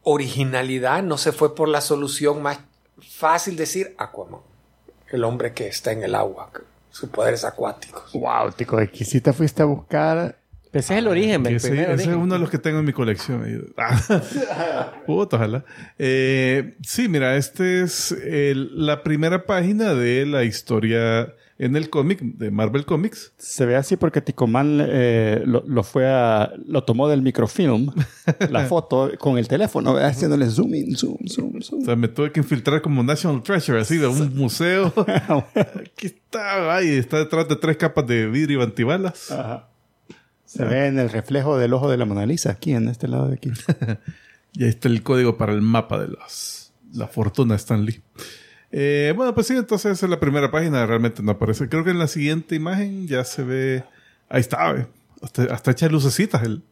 [0.02, 1.02] originalidad.
[1.02, 2.59] No se fue por la solución más
[3.00, 4.40] fácil decir Aquaman.
[5.10, 6.50] el hombre que está en el agua,
[6.90, 8.12] sus poderes acuáticos.
[8.12, 10.38] Wow, tico, de quisita fuiste a buscar.
[10.70, 12.22] Ese es el origen, el Ese, primer ese es origen.
[12.22, 13.42] uno de los que tengo en mi colección.
[15.06, 15.64] Puta, ojalá.
[15.98, 22.20] Eh, sí, mira, este es el- la primera página de la historia en el cómic
[22.20, 23.32] de Marvel Comics.
[23.36, 27.93] Se ve así porque Ticomán eh, lo, lo fue a, lo tomó del microfilm,
[28.51, 31.82] la foto con el teléfono, haciéndole zoom in, zoom, zoom, zoom.
[31.82, 34.93] O sea, me tuve que infiltrar como National Treasure, así de un museo.
[35.55, 39.30] Aquí está, ay, está detrás de tres capas de vidrio antibalas.
[39.30, 39.68] Ajá.
[40.48, 43.28] Se ve en el reflejo del ojo de la Mona Lisa, aquí en este lado
[43.28, 43.51] de aquí.
[44.55, 48.02] Y ahí está el código para el mapa de las, la fortuna de Stan Lee.
[48.70, 51.68] Eh, bueno, pues sí, entonces esa es la primera página, realmente no aparece.
[51.68, 53.84] Creo que en la siguiente imagen ya se ve.
[54.28, 54.86] Ahí está, ve.
[55.22, 56.42] Hasta, hasta echa lucecitas.
[56.42, 56.62] El,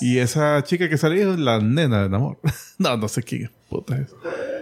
[0.00, 2.38] y esa chica que sale es la nena de amor.
[2.78, 4.12] no, no sé quién puta es.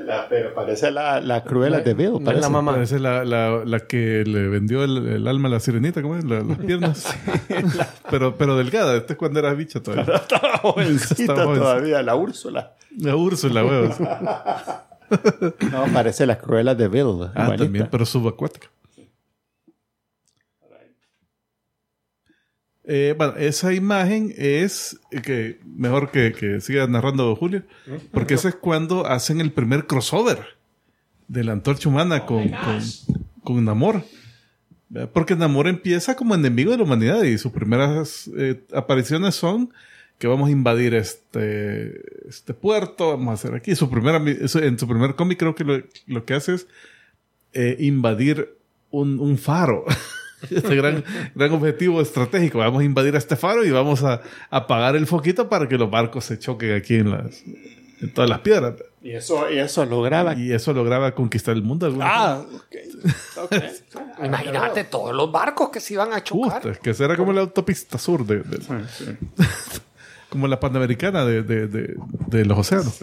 [0.04, 2.12] La- pero parece la, la cruela de Bill.
[2.14, 2.42] no parece.
[2.42, 2.72] la mamá.
[2.72, 6.24] Parece la, la, la que le vendió el, el alma a la sirenita, ¿cómo es?
[6.24, 7.06] La- las piernas.
[8.10, 8.96] pero, pero delgada.
[8.96, 10.16] Este es cuando era bicha todavía.
[10.16, 11.64] Estaba jovencita Estaba jovencita.
[11.64, 12.72] todavía, la Úrsula.
[12.98, 13.96] La Úrsula, huevos.
[15.70, 17.30] No, parece la cruela de Bill.
[17.34, 17.64] Ah, igualita.
[17.64, 18.68] también, pero subacuática.
[22.84, 27.62] Eh, bueno, esa imagen es que mejor que, que siga narrando Julio,
[28.10, 30.40] porque ese es cuando hacen el primer crossover
[31.28, 32.80] de la antorcha humana con, con,
[33.42, 34.02] con Namor.
[35.14, 39.72] Porque Namor empieza como enemigo de la humanidad y sus primeras eh, apariciones son
[40.22, 43.74] que vamos a invadir este, este puerto, vamos a hacer aquí.
[43.74, 46.68] Su primera, en su primer cómic creo que lo, lo que hace es
[47.54, 48.56] eh, invadir
[48.92, 49.84] un, un faro.
[50.48, 51.02] este gran,
[51.34, 52.58] gran objetivo estratégico.
[52.58, 56.24] Vamos a invadir este faro y vamos a apagar el foquito para que los barcos
[56.26, 57.42] se choquen aquí en, las,
[58.00, 58.74] en todas las piedras.
[59.02, 60.36] Y eso, y eso lograba.
[60.36, 61.92] Y eso lograba conquistar el mundo.
[62.00, 63.56] Ah, ok.
[64.24, 66.62] Imagínate todos los barcos que se iban a chocar.
[66.62, 68.60] Puta, que esa era como la autopista sur de, de-
[70.32, 71.94] como la panamericana de, de, de-
[72.26, 72.98] de los océanos.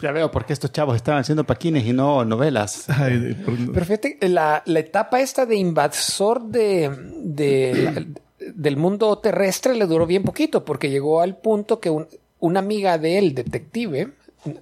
[0.00, 2.88] Ya veo por qué estos chavos estaban haciendo paquines y no novelas.
[2.88, 6.90] Ay, de- por- Pero fíjate, la, la etapa esta de invasor de,
[7.22, 8.06] de-
[8.54, 12.06] del mundo terrestre le duró bien poquito, porque llegó al punto que un-
[12.38, 14.12] una amiga de él, detective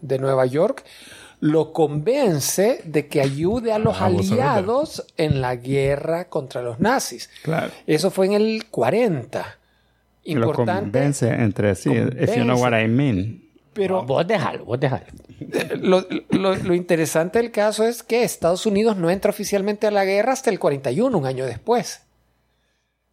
[0.00, 0.84] de Nueva York,
[1.40, 7.28] lo convence de que ayude a los Ah, aliados en la guerra contra los nazis.
[7.42, 7.70] Claro.
[7.86, 9.58] Eso fue en el 40.
[10.26, 10.82] Y lo Importante.
[10.82, 11.90] convence entre sí.
[11.92, 13.42] If you know what I mean.
[13.72, 15.04] Pero Vos déjalo, vos déjalo.
[15.80, 20.04] lo, lo- lo interesante del caso es que Estados Unidos no entra oficialmente a la
[20.04, 22.02] guerra hasta el 41, un año después.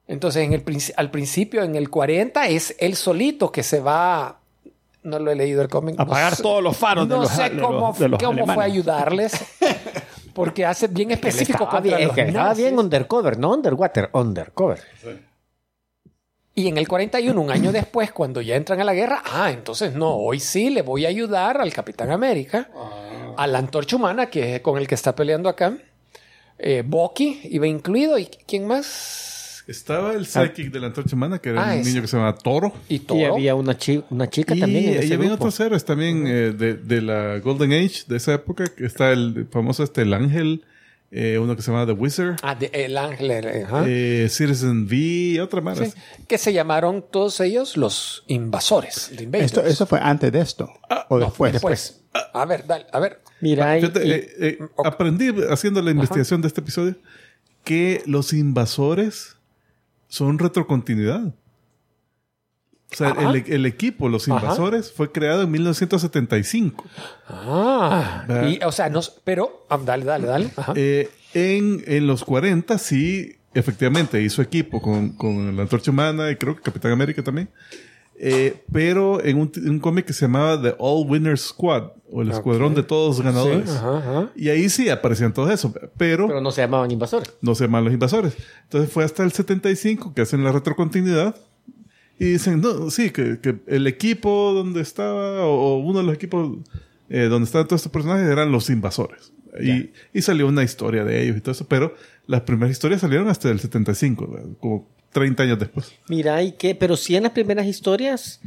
[0.08, 0.64] Entonces, en el,
[0.98, 4.40] al principio, en el 40, es él solito que se va.
[5.04, 5.98] No lo he leído el cómic.
[5.98, 8.24] no Apagar sé- todos los faros de No los- sé de cómo, los- de los
[8.24, 9.34] cómo fue ayudarles.
[10.34, 14.80] Porque hace bien específico Estaba contra bien, los que estaba bien undercover, no underwater, undercover.
[16.56, 19.96] Y en el 41, un año después, cuando ya entran a la guerra, ah, entonces
[19.96, 22.70] no, hoy sí le voy a ayudar al Capitán América,
[23.38, 25.76] a la antorcha humana, que es con el que está peleando acá.
[26.60, 28.20] Eh, Bucky iba incluido.
[28.20, 29.64] ¿Y quién más?
[29.68, 32.36] Estaba el psychic de la antorcha humana, que era Ah, un niño que se llama
[32.36, 32.72] Toro.
[32.88, 33.34] Y Y Toro.
[33.36, 36.52] había una, chi- una chica Y, también en y ese había otros héroes también eh,
[36.52, 38.66] de, de la Golden Age de esa época.
[38.76, 40.64] Que está el famoso este, el ángel,
[41.16, 43.30] eh, uno que se llama The Wizard, Ah, de- el ángel.
[43.32, 45.78] eh, eh, Citizen V y otra más.
[45.78, 45.94] Sí,
[46.28, 49.12] que se llamaron todos ellos los invasores.
[49.16, 49.52] the invaders.
[49.52, 50.70] Esto, eso fue antes de esto.
[51.10, 51.54] o No, después.
[51.54, 52.02] después.
[52.34, 53.22] A ver, dale, a ver.
[53.42, 56.96] Mira, y- Fíjate, y- eh, eh, aprendí haciendo la investigación de este episodio
[57.64, 59.36] que los invasores
[60.08, 61.34] son retrocontinuidad.
[62.94, 63.32] O sea, Ajá.
[63.32, 64.40] el, el equipo, los Ajá.
[64.42, 66.86] invasores, fue creado en 1975.
[67.28, 70.50] Ah, y, o sea, no, pero ah, dale, dale, dale.
[70.56, 70.74] Ajá.
[70.76, 76.36] Eh, en, en los 40 sí, efectivamente, hizo equipo con, con la Antorcha Humana y
[76.36, 77.50] creo que Capitán América también.
[78.16, 82.30] Eh, pero en un, un cómic que se llamaba The All Winners Squad, o el
[82.32, 83.70] Escuadrón de Todos Ganadores.
[83.72, 84.30] Ajá, ajá.
[84.36, 87.34] Y ahí sí aparecían todos eso, pero, pero no se llamaban invasores.
[87.42, 88.38] no se llaman los invasores.
[88.64, 91.36] Entonces fue hasta el 75 que hacen la retrocontinuidad
[92.20, 96.16] y dicen, no, sí, que, que el equipo donde estaba, o, o uno de los
[96.16, 96.58] equipos
[97.10, 99.32] eh, donde estaban todos estos personajes eran los invasores.
[99.62, 101.94] Y, y salió una historia de ellos y todo eso, pero
[102.26, 104.50] las primeras historias salieron hasta el 75, ¿verdad?
[104.60, 105.92] como 30 años después.
[106.10, 106.74] Mira, ¿y qué?
[106.74, 108.42] Pero sí en las primeras historias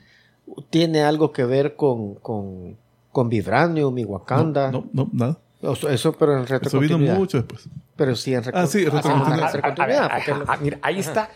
[0.70, 2.76] tiene algo que ver con, con,
[3.12, 4.72] con Vibranium y Wakanda.
[4.72, 5.38] No, no, nada.
[5.62, 7.16] Eso, eso, pero en Eso vino retrocontinuidad.
[7.16, 7.68] mucho después.
[7.96, 9.42] Pero sí en Ah, sí, retrocontinuidad.
[9.44, 11.30] Ah, retrocontinuidad, A ver, porque ajá, lo- ah, mira, ahí está.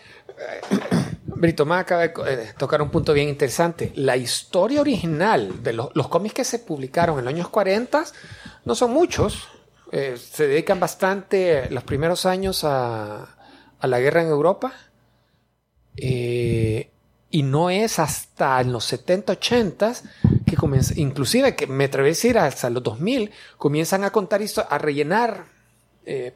[1.41, 3.93] Brito Más acaba de eh, tocar un punto bien interesante.
[3.97, 8.05] La historia original de los, los cómics que se publicaron en los años 40
[8.67, 9.49] no son muchos.
[9.91, 13.37] Eh, se dedican bastante los primeros años a,
[13.79, 14.75] a la guerra en Europa.
[15.97, 16.91] Eh,
[17.31, 19.95] y no es hasta en los 70, 80
[20.47, 24.67] que comienza, inclusive que me atrevo a decir hasta los 2000, comienzan a contar esto,
[24.69, 25.47] a rellenar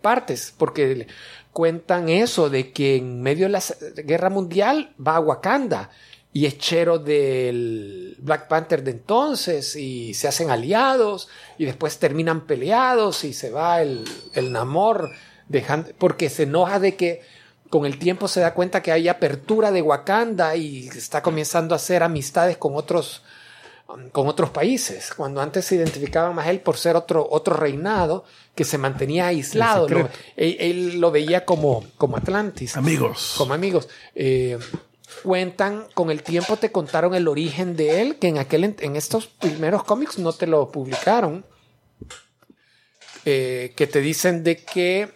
[0.00, 1.08] partes, porque
[1.54, 3.62] cuentan eso de que en medio de la
[4.02, 5.88] guerra mundial va a Wakanda
[6.32, 12.46] y es chero del Black Panther de entonces y se hacen aliados y después terminan
[12.46, 14.04] peleados y se va el,
[14.34, 15.12] el Namor
[15.48, 17.22] dejando, porque se enoja de que
[17.70, 21.76] con el tiempo se da cuenta que hay apertura de Wakanda y está comenzando a
[21.76, 23.22] hacer amistades con otros
[24.12, 28.64] con otros países, cuando antes se identificaba más él por ser otro, otro reinado que
[28.64, 29.86] se mantenía aislado.
[30.36, 32.76] Él, él lo veía como, como Atlantis.
[32.76, 33.34] Amigos.
[33.38, 33.88] Como amigos.
[34.14, 34.58] Eh,
[35.22, 38.96] cuentan, con el tiempo te contaron el origen de él, que en, aquel, en- en
[38.96, 41.44] estos primeros cómics no te lo publicaron.
[43.26, 45.08] Eh, que te dicen de que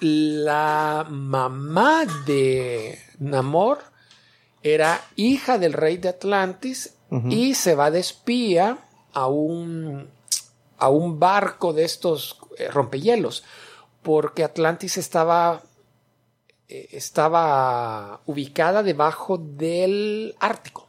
[0.00, 3.78] la mamá de Namor
[4.64, 6.94] era hija del rey de Atlantis
[7.28, 8.78] y se va de espía
[9.12, 10.08] a un,
[10.78, 13.44] a un barco de estos eh, rompehielos
[14.02, 15.62] porque Atlantis estaba
[16.68, 20.88] eh, estaba ubicada debajo del Ártico.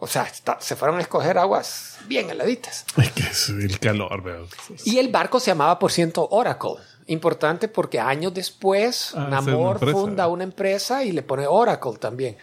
[0.00, 2.84] O sea, está- se fueron a escoger aguas bien heladitas.
[2.96, 4.46] Es que es el calor, veo.
[4.84, 6.74] Y el barco se llamaba, por cierto, Oracle.
[7.06, 12.36] Importante porque años después Ah, una Namor funda una empresa y le pone Oracle también.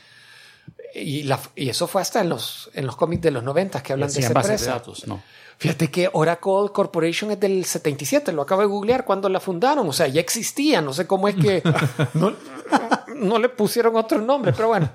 [0.97, 3.91] Y, la- y eso fue hasta en los, en los cómics de los 90 que
[3.93, 4.71] hablan de esa bases de empresa.
[4.71, 5.21] datos, ¿no?
[5.57, 9.93] Fíjate que Oracle Corporation es del 77, lo acabo de googlear cuando la fundaron, o
[9.93, 11.61] sea, ya existía, no sé cómo es que
[12.13, 12.33] no,
[13.15, 14.89] no le pusieron otro nombre, pero bueno,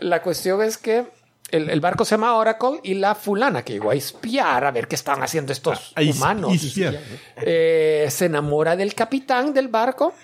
[0.00, 1.06] la cuestión es que
[1.50, 4.86] el, el barco se llama Oracle y la fulana que llegó a espiar a ver
[4.88, 6.52] qué estaban haciendo estos Ahí- humanos.
[7.36, 10.14] Eh, se enamora del capitán del barco,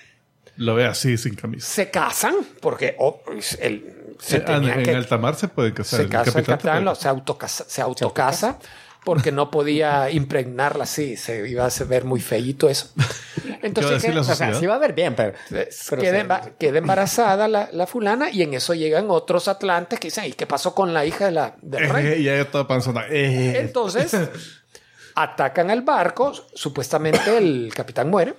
[0.57, 1.67] Lo ve así, sin camisa.
[1.67, 3.21] se casan, porque oh,
[3.61, 6.01] él se Eh, tenía en que- alta mar se puede casar.
[6.01, 8.59] se casa el capitán, se autocasa, se autocasa
[9.05, 12.91] porque no podía impregnarla así, se iba a ver muy feíto eso.
[13.43, 15.33] ¿Qué va a Entonces que- O sea, sí va a ver bien, pero.
[15.49, 19.99] pero queda, se- emba- queda embarazada la, la fulana y en eso llegan otros atlantes
[20.01, 22.27] que dicen, ¿y qué pasó con la hija de la, del rey?
[22.29, 23.05] Eh, y panzona.
[23.09, 23.59] Eh.
[23.61, 24.13] Entonces
[25.15, 28.35] atacan al barco, supuestamente el capitán muere,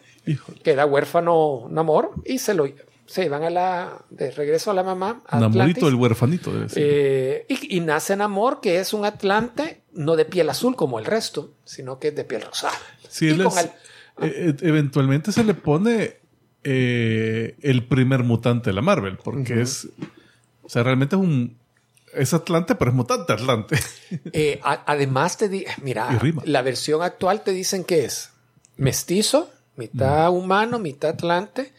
[0.64, 2.68] queda huérfano Namor y se lo
[3.10, 5.22] se van a la de regreso a la mamá.
[5.28, 6.54] a Namorito, el huerfanito.
[6.54, 6.84] debe ser.
[6.86, 11.06] Eh, y, y nace Namor, que es un atlante no de piel azul como el
[11.06, 12.78] resto, sino que es de piel rosada.
[13.10, 13.72] Sí, él es- el- eh,
[14.22, 16.18] eh, eventualmente se le pone
[16.64, 19.88] eh, el primer mutante de la Marvel, porque es.
[20.62, 21.58] O sea, realmente es un.
[22.14, 23.78] Es Atlante, pero es mutante Atlante.
[24.34, 28.32] eh, a- además te di, mira, la versión actual te dicen que es
[28.78, 31.72] mestizo, mitad humano, mitad atlante,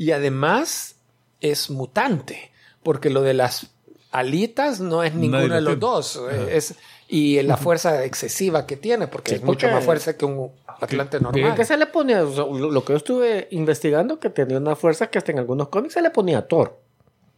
[0.00, 0.96] y además
[1.42, 2.50] es mutante,
[2.82, 3.70] porque lo de las
[4.12, 5.80] alitas no es ninguno de los tiene.
[5.80, 6.74] dos, eh, es
[7.06, 10.50] y la fuerza excesiva que tiene, porque Sí, es mucho porque- más fuerza que un
[10.80, 11.54] atlante normal.
[11.54, 14.74] que se le ponía, o sea, lo lo que yo estuve investigando, que tenía una
[14.74, 16.80] fuerza que hasta en algunos cómics se le ponía a Thor.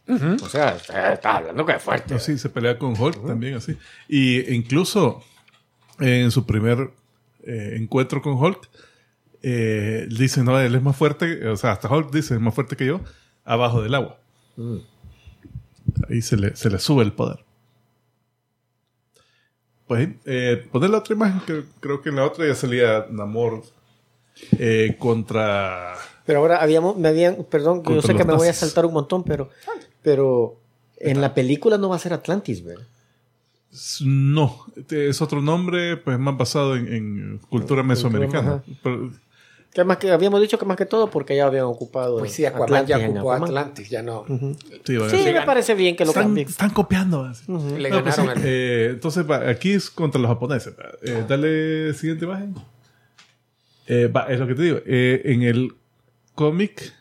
[0.07, 0.77] O sea,
[1.13, 2.13] está hablando que es fuerte.
[2.13, 3.77] No, sí, se pelea con Hulk también, así.
[4.07, 5.21] Y incluso
[5.99, 6.91] eh, en su primer
[7.45, 8.69] eh, encuentro con Hulk,
[9.43, 12.75] eh, dice, no, él es más fuerte, o sea, hasta Hulk dice, es más fuerte
[12.75, 13.01] que yo,
[13.43, 14.17] abajo del agua.
[16.09, 17.43] Ahí se le, se le sube el poder.
[19.87, 23.63] Pues, eh, poner la otra imagen, que creo que en la otra ya salía Namor
[24.57, 25.93] eh, contra...
[26.25, 29.23] Pero ahora habíamos, me habían, perdón, yo sé que me voy a saltar un montón,
[29.25, 29.49] pero,
[30.01, 30.57] pero
[30.97, 32.85] en la película no va a ser Atlantis, ¿verdad?
[34.05, 38.63] No, es otro nombre, pues más basado en, en cultura mesoamericana.
[38.81, 39.11] Pero-
[39.73, 42.19] Que más que habíamos dicho que más que todo porque ya habían ocupado.
[42.19, 43.49] Pues sí, Aquaman ya Atlantis ocupó Aquaman.
[43.49, 44.25] Atlantis, ya no.
[44.85, 44.97] sí,
[45.33, 46.47] me parece bien que lo están, cambien.
[46.47, 47.23] están copiando.
[47.23, 47.43] así.
[47.51, 50.75] Le No, pues ganaron sí, el- eh, entonces, va, aquí es contra los japoneses.
[51.01, 52.53] Eh, dale siguiente imagen.
[53.87, 54.77] Eh, va, es lo que te digo.
[54.85, 55.73] Eh, en el
[56.35, 56.93] cómic,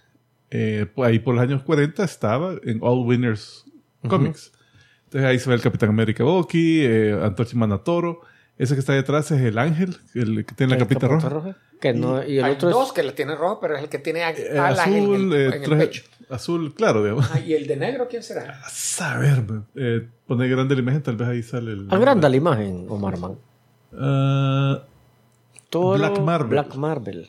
[0.51, 3.65] eh, pues ahí por los años 40 estaba en All Winners
[4.09, 4.51] Comics.
[5.05, 8.21] Entonces ahí se ve el Capitán América Bucky, eh, Antorcha Manatoro.
[8.59, 11.57] Ese que está detrás es el ángel, el que tiene la capita capota roja.
[11.81, 12.93] Que no, y el Hay otro dos es.
[12.93, 15.53] que la tiene rojo, pero es el que tiene Eh, en azul, el, eh, en
[15.55, 16.03] el traje- pecho.
[16.31, 17.29] azul, claro, digamos.
[17.33, 18.61] Ah, ¿Y el de negro quién será?
[18.65, 19.67] A saber, man.
[19.75, 21.89] eh, poner grande la imagen, tal vez ahí sale el.
[21.91, 23.37] Agranda la imagen, Omar Man.
[23.99, 24.83] Ah,
[25.71, 26.49] Todo Black Marvel.
[26.51, 27.29] Black Marvel.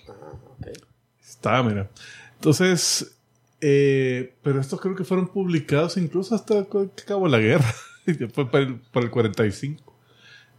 [1.21, 1.89] está, mira.
[2.35, 3.17] Entonces,
[3.61, 7.73] eh, pero estos creo que fueron publicados incluso hasta que acabó la guerra.
[8.51, 9.92] Para el, para el 45.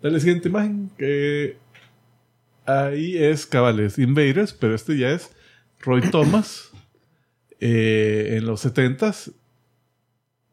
[0.05, 0.91] Dale siguiente imagen.
[0.99, 1.57] Que
[2.67, 5.31] ahí es Cabales Invaders, pero este ya es
[5.81, 6.71] Roy Thomas
[7.59, 9.33] eh, en los 70s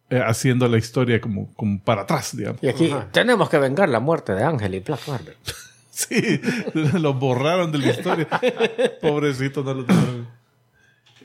[0.10, 2.64] eh, haciendo la historia como, como para atrás, digamos.
[2.64, 5.36] Y aquí tenemos que vengar la muerte de Ángel y Black Marvel.
[5.94, 6.40] Sí,
[6.74, 8.28] los borraron de la historia.
[9.02, 10.28] Pobrecito, no lo tuvieron.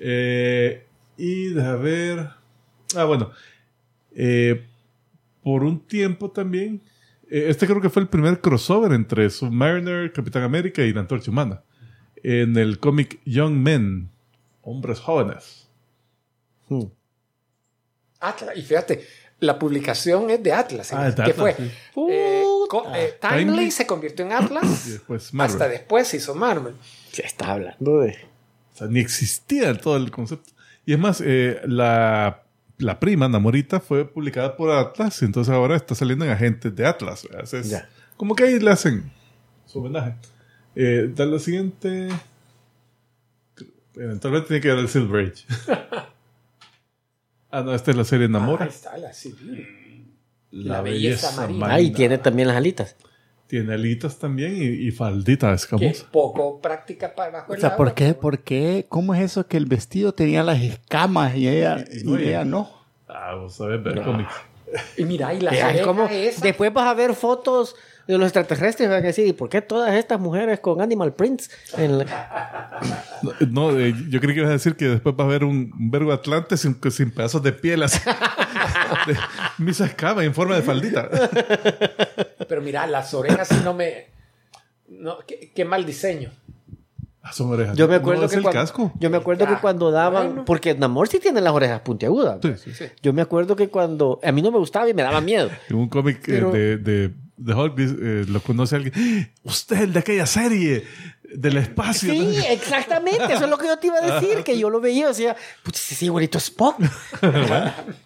[0.01, 0.85] Eh,
[1.17, 2.31] y deja ver.
[2.97, 3.31] Ah, bueno.
[4.13, 4.67] Eh,
[5.45, 6.83] por un tiempo también.
[7.31, 11.31] Eh, este creo que fue el primer crossover entre Submariner, Capitán América y la Antorcha
[11.31, 11.63] Humana.
[12.23, 14.11] En el cómic Young Men.
[14.63, 15.69] Hombres jóvenes.
[18.21, 18.57] Atlas.
[18.57, 19.07] Y fíjate,
[19.41, 20.93] la publicación es de Atlas.
[20.93, 21.71] Ah, que Atlas, fue sí.
[22.11, 22.43] eh,
[22.95, 23.71] eh, Timely Timely.
[23.71, 24.91] se convirtió en Y Atlas.
[24.91, 26.75] después hasta después se hizo Marvel.
[27.13, 28.17] Se está hablando de...
[28.75, 30.53] O sea, ni existía todo el concepto.
[30.85, 32.46] Y es más, eh, la,
[32.79, 37.27] la prima, Namorita, fue publicada por Atlas, entonces ahora está saliendo en agentes de Atlas.
[37.65, 37.89] Ya.
[38.17, 39.11] Como que ahí le hacen
[39.67, 40.15] su homenaje.
[40.75, 42.09] Eh, da la siguiente.
[43.95, 45.45] Eventualmente tiene que dar el Silver Age.
[47.51, 48.65] ah, no, esta es la serie Ah, Namora.
[48.65, 50.15] ahí está la civil.
[50.51, 51.73] la, belleza marina.
[51.73, 52.97] Ahí tiene también las alitas.
[53.47, 56.07] Tiene alitas también y, y faldita Que es escamosa.
[56.11, 57.77] poco práctica para bajo O el sea, agua.
[57.87, 58.15] ¿por qué?
[58.15, 58.87] ¿Por qué?
[58.89, 62.19] ¿Cómo es eso que el vestido tenía las escamas y ella, Y- y y no
[62.19, 62.45] ella.
[62.45, 62.69] no?
[63.09, 64.33] Ah, vamos a ver, ver cómics.
[64.97, 66.41] Y mira, y la Eh, es oreja como- esa.
[66.45, 67.77] Después vas a ver fotos
[68.09, 71.13] de los extraterrestres y van a decir, ¿y por qué todas estas mujeres con animal
[71.15, 71.49] prints?
[71.79, 72.81] En la-
[73.23, 75.91] No, no, eh, yo creí que ibas a decir que después va a un, un
[75.91, 78.01] vergo Atlante sin, sin pedazos de piel así.
[79.59, 81.09] misa escama en forma de faldita.
[82.49, 84.07] Pero mira, las orejas sí no me.
[84.89, 86.31] No, qué, qué mal diseño.
[87.23, 87.77] Ah, son orejas.
[87.77, 88.93] Yo me acuerdo No, que el cuando, casco.
[89.01, 90.45] yo me acuerdo que cuando daban, bueno.
[90.45, 92.39] porque Namor sí tiene las orejas puntiagudas.
[92.41, 92.73] Sí, sí.
[92.73, 92.85] Sí.
[93.03, 95.51] Yo me acuerdo que cuando a mí no me gustaba y me daba miedo.
[95.69, 99.33] En un cómic eh, Pero- de, de, de Hulk eh, lo conoce alguien.
[99.43, 100.85] Usted el de aquella serie
[101.35, 102.13] del espacio.
[102.13, 103.25] Sí, exactamente.
[103.25, 105.35] Eso es lo que yo te iba a decir, que yo lo veía y decía,
[105.65, 106.77] pucha, ese sí, igualito Spock.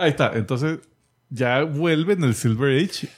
[0.00, 0.32] Ahí está.
[0.34, 0.78] Entonces
[1.28, 3.08] ya vuelve en el Silver Age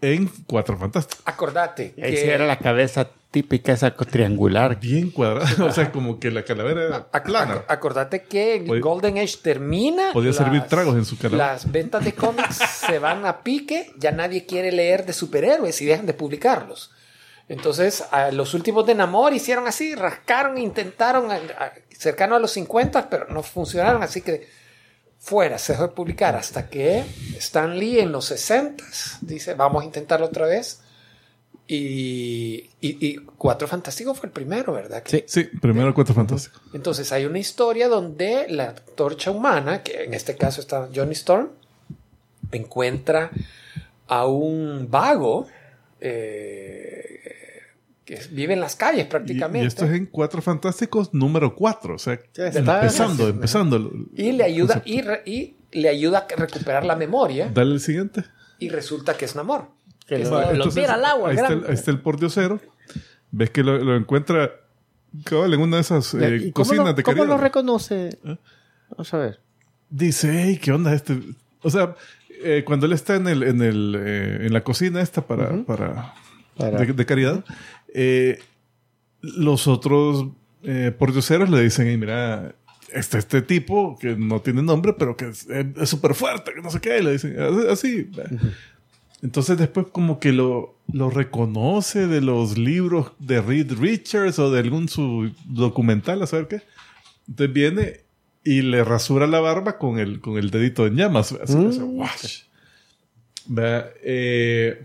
[0.00, 1.22] en Cuatro Fantásticos.
[1.26, 2.30] Acordate Ahí que.
[2.30, 4.78] era la cabeza típica esa triangular.
[4.78, 5.64] Bien cuadrada.
[5.64, 7.54] o sea, como que la calavera era ac- plana.
[7.56, 10.12] ac- acordate que Podía- Golden Age termina.
[10.12, 11.52] podía servir tragos en su calavera.
[11.54, 12.56] Las ventas de cómics
[12.86, 13.90] se van a pique.
[13.98, 16.92] Ya nadie quiere leer de superhéroes y dejan de publicarlos.
[17.48, 22.52] Entonces, a los últimos de Namor hicieron así, rascaron, intentaron a- a- cercano a los
[22.52, 24.48] 50, pero no funcionaron, así que
[25.24, 27.02] fuera, se dejó de publicar hasta que
[27.38, 28.84] Stan Lee en los 60
[29.22, 30.80] dice, vamos a intentarlo otra vez.
[31.66, 35.02] Y, y, y Cuatro Fantásticos fue el primero, ¿verdad?
[35.02, 36.60] Que- Sí, primero Cuatro Fantásticos.
[36.74, 41.48] Entonces hay una historia donde la torcha humana, que en este caso está Johnny Storm,
[42.52, 43.30] encuentra
[44.06, 45.46] a un vago
[46.02, 47.33] eh,
[48.04, 49.64] que vive en las calles prácticamente.
[49.64, 51.94] y esto es en Cuatro Fantásticos número 4.
[51.94, 52.46] O sea, está.
[52.80, 53.92] empezando, empezando.
[54.14, 58.24] Y le ayuda y, re- y le ayuda a recuperar la memoria Dale el siguiente.
[58.58, 59.68] y resulta que es Namor.
[60.06, 61.30] Que Es lo, la- lo Entonces, tira al agua.
[61.30, 62.60] Ahí está, el, ahí está el pordiosero.
[63.30, 64.50] Ves que lo, lo encuentra
[65.24, 67.36] cabal, en una de esas eh, ¿Y cómo, cocinas lo, de cómo caridad.
[67.36, 68.18] lo reconoce?
[68.90, 69.40] Vamos a ver.
[69.88, 71.18] Dice, hey, ¿qué onda este?
[71.62, 71.94] O sea,
[72.42, 76.12] eh, cuando él está en, el, en, el, eh, en la cocina esta para, para,
[76.56, 77.44] Para- De, de caridad,
[77.94, 78.38] eh,
[79.22, 80.26] los otros
[80.62, 82.54] eh, pordioseros le dicen, hey, mira,
[82.92, 86.70] este, este tipo que no tiene nombre, pero que es eh, súper fuerte, que no
[86.70, 87.36] sé qué, y le dicen
[87.70, 88.10] así.
[89.22, 94.60] Entonces después como que lo, lo reconoce de los libros de Reed Richards o de
[94.60, 96.62] algún su documental, a saber qué.
[97.26, 98.00] Entonces viene
[98.44, 101.32] y le rasura la barba con el, con el dedito en llamas.
[101.32, 102.02] Así, Mm.
[102.02, 102.42] así,
[104.02, 104.84] eh,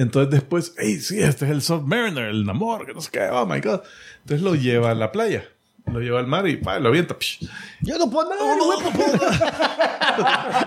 [0.00, 3.46] entonces después, hey, sí, este es el Submariner, el Namor, que no sé qué, oh
[3.46, 3.80] my god.
[4.20, 5.44] Entonces lo lleva a la playa,
[5.86, 7.16] lo lleva al mar y pa, lo avienta.
[7.18, 7.46] psh.
[7.82, 8.44] Yo no puedo nada,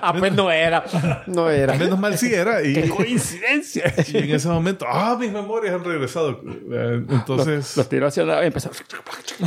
[0.01, 0.83] Ah, pues no era.
[1.27, 1.73] No era.
[1.75, 2.63] Menos mal sí era.
[2.63, 3.93] Y, ¡Qué coincidencia!
[4.07, 6.41] y en ese momento, ah, mis memorias han regresado.
[6.71, 8.43] Eh, Entonces, Los tiró hacia la...
[8.43, 8.71] Empezó...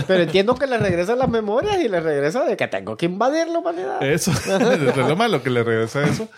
[0.07, 3.49] Pero entiendo que le regresa las memorias y le regresa de que tengo que invadir
[3.49, 4.03] la humanidad.
[4.03, 4.31] eso
[4.61, 6.29] es lo malo que le regresa eso.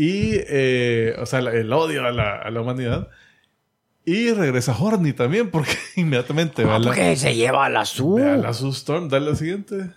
[0.00, 3.08] Y, eh, o sea, el odio a la, a la humanidad.
[4.04, 8.14] Y regresa Horny también, porque inmediatamente va la, Porque se lleva a la Su.
[8.14, 9.90] ve a la Sue Storm, dale la siguiente.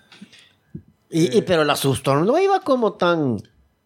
[1.09, 3.37] Y, y- pero la Sustorm no iba como tan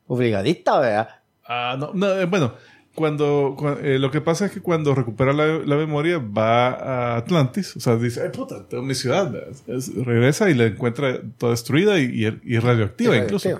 [0.07, 1.09] obligadita, ¿verdad?
[1.45, 2.53] Ah, no, no, eh, bueno,
[2.93, 7.17] cuando, cua- eh, lo que pasa es que cuando recupera la, la memoria va a
[7.17, 9.33] Atlantis, o sea, dice, ay puta, tengo mi ciudad,
[9.67, 13.59] Es- regresa y la encuentra toda destruida y, y- y radioactiva Y incluso.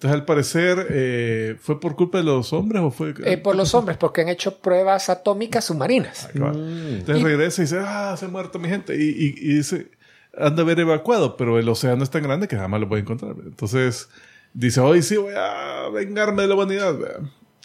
[0.00, 3.12] Entonces, al parecer, eh, ¿fue por culpa de los hombres o fue...?
[3.26, 6.30] Eh, por los hombres, porque han hecho pruebas atómicas submarinas.
[6.40, 6.52] Va.
[6.54, 8.96] Entonces regresa y dice, ah, se ha muerto mi gente.
[8.96, 9.90] Y, y- y dice,
[10.34, 13.34] han de haber evacuado, pero el océano es tan grande que jamás lo puede encontrar.
[13.44, 14.08] Entonces
[14.54, 16.96] dice, hoy sí voy a vengarme de la humanidad.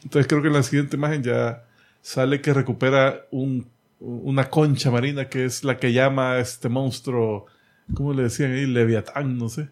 [0.04, 1.64] Entonces creo que en la siguiente imagen ya
[2.02, 3.70] sale que recupera un,
[4.02, 7.46] una concha marina que es la que llama a este monstruo,
[7.94, 8.66] ¿cómo le decían ahí?
[8.66, 9.70] Leviatán, no sé.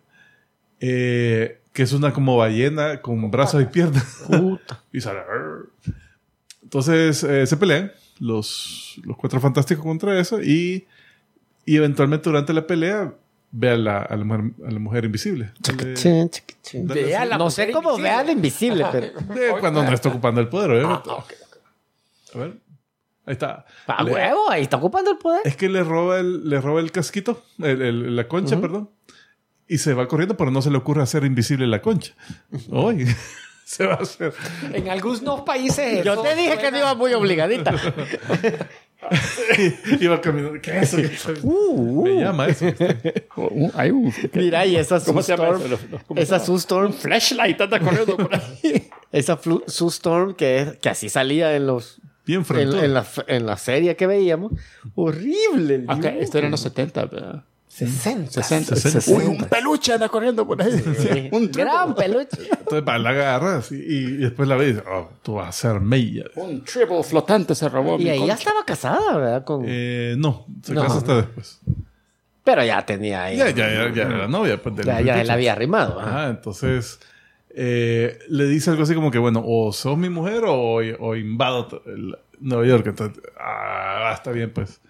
[0.79, 4.23] Eh, que es una como ballena con brazos y piernas.
[4.27, 4.81] Puta.
[4.93, 5.19] Y sale.
[6.61, 10.87] Entonces eh, se pelean los, los cuatro fantásticos contra eso y,
[11.65, 13.13] y eventualmente durante la pelea
[13.51, 15.51] ve a la, a la, mujer, a la mujer invisible.
[15.61, 18.09] Dale- dale la No mujer sé cómo invisible.
[18.09, 19.07] vea de invisible, pero.
[19.39, 21.09] Eh, cuando no está ocupando el poder, obviamente.
[21.09, 21.23] Ah.
[22.33, 22.57] A ver.
[23.25, 23.65] Ahí está.
[23.87, 25.41] A Le- huevo, ahí está ocupando el poder.
[25.45, 28.89] es que le roba el, le roba el casquito, el- el- la concha, perdón.
[29.67, 32.13] Y se va corriendo, pero no se le ocurre hacer invisible la concha.
[32.69, 33.05] Hoy
[33.65, 34.33] se va a hacer.
[34.73, 36.03] En algunos países.
[36.03, 37.73] Yo te dije que suena- no iba muy obligadita.
[39.99, 40.61] Iba caminando.
[40.61, 41.33] ¿Qué es eso?
[41.43, 42.65] Uh, Me llama eso.
[43.35, 45.73] Uh, hay un- Mira, y esa ¿Cómo se llama Storm.
[45.73, 45.99] eso?
[46.07, 46.93] ¿Cómo Esa Sue Storm.
[46.93, 48.89] Flashlight anda corriendo por ahí.
[49.11, 51.99] Esa flu- Sue Storm que, que así salía en los.
[52.25, 52.85] Bien En, frente.
[52.85, 54.53] en la, en la serie que veíamos.
[54.95, 55.75] Horrible.
[55.75, 56.21] el Ok, dibujo.
[56.21, 57.43] esto era en los 70, ¿verdad?
[57.73, 58.31] 60.
[58.31, 58.75] 60.
[58.75, 59.11] 60.
[59.17, 60.71] Uy, un peluche anda corriendo por ahí.
[60.97, 61.29] Sí.
[61.31, 62.37] un Gran peluche.
[62.51, 65.51] Entonces va, la agarras y, y después la ves y dices, oh, tú vas a
[65.51, 66.25] ser Meia.
[66.35, 67.97] Un triple flotante se robó.
[67.99, 68.33] Y concha.
[68.35, 69.43] estaba casada, ¿verdad?
[69.43, 69.63] Con...
[69.65, 70.83] Eh, no, se No.
[70.83, 71.59] casa hasta después.
[72.43, 73.37] Pero ya tenía ahí.
[73.37, 74.61] Ya, ya, ya, ya era la novia.
[74.61, 75.99] Pues, Ya, ya la había arrimado.
[75.99, 76.09] ajá.
[76.09, 76.99] Ajá, entonces
[77.55, 81.81] eh, le dice algo así como que, bueno, o sos mi mujer o, o invado
[81.85, 82.85] el- Nueva York.
[82.87, 84.81] Entonces, ah, está bien, pues.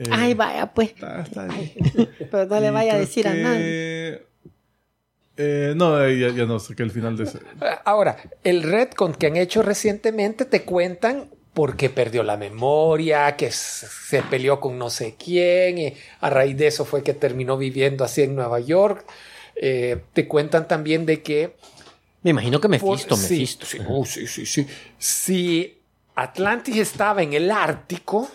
[0.00, 0.90] Eh, Ay, vaya, pues.
[0.90, 1.72] está- está bien.
[2.30, 4.22] Pero no le vaya a decir a nadie.
[5.36, 7.38] eh, no, eh, ya, ya no sé que el final de ese.
[7.84, 13.50] Ahora, el retcon que han hecho recientemente te cuentan por qué perdió la memoria, que
[13.50, 18.04] se peleó con no sé quién, y a raíz de eso fue que terminó viviendo
[18.04, 19.04] así en Nueva York.
[19.56, 21.56] Eh, te cuentan también de que
[22.22, 23.66] Me imagino que por- Mephisto, sí, Mephisto.
[23.66, 24.66] sí, oh, sí, sí, sí.
[24.98, 25.78] Si
[26.14, 28.28] Atlantis estaba en el Ártico,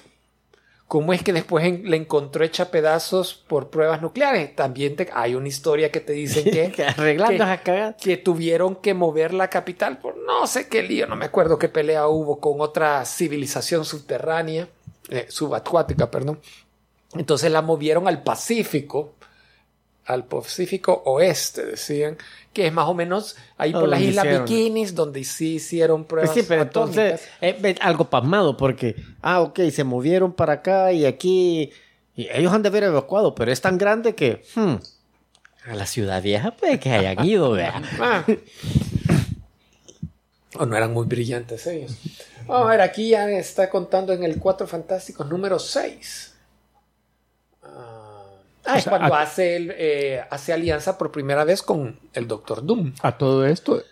[0.93, 4.55] ¿cómo es que después en- le encontró hecha pedazos por pruebas nucleares?
[4.55, 8.93] También te- hay una historia que te dicen que, Que arreglando que- que tuvieron que
[8.93, 12.61] mover la capital por no sé qué lío, no me acuerdo qué pelea hubo con
[12.61, 14.67] otra civilización subterránea,
[15.09, 16.39] eh, subacuática, perdón.
[17.15, 19.13] Entonces la movieron al Pacífico,
[20.05, 22.17] al Pacífico Oeste, decían,
[22.51, 24.45] que es más o menos ahí Ah, por las Islas hicieron.
[24.45, 27.21] Bikinis, donde sí hicieron Pues pruebas sí, pero atómicas.
[27.41, 31.71] entonces, eh, algo pasmado, porque, ah, ok, se movieron para acá y aquí,
[32.15, 34.75] y ellos han de haber evacuado, pero es tan grande que, hmm,
[35.71, 37.81] a la ciudad vieja puede que hayan ido, vea.
[37.99, 38.25] Ah.
[40.55, 41.95] O no eran muy brillantes ellos.
[42.45, 46.32] Vamos a ver, aquí ya está contando en el Cuatro Fantásticos número 6.
[48.65, 52.27] Ah, es sea, cuando a- hace, el, eh, hace alianza por primera vez con el
[52.27, 52.93] Doctor Doom.
[53.01, 53.83] A todo esto,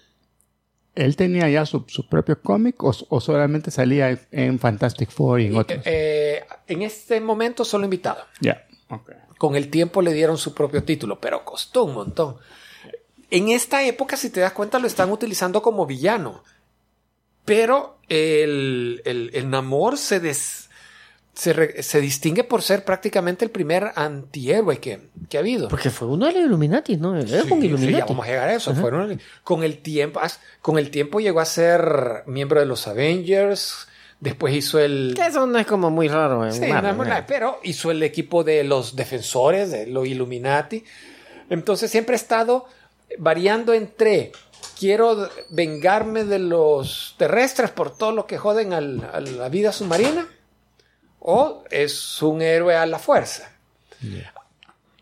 [0.95, 5.41] ¿él tenía ya su, su propio cómic o, o solamente salía en, en Fantastic Four
[5.41, 5.81] y en otros?
[5.85, 8.23] Eh, en este momento solo invitado.
[8.39, 8.65] Ya.
[8.89, 9.11] ok.
[9.38, 12.38] Con el tiempo le dieron su propio título, pero costó un montón.
[13.30, 16.43] En esta época, si te das cuenta, lo están utilizando como villano.
[17.45, 20.69] Pero el, el, el Namor se, des-
[21.33, 25.67] se, re- se distingue por ser prácticamente el primer antihéroe que, que ha habido.
[25.69, 27.17] Porque fue uno de los Illuminati, ¿no?
[27.17, 27.97] Él Sí, un sí, Illuminati.
[27.99, 28.75] ya vamos a llegar a eso.
[28.75, 33.87] Fueron- con, el tiempo, as- con el tiempo llegó a ser miembro de los Avengers.
[34.19, 35.13] Después hizo el.
[35.15, 36.45] Que eso no es como muy raro.
[36.45, 37.23] en Sí, Marvel, no, no, ¿eh?
[37.27, 40.83] pero hizo el equipo de los defensores, de los Illuminati.
[41.49, 42.65] Entonces siempre ha estado
[43.17, 44.31] variando entre
[44.79, 50.27] quiero vengarme de los terrestres por todo lo que joden al- a la vida submarina
[51.22, 53.49] o es un héroe a la fuerza.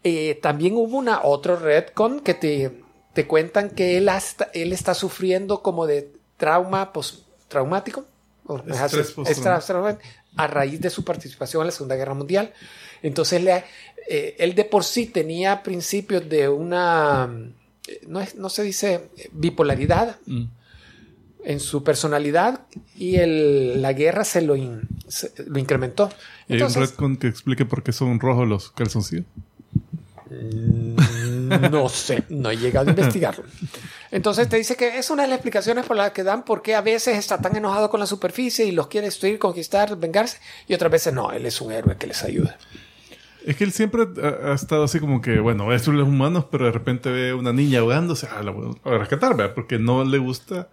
[0.03, 2.71] Eh, también hubo una otro retcon que te,
[3.13, 8.05] te cuentan que él, hasta, él está sufriendo como de trauma postraumático
[8.45, 9.29] o Estrés así, postraumático.
[9.31, 9.99] extra-
[10.37, 12.53] a raíz de su participación en la Segunda Guerra Mundial.
[13.01, 13.63] Entonces, le-
[14.09, 17.29] eh, él de por sí tenía principios de una,
[17.87, 20.43] eh, no, es- no se dice bipolaridad Mm.
[21.43, 22.61] En su personalidad
[22.97, 26.09] y el- la guerra se lo, in- se- lo incrementó.
[26.47, 29.25] Y hay un Entonces, retcon que explique por qué son rojos los calzoncillos.
[31.61, 33.43] No sé, no he llegado a investigarlo.
[34.11, 36.75] Entonces te dice que es una de las explicaciones por las que dan por qué
[36.75, 40.37] a veces está tan enojado con la superficie y los quiere destruir, conquistar, vengarse,
[40.67, 42.57] y otras veces no, él es un héroe que les ayuda.
[43.45, 46.07] Es que él siempre ha, ha estado así como que, bueno, voy a destruir los
[46.07, 49.55] humanos, pero de repente ve una niña ahogándose, ah, la voy a rescatar, ¿verdad?
[49.55, 50.67] Porque no le gusta.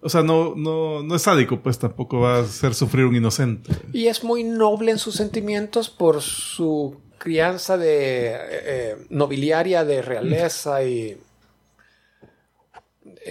[0.00, 3.72] O sea, no, no, no es sádico, pues tampoco va a hacer sufrir un inocente.
[3.92, 10.00] Y es muy noble en sus sentimientos por su crianza de eh, eh, nobiliaria de
[10.02, 11.18] realeza y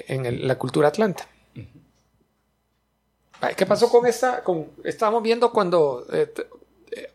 [0.07, 1.25] en el- la cultura atlanta.
[3.55, 4.43] ¿Qué pasó con esta?
[4.43, 6.33] Con, estábamos viendo cuando eh,
[6.91, 7.07] eh,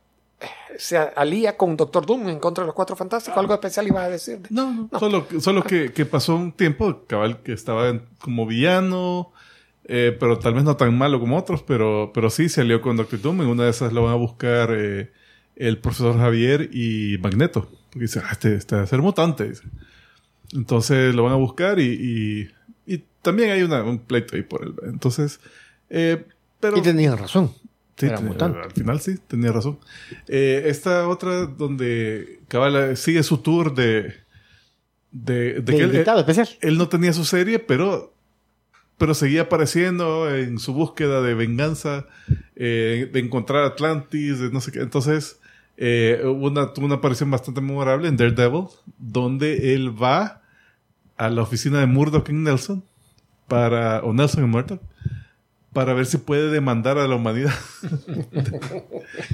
[0.78, 3.36] se alía con Doctor Doom en contra de los Cuatro Fantásticos.
[3.38, 4.40] Algo especial iba a decir.
[4.50, 4.98] No, no.
[4.98, 9.32] Solo, solo que, que pasó un tiempo, cabal, que estaba como villano,
[9.84, 12.96] eh, pero tal vez no tan malo como otros, pero, pero sí se alió con
[12.96, 13.42] Doctor Doom.
[13.42, 15.10] En una de esas lo van a buscar eh,
[15.56, 17.68] el profesor Javier y Magneto.
[17.90, 19.48] Porque dice, ah, este, este va a ser mutante.
[19.50, 19.62] dice.
[20.54, 22.48] Entonces lo van a buscar y,
[22.86, 24.74] y, y también hay una, un pleito ahí por él.
[24.84, 25.40] Entonces,
[25.90, 26.24] eh,
[26.60, 26.76] pero...
[26.78, 27.52] Y tenían razón.
[27.96, 28.58] Sí, Era te- mutante.
[28.58, 29.78] al final sí, tenía razón.
[30.28, 34.14] Eh, esta otra donde Cabal sigue su tour de...
[35.10, 36.48] De, de De que él, invitado especial.
[36.62, 38.11] él no tenía su serie, pero,
[38.98, 42.06] pero seguía apareciendo en su búsqueda de venganza,
[42.56, 44.80] eh, de encontrar Atlantis, de no sé qué.
[44.80, 45.40] Entonces,
[45.76, 48.66] eh, hubo una, una aparición bastante memorable en Daredevil,
[48.98, 50.42] donde él va
[51.16, 52.84] a la oficina de Murdoch en Nelson,
[53.48, 54.80] para, o Nelson en Murdoch,
[55.72, 57.54] para ver si puede demandar a la humanidad.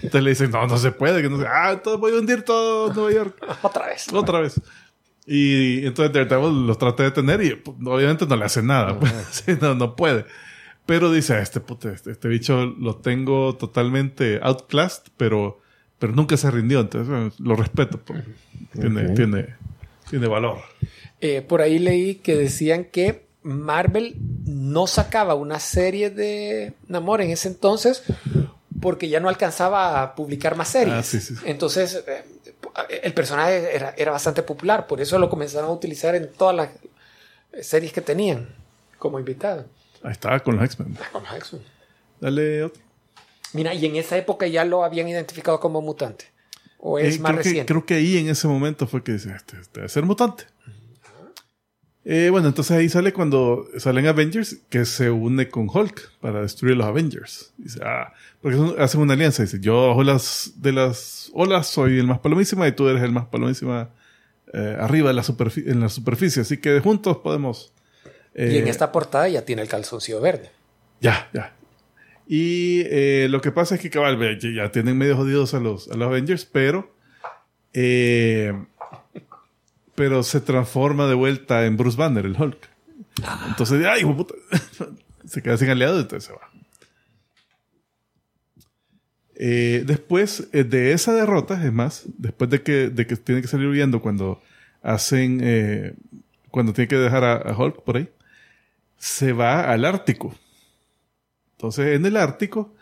[0.02, 2.42] Entonces le dicen, no, no se puede, que no se, ah, entonces voy a hundir
[2.42, 3.36] todo Nueva York.
[3.62, 4.12] Otra vez.
[4.12, 4.60] Otra vez.
[5.30, 8.98] Y entonces Daredevil los trata de detener y pues, obviamente no le hace nada.
[8.98, 9.12] pues.
[9.30, 10.24] Sí, no, no puede.
[10.86, 15.60] Pero dice, "Ah, este, puto, este, este bicho lo tengo totalmente outclassed, pero,
[15.98, 16.80] pero nunca se rindió.
[16.80, 17.98] Entonces bueno, lo respeto.
[18.00, 18.24] pues.
[18.72, 19.54] Tiene, tiene,
[20.08, 20.58] tiene valor.
[21.20, 27.30] Eh, por ahí leí que decían que Marvel no sacaba una serie de Namor en
[27.30, 28.02] ese entonces
[28.80, 30.94] porque ya no alcanzaba a publicar más series.
[30.94, 31.34] Ah, sí, sí.
[31.44, 32.24] Entonces, eh,
[32.88, 36.68] el personaje era, era bastante popular, por eso lo comenzaron a utilizar en todas las
[37.64, 38.48] series que tenían
[38.98, 39.66] como invitado.
[40.02, 40.96] Ahí está con los X-Men.
[41.12, 41.62] Con los X-Men.
[42.20, 42.82] Dale otro.
[43.52, 46.26] Mira, y en esa época ya lo habían identificado como mutante.
[46.78, 47.72] ¿O es Eh, más creo, que, reciente?
[47.72, 50.44] creo que ahí en ese momento fue que dice, este, este debe ser mutante.
[52.10, 56.74] Eh, bueno, entonces ahí sale cuando salen Avengers que se une con Hulk para destruir
[56.74, 57.52] los Avengers.
[57.58, 59.42] Dice, ah, porque son- hacen una alianza.
[59.42, 63.12] Dice, yo bajo las de las olas soy el más palomísima y tú eres el
[63.12, 63.90] más palomísima
[64.54, 65.24] eh, arriba de la
[65.66, 66.40] en la superficie.
[66.40, 67.74] Así que juntos podemos...
[68.34, 70.50] eh, y en esta portada ya tiene el calzoncillo verde.
[71.02, 71.54] ya, ya.
[72.26, 75.88] Y eh, lo que pasa es que cabal, ya, ya tienen medio jodidos a los,
[75.90, 76.94] a los Avengers, pero.
[77.74, 78.52] eh,
[79.98, 82.68] pero se transforma de vuelta en Bruce Banner, el Hulk.
[83.48, 84.32] Entonces, ¡ay, puta!
[85.26, 86.48] se queda sin aliados, entonces se va.
[89.34, 92.90] Eh, después eh, de esa derrota, es más, después de que,
[93.24, 94.40] tiene que salir huyendo cuando
[94.82, 95.40] hacen.
[95.42, 95.94] eh,
[96.52, 98.08] cuando tiene que dejar a, Hulk por ahí,
[98.98, 100.32] se va al Ártico.
[101.56, 102.72] Entonces, en el Ártico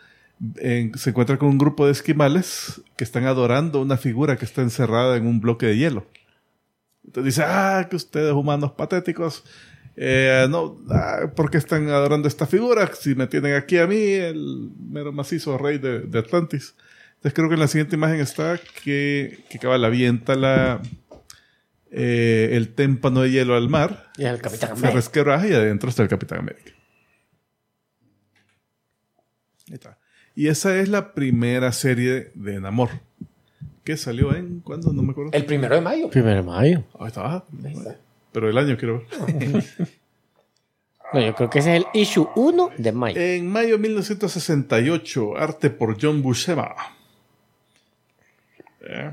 [0.61, 5.17] se encuentra con un grupo de esquimales que están adorando una figura que está encerrada
[5.17, 6.05] en un bloque de hielo.
[7.07, 9.43] Entonces dice, ah, que ustedes humanos patéticos,
[9.95, 12.87] eh, no, ah, ¿por qué están adorando esta figura?
[12.93, 16.75] Si me tienen aquí a mí, el mero macizo rey de, de Atlantis.
[17.15, 20.81] Entonces creo que en la siguiente imagen está que, que cabal avienta la,
[21.89, 24.91] eh, el témpano de hielo al mar, Y el Capitán se América.
[24.91, 26.71] resquebraja y adentro está el Capitán América.
[29.69, 29.97] Ahí está.
[30.35, 32.89] Y esa es la primera serie de Namor.
[33.87, 34.59] Que salió en.
[34.59, 34.91] ¿Cuándo?
[34.91, 35.31] No me acuerdo.
[35.31, 36.09] El primero de mayo.
[36.09, 36.83] Primero de mayo.
[36.99, 37.35] Ahí está.
[37.37, 37.45] ah,
[38.33, 39.63] Pero el año quiero ver.
[41.13, 43.17] No, yo creo que ese es el issue 1 de mayo.
[43.21, 46.75] En mayo de 1968, arte por John Buscema.
[48.81, 49.11] Eh,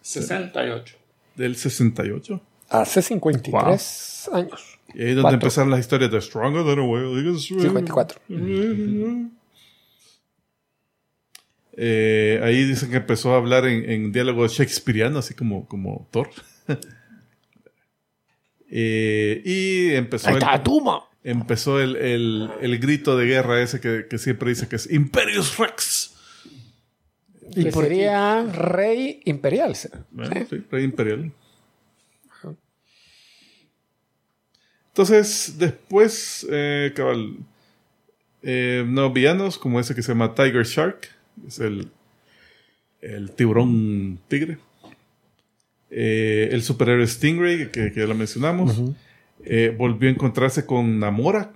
[0.00, 0.96] 68.
[1.34, 2.40] del 68.
[2.68, 4.78] Hace 53 años.
[4.94, 5.34] Y ahí es donde Cuatro.
[5.38, 7.20] empezaron las historias de Stronger Than a Whale.
[7.20, 8.20] Digo, 54.
[11.76, 16.30] Eh, ahí dicen que empezó a hablar en, en diálogo shakespeariano, así como, como Thor.
[18.76, 21.04] Eh, y empezó el, está, Tuma.
[21.22, 25.58] empezó el, el- el grito de guerra ese que, que siempre dice que es Imperius
[25.58, 26.12] Rex.
[27.54, 29.76] Que sería rey imperial.
[29.76, 29.88] sí,
[30.72, 31.30] rey imperial.
[34.88, 37.36] Entonces, después, eh, cabal,
[38.42, 41.08] eh, nuevos villanos, como ese que se llama Tiger Shark,
[41.46, 41.88] es el,
[43.00, 44.58] el tiburón tigre.
[45.90, 48.82] Eh, el superhéroe Stingray, que, que ya lo mencionamos.
[49.44, 51.52] Eh, volvió a encontrarse con Namora.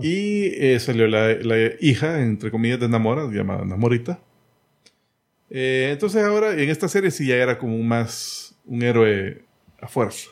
[0.00, 4.20] Y eh, salió la, la hija, entre comillas, de Namora, llamada Namorita.
[5.50, 9.42] Entonces ahora en esta serie sí ya era como más un héroe
[9.82, 10.30] a fuerza.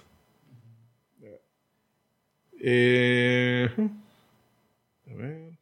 [5.11, 5.59] A ver.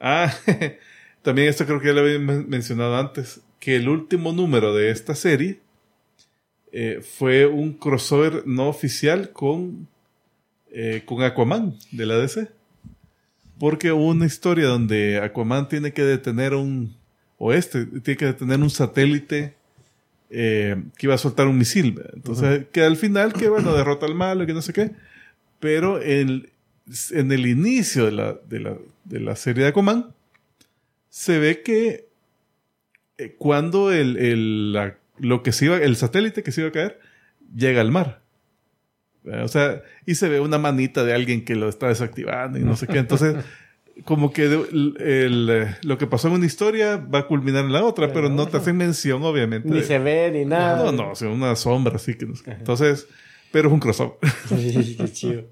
[0.00, 0.32] Ah,
[1.22, 4.90] también esto creo que ya lo había men- mencionado antes, que el último número de
[4.90, 5.60] esta serie
[6.72, 9.88] eh, fue un crossover no oficial con,
[10.70, 12.48] eh, con Aquaman de la DC.
[13.58, 16.94] Porque hubo una historia donde Aquaman tiene que detener un,
[17.38, 19.54] o este, tiene que detener un satélite
[20.30, 22.00] eh, que iba a soltar un misil.
[22.14, 24.92] Entonces, que al final, que bueno, derrota al malo, que no sé qué.
[25.58, 26.50] Pero el,
[27.10, 30.14] en el inicio de la, de, la, de la serie de Aquaman,
[31.08, 32.08] se ve que
[33.18, 36.72] eh, cuando el, el, la- lo que se iba, el satélite que se iba a
[36.72, 37.00] caer,
[37.56, 38.22] llega al mar.
[39.24, 39.44] ¿verdad?
[39.44, 42.76] O sea, y se ve una manita de alguien que lo está desactivando y no
[42.76, 42.98] sé qué.
[42.98, 43.34] Entonces,
[44.04, 47.72] como que el- el, eh, lo que pasó en una historia va a culminar en
[47.72, 49.68] la otra, pero no te hacen mención, obviamente.
[49.68, 50.84] Ni de- se ve ni nada.
[50.84, 52.52] no, no, o sea, una sombra así que no sé.
[52.52, 53.08] Entonces,
[53.50, 54.18] pero es un crossover.
[54.48, 55.44] Qué chido.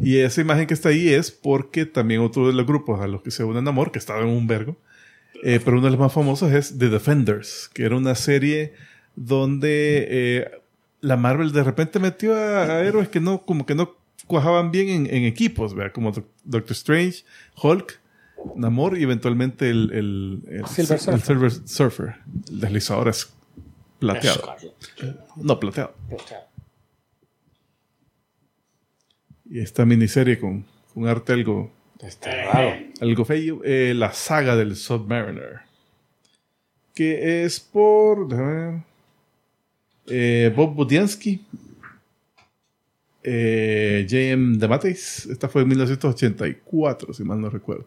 [0.00, 3.22] Y esa imagen que está ahí es porque también otro de los grupos a los
[3.22, 4.76] que se unen Amor, que estaba en un vergo,
[5.44, 8.72] eh, pero uno de los más famosos es The Defenders, que era una serie
[9.16, 10.50] donde eh,
[11.00, 13.96] la Marvel de repente metió a, a héroes que no, como que no
[14.26, 15.92] cuajaban bien en, en equipos, ¿verdad?
[15.92, 17.24] como Doc- Doctor Strange,
[17.62, 18.00] Hulk,
[18.56, 22.14] Namor y eventualmente el, el, el, Silver el Silver Surfer,
[22.50, 23.32] el deslizador es
[23.98, 24.56] plateado.
[25.36, 25.94] No, plateado.
[29.52, 30.64] Y esta miniserie con,
[30.94, 31.70] con arte algo,
[32.00, 32.74] Está raro.
[33.02, 35.60] algo feo, eh, la saga del Submariner.
[36.94, 38.80] Que es por déjame ver,
[40.06, 41.44] eh, Bob Budiansky,
[43.22, 44.56] eh, J.M.
[44.58, 45.26] DeMatteis.
[45.26, 47.86] Esta fue en 1984, si mal no recuerdo.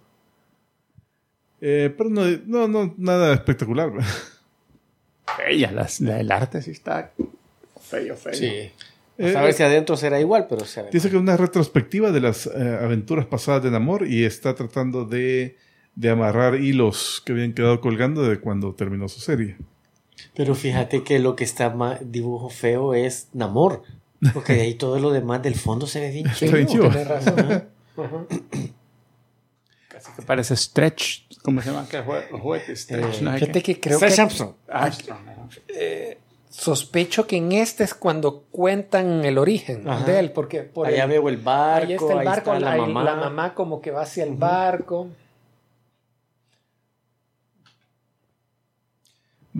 [1.61, 3.91] Eh, pero no, no, no, nada espectacular.
[5.47, 7.11] Ella, la- el arte sí está
[7.81, 8.33] feo, feo.
[8.33, 8.71] Sí.
[9.17, 12.19] Eh, a ver si adentro será igual, pero será Dice que es una retrospectiva de
[12.21, 15.55] las eh, aventuras pasadas de Namor y está tratando de,
[15.95, 19.57] de amarrar hilos que habían quedado colgando de cuando terminó su serie.
[20.33, 23.83] Pero fíjate que lo que está ma- dibujo feo es Namor.
[24.33, 26.27] Porque de ahí todo lo demás del fondo se ve bien
[26.67, 26.89] chivo.
[26.89, 27.63] tenés razón.
[29.87, 31.21] Casi que parece Stretch.
[31.41, 31.87] ¿Cómo se llama?
[31.89, 32.75] ¿Qué jue- juguete?
[32.75, 33.19] Stretch.
[33.19, 33.75] Eh, no Fíjate qué.
[33.75, 34.51] que creo Flash que Armstrong.
[34.67, 35.49] Armstrong, ¿no?
[36.57, 40.05] Sospecho que en este es cuando cuentan el origen Ajá.
[40.05, 42.77] de él, porque por Allá el- veo el barco, ahí está el barco, está la,
[42.77, 43.03] mamá.
[43.03, 45.09] la mamá como que va hacia el barco.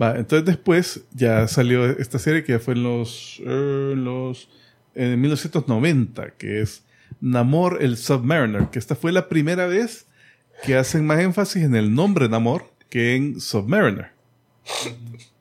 [0.00, 4.48] Va, entonces después ya salió esta serie que ya fue en los, eh, en los
[4.94, 6.82] en 1990, que es
[7.20, 10.06] Namor el Submariner, que esta fue la primera vez
[10.64, 14.10] que hacen más énfasis en el nombre Namor que en Submariner.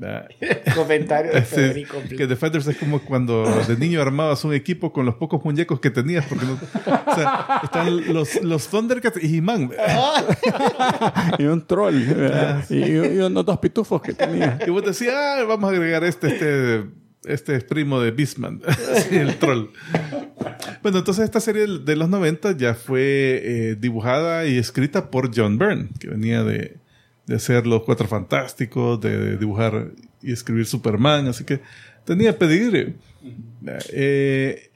[0.74, 1.96] Comentario de Federico.
[2.08, 5.90] que Defenders es como cuando de niño armabas un equipo con los pocos muñecos que
[5.90, 6.24] tenías.
[6.26, 9.70] Porque no- o sea, están los, los Thundercats y He-Man.
[11.38, 12.04] Y un troll.
[12.06, 12.64] ¿verdad?
[12.70, 14.58] y, y unos dos pitufos que tenía.
[14.66, 16.84] Y vos decías, ah, vamos a agregar este, este,
[17.24, 18.60] este es primo de Beastman.
[19.08, 19.66] Sí, el troll.
[20.82, 23.00] Bueno, entonces esta serie de los 90 ya fue
[23.42, 26.78] eh, dibujada y escrita por John Byrne, que venía de,
[27.30, 31.60] de hacer Los Cuatro Fantásticos, de dibujar y escribir Superman, así que
[32.04, 32.96] tenía pedigrí.
[33.92, 34.70] Eh,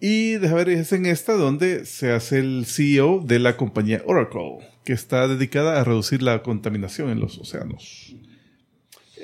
[0.00, 4.58] y déjame ver, es en esta donde se hace el CEO de la compañía Oracle,
[4.84, 8.16] que está dedicada a reducir la contaminación en los océanos.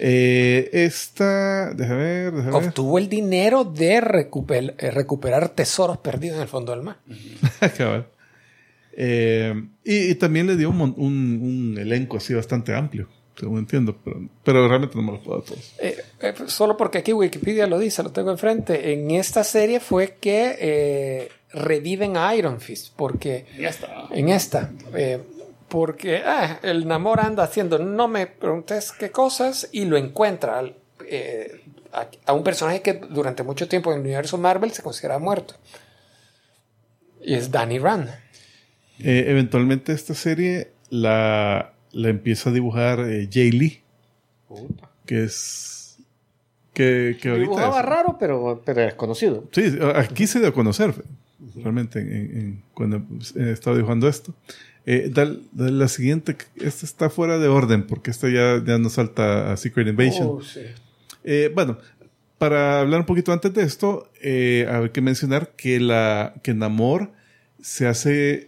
[0.00, 2.68] Eh, esta, déjame ver, déjame ver.
[2.68, 6.98] Obtuvo el dinero de recuper- eh, recuperar tesoros perdidos en el fondo del mar.
[7.76, 8.06] Cabal.
[9.00, 9.54] Eh,
[9.84, 13.06] y, y también le dio un, un- un elenco así bastante amplio,
[13.38, 15.72] según entiendo, pero, pero realmente no me los puedo dar todos.
[15.78, 18.92] Eh, eh, solo porque aquí Wikipedia lo dice, lo tengo enfrente.
[18.92, 23.46] En esta serie fue que eh, reviven a Iron Fist, porque
[24.10, 25.20] en esta, eh,
[25.68, 30.74] porque ah, el Namor anda haciendo, no me preguntes qué cosas, y lo encuentra al-
[31.08, 31.60] eh,
[31.92, 35.54] a, a un personaje que durante mucho tiempo en el universo Marvel se considera muerto.
[37.22, 38.10] Y es Danny Rand.
[39.00, 43.82] Eh, eventualmente esta serie la, la empieza a dibujar eh, Jay Lee,
[45.06, 45.98] que es...
[46.74, 49.48] Que, que ahorita Dibujaba es- raro, pero, pero es conocido.
[49.52, 50.94] Sí, aquí se dio a conocer,
[51.56, 52.98] realmente, en- en- cuando
[53.36, 54.32] eh, estaba dibujando esto.
[54.86, 55.12] Eh,
[55.56, 59.88] la siguiente, esta está fuera de orden, porque esta ya, ya nos salta a Secret
[59.88, 60.28] Invasion.
[60.28, 60.60] Oh, sí.
[61.24, 61.78] Eh, bueno,
[62.38, 67.10] para hablar un poquito antes de esto, eh, hay que mencionar que, la, que Namor
[67.60, 68.47] se hace,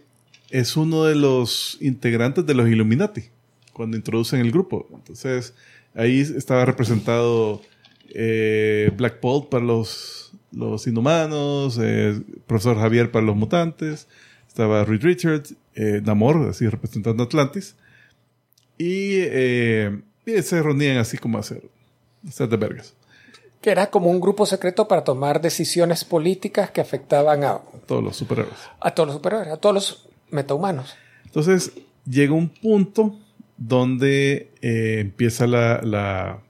[0.51, 3.29] es uno de los integrantes de los Illuminati,
[3.73, 4.87] cuando introducen el grupo.
[4.93, 5.53] Entonces,
[5.95, 7.61] ahí estaba representado
[8.09, 14.07] eh, Black Bolt para los, los inhumanos, eh, Profesor Javier para los mutantes,
[14.47, 17.75] estaba Reed Richards, eh, Namor, así representando Atlantis,
[18.77, 21.63] y, eh, y se reunían así como a hacer,
[22.25, 22.93] a hacer de vergas.
[23.61, 28.17] Que era como un grupo secreto para tomar decisiones políticas que afectaban a, Todos los
[28.17, 28.57] superhéroes.
[28.79, 30.95] a todos los superhéroes, a todos los metahumanos.
[31.25, 31.71] Entonces
[32.05, 33.19] llega un punto
[33.57, 36.41] donde eh, empieza la, la,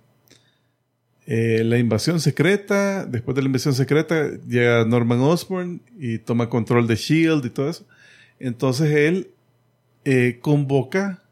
[1.26, 3.06] eh, la invasión secreta.
[3.06, 7.70] Después de la invasión secreta llega Norman Osborn y toma control de Shield y todo
[7.70, 7.86] eso.
[8.40, 9.32] Entonces él
[10.06, 11.24] eh, convoca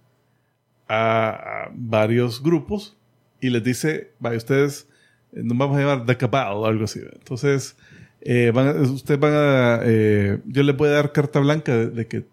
[0.88, 2.98] a, a varios grupos
[3.42, 4.88] y les dice, vaya, ustedes
[5.32, 7.00] eh, nos vamos a llamar The Cabal o algo así.
[7.14, 7.76] Entonces,
[8.22, 9.80] eh, van ustedes van a...
[9.84, 12.26] eh, yo les voy a dar carta blanca de, que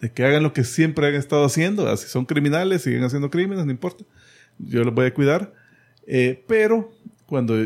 [0.00, 1.88] de que hagan lo que siempre han estado haciendo.
[1.88, 4.04] Así son criminales, siguen haciendo crímenes, no importa.
[4.58, 5.52] Yo los voy a cuidar.
[6.06, 6.90] Eh, pero
[7.26, 7.56] cuando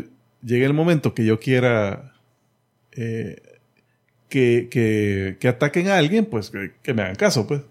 [0.43, 2.13] llegue el momento que yo quiera
[2.91, 3.41] eh,
[4.29, 7.61] que, que, que ataquen a alguien, pues que, me hagan caso, pues.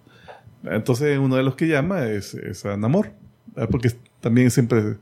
[0.64, 3.12] Entonces uno de los que llama es, es a Namor.
[3.70, 4.96] Porque también siempre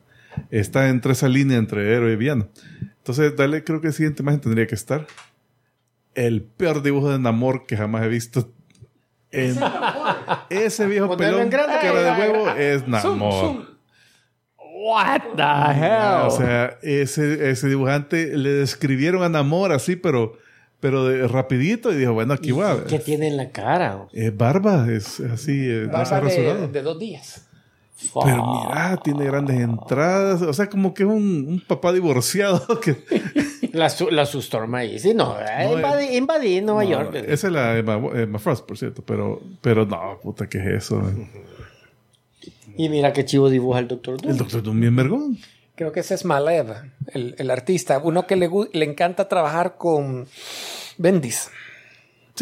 [0.50, 2.48] está entre esa línea entre héroe y villano.
[3.02, 5.08] Entonces, dale, creo que la siguiente imagen tendría que estar.
[6.14, 8.52] El peor dibujo de Namor que jamás he visto.
[9.32, 9.58] En-
[10.50, 13.72] ese viejo pelón cara de huevo es Namor.
[14.56, 15.42] What the
[15.80, 16.26] hell?
[16.26, 20.38] O sea, ese, ese dibujante le describieron a Namor así, pero,
[20.78, 22.84] pero de, rapidito y dijo, bueno, aquí va.
[22.84, 24.06] ¿Qué tiene en la cara?
[24.12, 27.48] Es barba, es así, eh, no se ha Barba de, de dos días.
[28.24, 30.42] Pero mira, tiene grandes entradas.
[30.42, 32.96] O sea, como que es un, un papá divorciado que
[33.72, 34.98] La, su- la sustorma ahí.
[34.98, 35.36] Sí, no.
[35.38, 37.14] No, invadí, invadí Nueva No, York.
[37.26, 39.02] Esa es la Emma, Emma Frost, por cierto.
[39.02, 41.02] Pero, pero no, puta, ¿qué es eso?
[42.76, 44.32] Y mira qué chivo dibuja el Doctor Doom.
[44.32, 45.38] El Doctor Doom bien vergón.
[45.74, 46.66] Creo que ese es Malev,
[47.14, 47.98] el, el artista.
[47.98, 50.26] Uno que le, le encanta trabajar con
[50.98, 51.50] Bendis.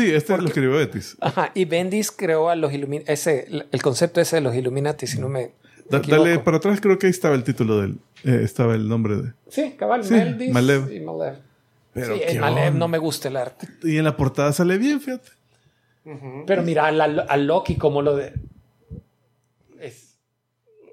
[0.05, 1.17] Sí, este lo escribió Betis.
[1.21, 5.19] Ajá, y Bendis creó a los Illuminati, ese, el concepto ese de los Illuminati, si
[5.21, 5.53] no me
[5.89, 7.97] Da- dale para atrás, creo que ahí estaba el título del.
[8.25, 9.33] eh, estaba el nombre de.
[9.49, 10.93] Sí, cabal, Sí, Bendis Malev.
[10.93, 11.35] y Malev.
[11.93, 13.67] Pero sí, Malev no me gusta el arte.
[13.83, 15.29] Y en la portada sale bien, fíjate.
[16.47, 18.33] Pero mira a, la- a Loki como lo de...
[19.81, 20.17] Es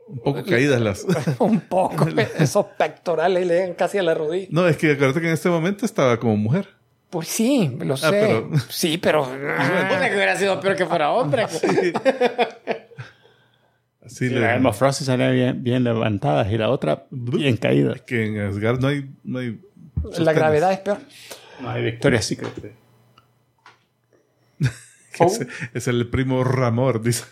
[0.07, 1.05] Un poco caídas las.
[1.39, 2.07] un poco,
[2.39, 4.47] esos pectorales le llegan casi a la rodilla.
[4.51, 6.69] no, es que acuérdate que en este momento estaba como mujer.
[7.09, 8.05] Pues sí, lo sé.
[8.07, 9.23] Ah, pero- Sí, pero...
[9.25, 11.45] Puta que hubiera sido peor que fuera hombre.
[14.05, 14.55] Así La.
[14.55, 17.93] Emma Frost salía bien, bien levantada y la otra bien caída.
[17.93, 19.09] Es que en Asgard no hay.
[19.23, 19.59] No hay
[20.19, 20.99] la gravedad es peor.
[21.59, 22.53] No hay Victoria's Secret.
[25.19, 27.23] Ese es el primo Ramor, dice.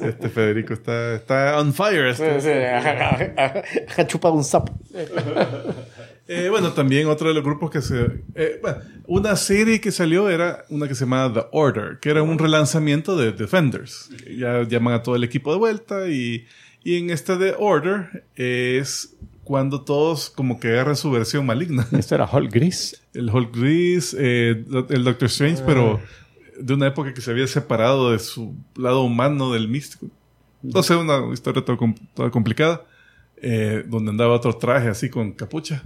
[0.00, 2.06] este Federico está, está on fire.
[2.08, 2.68] este.
[3.96, 4.72] Ha chupado un sapo.
[6.32, 8.22] Eh, bueno, también otro de los grupos que se...
[8.36, 8.78] eh, bueno,
[9.08, 13.16] una serie que salió era una que se llamaba The Order, que era un relanzamiento
[13.16, 14.10] de Defenders.
[14.38, 16.46] Ya llaman a todo el equipo de vuelta y,
[16.84, 21.88] y en esta The Order es cuando todos como que agarran su versión maligna.
[21.98, 23.02] Esto era Hulk Gris.
[23.12, 26.00] El Hulk Gris, eh, el Doctor Strange, pero
[26.56, 30.06] de una época que se había separado de su lado humano del místico.
[30.62, 32.84] No sé, una historia toda complicada,
[33.42, 35.82] eh, donde andaba otro traje así con capucha.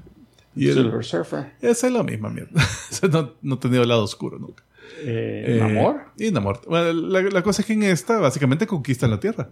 [0.57, 1.53] Y él, Silver Surfer.
[1.61, 2.51] esa es la misma mierda.
[3.11, 4.63] No, no ha tenido el lado oscuro nunca.
[5.03, 6.03] Eh, Eh, Namor.
[6.19, 6.61] Y Namor.
[6.69, 9.49] Bueno, la, la cosa es que en esta básicamente conquistan la Tierra.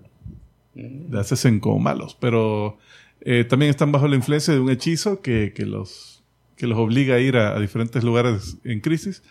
[0.75, 1.13] Mm.
[1.13, 2.17] La hacen como malos.
[2.21, 2.79] Pero
[3.21, 6.23] eh, también están bajo la influencia de un hechizo que, que los,
[6.57, 9.23] que los obliga a ir a, a diferentes lugares en crisis.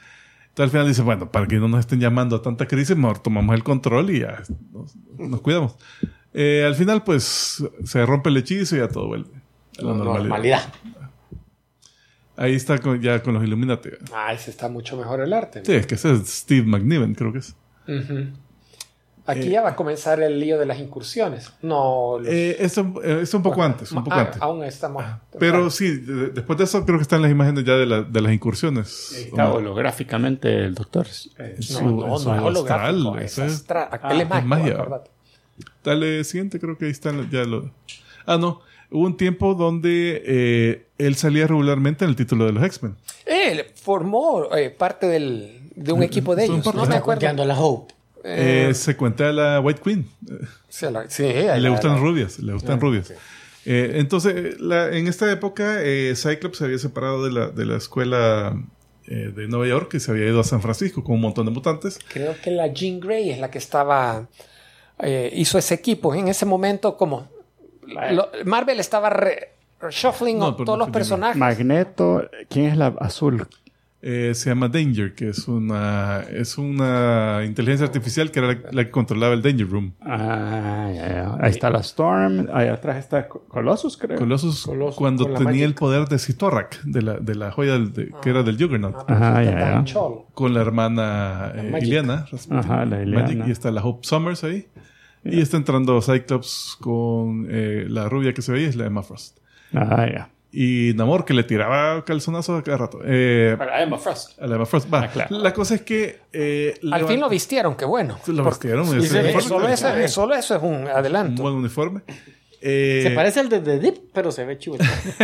[0.49, 3.19] Entonces al final dicen, bueno, para que no nos estén llamando a tanta crisis, mejor
[3.19, 4.43] tomamos el control y ya
[4.73, 5.77] nos, nos cuidamos.
[6.33, 9.29] Eh, al final pues se rompe el hechizo y ya todo vuelve
[9.79, 10.19] a la normalidad.
[10.19, 10.73] Normalidad.
[12.41, 13.89] Ahí está con- ya con los Illuminati.
[14.13, 15.61] Ah, ese está mucho mejor el arte.
[15.63, 17.55] Sí, es que ese es Steve McNiven, creo que es.
[19.27, 21.53] Aquí ya va a comenzar el lío de las incursiones.
[21.61, 24.41] No, los- Eh, esto, eh, esto un poco antes, un poco Ah, antes.
[24.41, 25.05] Aún estamos.
[25.39, 28.21] Pero sí, de- después de eso creo que están las imágenes ya de, la- de
[28.21, 29.11] las incursiones.
[29.15, 31.05] Está holográficamente el doctor.
[31.37, 32.73] Eh, Su- No, no, no es holográfico.
[32.73, 33.87] astral, Es eso astral.
[33.91, 34.87] Ah, Aquel es magia.
[35.83, 37.69] Dale siguiente, creo que ahí están ya lo...
[38.25, 38.61] Ah, no.
[38.91, 42.95] Hubo un tiempo donde eh, él salía regularmente en el título de los X-Men.
[43.25, 46.75] Él formó eh, parte del, de un equipo de son ellos.
[46.75, 47.45] No me acuerdo.
[47.45, 47.93] la Hope.
[48.23, 50.07] Eh, se cuenta a la White Queen.
[50.29, 53.11] Eh, Sí, la- sí, a le la- gustan la- rubias, le gustan rubias.
[53.65, 57.77] Eh, entonces, la- en esta época, eh, Cyclops se había separado de la, de la
[57.77, 58.55] escuela
[59.07, 61.51] eh, de Nueva York y se había ido a San Francisco con un montón de
[61.51, 61.97] mutantes.
[62.13, 64.27] Creo que la Jean Grey es la que estaba
[64.99, 66.13] eh, hizo ese equipo.
[66.13, 67.27] En ese momento, como
[68.13, 69.49] lo- Marvel estaba re-
[69.89, 71.37] shuffling No, todos no los personajes.
[71.37, 73.47] Magneto, ¿quién es la azul?
[74.03, 78.83] Eh, se llama Danger, que es una, es una inteligencia artificial que era la, la
[78.85, 79.93] que controlaba el Danger Room.
[80.01, 81.37] Ah, ya, ya.
[81.39, 84.17] Ahí está la Storm, ahí atrás está Co- Colossus, creo.
[84.17, 85.63] Colossus, Colossus cuando tenía Magic.
[85.65, 89.07] el poder de Sitorak, de la, de la joya del- de- que era del Juggernaut,
[89.07, 89.99] ya, Tan ya.
[90.33, 91.79] con la hermana eh.
[91.83, 92.25] Iliana.
[92.49, 93.21] Ajá, la Iliana.
[93.27, 94.65] Magic, y está la Hope Summers ahí.
[95.23, 99.37] Y está entrando Cyclops con eh, la rubia que se veía, es la Emma Frost.
[99.73, 100.29] Ah, ya.
[100.53, 102.99] Y Namor, que le tiraba calzonazos a cada rato.
[103.05, 104.41] Eh, Para Emma Frost.
[104.41, 104.93] a la Emma Frost.
[104.93, 105.37] Va, Ah, claro.
[105.39, 106.19] La cosa es que...
[106.33, 108.17] eh, Al fin lo vistieron, qué bueno.
[108.27, 111.41] Lo Porque- vistieron, Sí, sí, uniforme solo, eso, solo eso es un Un adelanto.
[111.43, 112.01] buen uniforme.
[112.63, 114.77] Eh, Se parece al de The Deep, pero se ve chulo.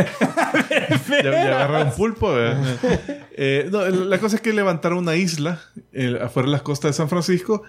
[1.09, 2.31] ya, ya agarraron pulpo.
[2.33, 2.63] ¿verdad?
[3.39, 5.61] Eh, no, la cosa es que levantaron una isla
[5.93, 7.61] eh, afuera de las costas de San Francisco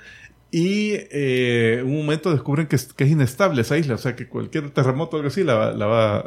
[0.51, 4.29] y eh, un momento descubren que es, que es inestable esa isla, o sea que
[4.29, 6.19] cualquier terremoto o algo así la, la va a,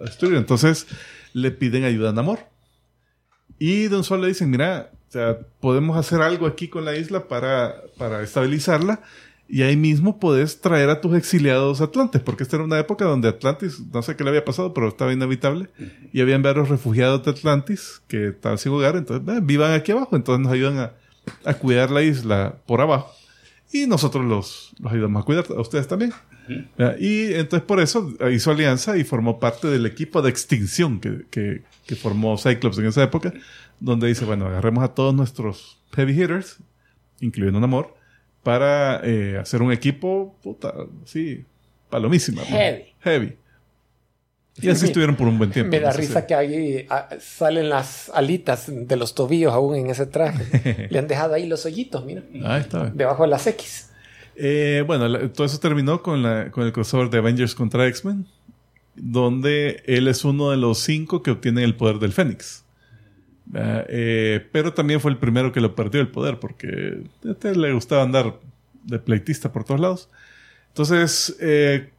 [0.00, 0.36] a destruir.
[0.36, 0.86] Entonces
[1.32, 2.38] le piden ayuda a Namor.
[3.58, 6.96] Y de un solo le dicen, mira, o sea, podemos hacer algo aquí con la
[6.96, 9.02] isla para, para estabilizarla.
[9.46, 13.28] Y ahí mismo puedes traer a tus exiliados atlantes, porque esta era una época donde
[13.28, 15.68] Atlantis, no sé qué le había pasado, pero estaba inhabitable.
[16.12, 20.16] Y habían varios refugiados de Atlantis que estaban sin hogar, entonces eh, vivan aquí abajo,
[20.16, 20.92] entonces nos ayudan a,
[21.44, 23.12] a cuidar la isla por abajo.
[23.74, 26.12] Y nosotros los, los ayudamos a cuidar, a ustedes también.
[27.00, 31.62] Y entonces por eso hizo alianza y formó parte del equipo de extinción que, que,
[31.84, 33.32] que formó Cyclops en esa época,
[33.80, 36.58] donde dice, bueno, agarremos a todos nuestros heavy hitters,
[37.18, 37.96] incluyendo Namor,
[38.44, 40.72] para eh, hacer un equipo, puta,
[41.04, 41.44] sí,
[41.90, 42.42] palomísima.
[42.48, 42.84] pues.
[43.00, 43.36] Heavy.
[44.62, 45.70] Y así estuvieron por un buen tiempo.
[45.72, 49.90] Me da no risa que ahí ah, salen las alitas de los tobillos aún en
[49.90, 50.86] ese traje.
[50.90, 52.22] Le han dejado ahí los hoyitos, mira.
[52.44, 52.96] Ah, está bien.
[52.96, 53.90] Debajo de las X.
[54.36, 58.26] Eh, bueno, la- todo eso terminó con, la, con el crossover de Avengers contra X-Men,
[58.94, 62.64] donde él es uno de los cinco que obtienen el poder del Fénix.
[63.54, 67.56] Ah, eh, pero también fue el primero que lo perdió el poder, porque a este
[67.56, 68.38] le gustaba andar
[68.84, 70.08] de pleitista por todos lados.
[70.68, 71.90] Entonces, eh,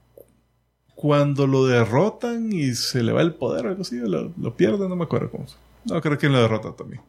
[0.95, 4.87] cuando lo derrotan y se le va el poder o algo así, lo, lo pierde,
[4.89, 5.45] no me acuerdo cómo.
[5.85, 7.01] No, creo que lo derrota también.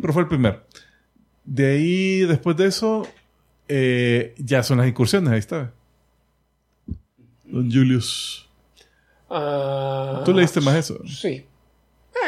[0.00, 0.62] Pero fue el primero.
[1.44, 3.06] De ahí, después de eso,
[3.68, 5.72] eh, ya son las incursiones, ahí está.
[7.44, 8.48] Don Julius.
[9.28, 10.98] Ah, ¿Tú leíste más eso?
[11.06, 11.44] Sí.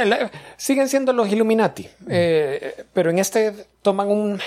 [0.01, 4.41] Eh, la- siguen siendo los Illuminati, eh, pero en este toman un,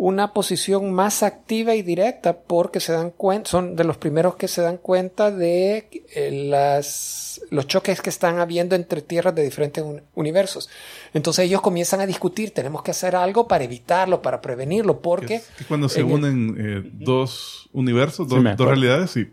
[0.00, 4.46] una posición más activa y directa porque se dan cuenta, son de los primeros que
[4.46, 9.82] se dan cuenta de eh, las, los choques que están habiendo entre tierras de diferentes
[9.82, 10.68] un- universos.
[11.14, 15.48] Entonces ellos comienzan a discutir, tenemos que hacer algo para evitarlo, para prevenirlo, porque Es
[15.58, 19.26] que cuando se el- unen eh, dos universos, Sí, dos, dos realidades, y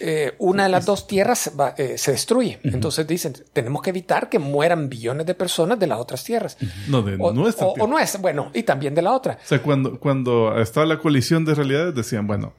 [0.00, 2.58] eh, una de las dos tierras va- eh, se destruye.
[2.64, 6.56] Entonces dicen, tenemos que evitar que mueran billones de personas de las otras tierras.
[6.88, 7.88] no, de O, nuestra o- o tierra.
[7.90, 9.38] nuestra, bueno, y también de la otra.
[9.42, 12.52] O sea, cuando, cuando estaba la colisión de realidades, decían, bueno,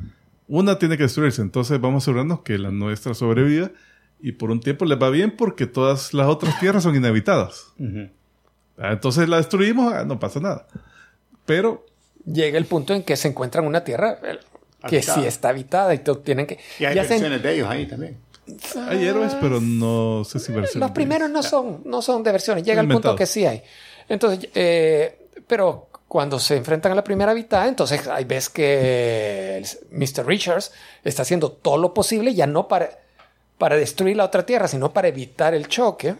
[0.47, 3.71] una tiene que destruirse, entonces vamos a asegurarnos que la nuestra sobreviva
[4.21, 7.67] y por un tiempo les va bien porque todas las otras tierras son inhabitadas.
[8.77, 10.67] Ah, Entonces la destruimos, ah, no pasa nada.
[11.45, 11.85] Pero
[12.25, 14.19] Llega el punto en que se encuentran una tierra
[14.87, 15.21] que Habitada.
[15.21, 16.57] sí está habitada y tienen que...
[16.79, 18.17] Y hay versiones de ellos ahí también.
[18.87, 20.75] hay héroes, pero no sé si versiones.
[20.81, 22.63] Los primeros no son, no son de versiones.
[22.63, 23.11] Llega el Inventados.
[23.11, 23.61] punto que sí hay.
[24.07, 30.25] Entonces, eh, pero cuando se enfrentan a la primera mitad, entonces ahí ves que Mr.
[30.25, 30.71] Richards
[31.03, 32.89] está haciendo todo lo posible ya no para,
[33.57, 36.15] para destruir la otra tierra, sino para evitar el choque.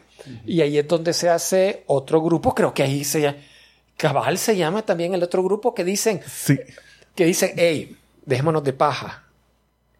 [0.45, 2.53] Y ahí es donde se hace otro grupo.
[2.53, 3.35] Creo que ahí se
[3.97, 6.57] Cabal se llama también el otro grupo que dicen, Sí.
[7.15, 9.23] que dicen, hey, dejémonos de paja.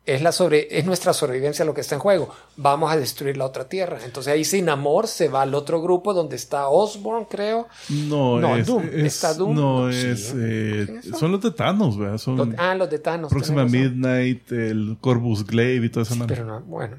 [0.06, 2.34] Es, la sobre, es nuestra sobrevivencia lo que está en juego.
[2.58, 4.00] Vamos a destruir la otra tierra.
[4.04, 7.68] Entonces ahí sin amor se va al otro grupo donde está Osborn, creo.
[7.90, 8.86] No, No, es, Doom.
[8.92, 9.54] es- Está Doom.
[9.54, 10.34] No, No, sí, es.
[10.36, 11.32] eh, ¿Quiénes son?
[11.32, 12.18] los de Thanos, ¿verdad?
[12.18, 13.30] Son Los- ah, los de Thanos.
[13.30, 13.66] Próxima.
[13.66, 16.28] Midnight, el Corvus Glaive y toda esa mano.
[16.28, 16.98] Pero no, bueno.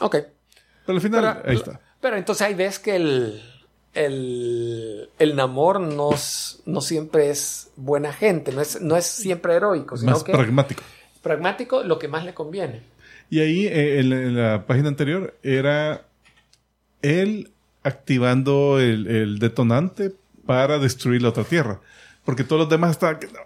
[0.00, 0.16] Ok.
[0.86, 1.80] Pero al final, Pero, ahí está.
[2.00, 3.42] pero entonces ahí ves que el,
[3.94, 6.10] el, el Namor no,
[6.66, 10.82] no siempre es buena gente, no es, no es siempre heroico, sino Más que pragmático.
[11.22, 12.82] pragmático lo que más le conviene.
[13.30, 16.06] Y ahí, eh, en, la- en la página anterior, era
[17.02, 17.50] él
[17.82, 20.12] activando el, el detonante
[20.46, 21.80] para destruir la otra tierra.
[22.24, 23.40] Porque todos los demás estaban que no,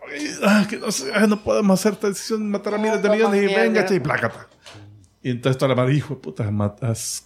[0.44, 3.54] ah, que no, ah, no podemos hacer esta decisión, matar a miles de millones y
[3.54, 4.48] venga, y plácata.
[5.22, 7.25] Y entonces toda la madre dijo, puta, matas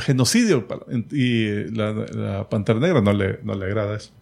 [0.00, 0.66] genocidio.
[0.66, 0.86] palo".
[1.10, 4.12] Y eh, la, la Pantera Negra no le, no le agrada eso.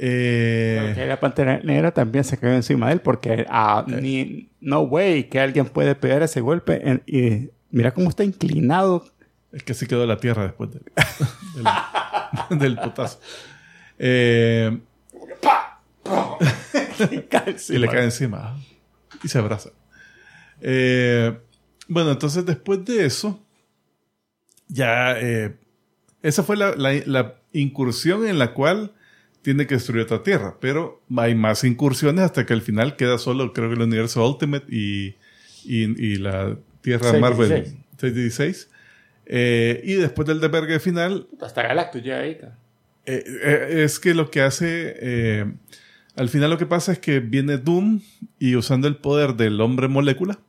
[0.00, 5.24] Eh, la pantera negra también se cayó encima de él porque ah, ni, no way
[5.24, 6.80] que alguien puede pegar ese golpe.
[6.88, 9.04] en- y mira cómo está inclinado.
[9.50, 10.82] es que se quedó la tierra después del,
[12.50, 13.18] del, del putazo.
[13.98, 14.78] Eh,
[17.68, 18.56] y le cae encima.
[19.22, 19.70] Y se abraza.
[20.60, 21.36] Eh,
[21.88, 23.44] bueno, entonces después de eso,
[24.68, 25.56] ya eh,
[26.22, 28.92] esa fue la, la- la incursión en la cual
[29.42, 30.56] tiene que destruir otra tierra.
[30.60, 34.66] Pero hay más incursiones hasta que al final queda solo, creo que el universo Ultimate
[34.68, 35.16] y,
[35.64, 37.20] y, y la tierra 616.
[37.20, 37.64] Marvel
[37.98, 38.70] 616.
[39.30, 42.38] Eh, y después del desvergue final, Hasta Galactus ya ahí.
[42.40, 44.94] eh, eh, es que lo que hace.
[45.00, 45.52] eh,
[46.16, 48.00] al final lo que pasa es que viene Doom
[48.38, 50.40] y usando el poder del hombre molécula,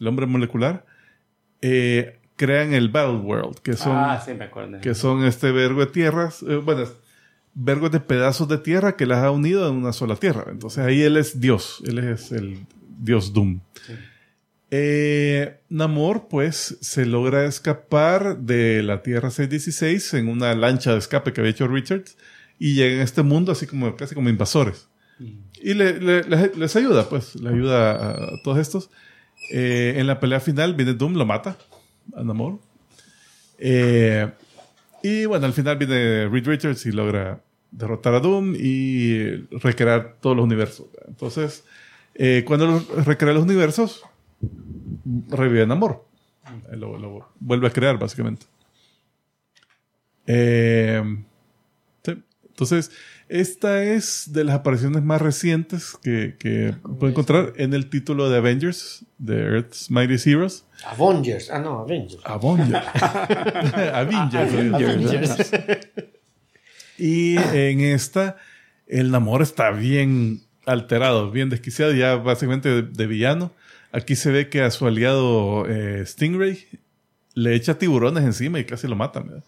[0.00, 0.84] el hombre molecular,
[1.62, 4.80] eh, crean el Battle World, que son, ah, sí, me acuerdo.
[4.80, 6.84] que son este vergo de tierras, eh, bueno,
[7.54, 10.46] vergos de pedazos de tierra que las ha unido en una sola tierra.
[10.50, 12.58] Entonces ahí él es Dios, él es el
[12.98, 13.60] Dios Doom.
[14.70, 21.32] Eh, Namor, pues, se logra escapar de la Tierra 616 en una lancha de escape
[21.32, 22.16] que había hecho Richards
[22.58, 24.88] y llega a este mundo así como casi como invasores.
[25.62, 28.90] Y le- le- les, les ayuda, pues, le ayuda a, a todos estos.
[29.52, 31.58] Eh, en la pelea final viene Doom, lo mata
[32.16, 32.58] Namor.
[33.58, 34.30] Eh,
[35.02, 40.36] y bueno, al final viene Reed Richards y logra derrotar a Doom y recrear todos
[40.36, 40.86] los universos.
[41.06, 41.64] Entonces,
[42.14, 44.02] eh, cuando recrea los universos,
[45.28, 46.04] revive en amor.
[46.70, 48.46] Eh, Lo, lo vuelve a crear, básicamente.
[50.26, 51.02] Eh.
[52.60, 52.90] Entonces,
[53.30, 58.36] esta es de las apariciones más recientes que, que puede encontrar en el título de
[58.36, 60.64] Avengers, de Earth's Mightiest Heroes.
[60.84, 61.50] Avengers.
[61.50, 62.20] Ah, no, Avengers.
[62.24, 62.84] Avengers.
[63.94, 64.74] Avengers.
[64.74, 65.52] Avengers.
[66.98, 68.36] Y en esta,
[68.86, 73.52] el Namor está bien alterado, bien desquiciado, ya básicamente de, de villano.
[73.90, 76.66] Aquí se ve que a su aliado eh, Stingray
[77.32, 79.42] le echa tiburones encima y casi lo matan.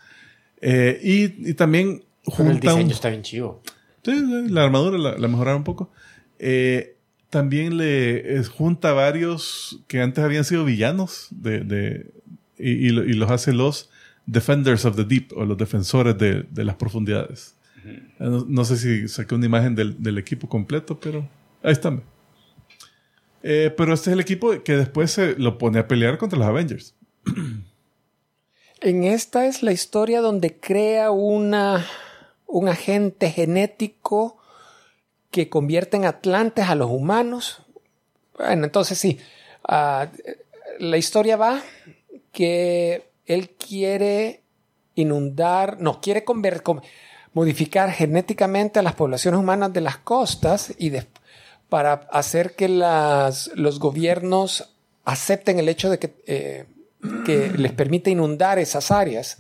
[0.63, 3.63] Eh, y, y también Pero el junta un- diseño está bien chivo.
[4.05, 5.91] Sí, sí, la armadura la, la mejoraron un poco.
[6.39, 6.97] Eh,
[7.31, 12.11] también le eh, junta varios que antes habían sido villanos de, de-
[12.59, 13.91] y, y lo- y los hace los
[14.27, 17.57] Defenders of the Deep o los defensores de, de las profundidades.
[18.21, 21.29] No, no sé si saqué una imagen del, del equipo completo, pero
[21.65, 22.03] ahí están.
[23.43, 26.47] Eh, pero este es el equipo que después se lo pone a pelear contra los
[26.47, 26.95] Avengers.
[28.81, 31.85] En esta es la historia donde crea una,
[32.53, 34.37] un agente genético
[35.31, 37.63] que convierte en atlantes a los humanos.
[38.37, 39.19] Bueno, entonces sí,
[39.67, 40.09] ah,
[40.79, 41.63] la historia va
[42.33, 44.43] que él quiere
[44.95, 46.81] inundar, no, quiere conver- com-
[47.33, 50.93] modificar genéticamente a las poblaciones humanas de las costas y
[51.71, 54.75] para hacer que los gobiernos
[55.05, 56.67] acepten el hecho de que, eh,
[57.25, 59.39] que les permite inundar esas áreas,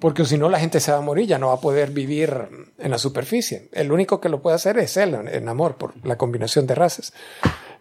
[0.00, 2.34] porque si no la gente se va a morir, ya no va a poder vivir
[2.78, 3.68] en la superficie.
[3.72, 7.12] El único que lo puede hacer es él, en amor, por la combinación de razas.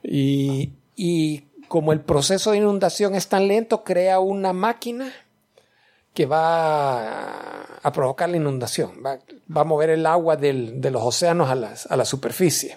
[0.04, 5.12] Y, y como el proceso de inundación es tan lento, crea una máquina
[6.14, 9.20] que va a provocar la inundación, va,
[9.56, 12.76] va a mover el agua del- de los océanos a, las- a la superficie,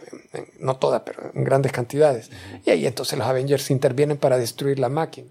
[0.60, 2.31] no toda, pero en grandes cantidades.
[2.64, 5.28] Y ahí entonces los Avengers intervienen para destruir la máquina.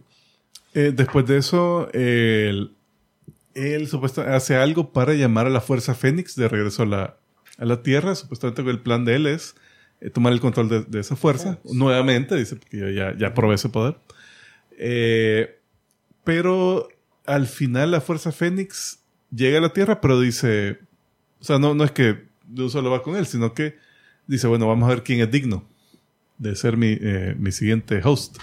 [0.73, 2.75] Eh, después de eso, él,
[3.55, 7.17] él supuestamente hace algo para llamar a la Fuerza Fénix de regreso a la,
[7.57, 8.15] a la Tierra.
[8.15, 9.55] Supuestamente el plan de él es
[9.99, 11.59] eh, tomar el control de, de esa fuerza.
[11.63, 13.97] Nuevamente, dice, porque yo ya, ya probé ese poder.
[14.77, 15.59] Eh,
[16.23, 16.87] pero
[17.25, 18.99] al final la Fuerza Fénix
[19.29, 20.79] llega a la Tierra, pero dice,
[21.39, 23.75] o sea, no, no es que de un solo va con él, sino que
[24.27, 25.67] dice, bueno, vamos a ver quién es digno
[26.37, 28.37] de ser mi, eh, mi siguiente host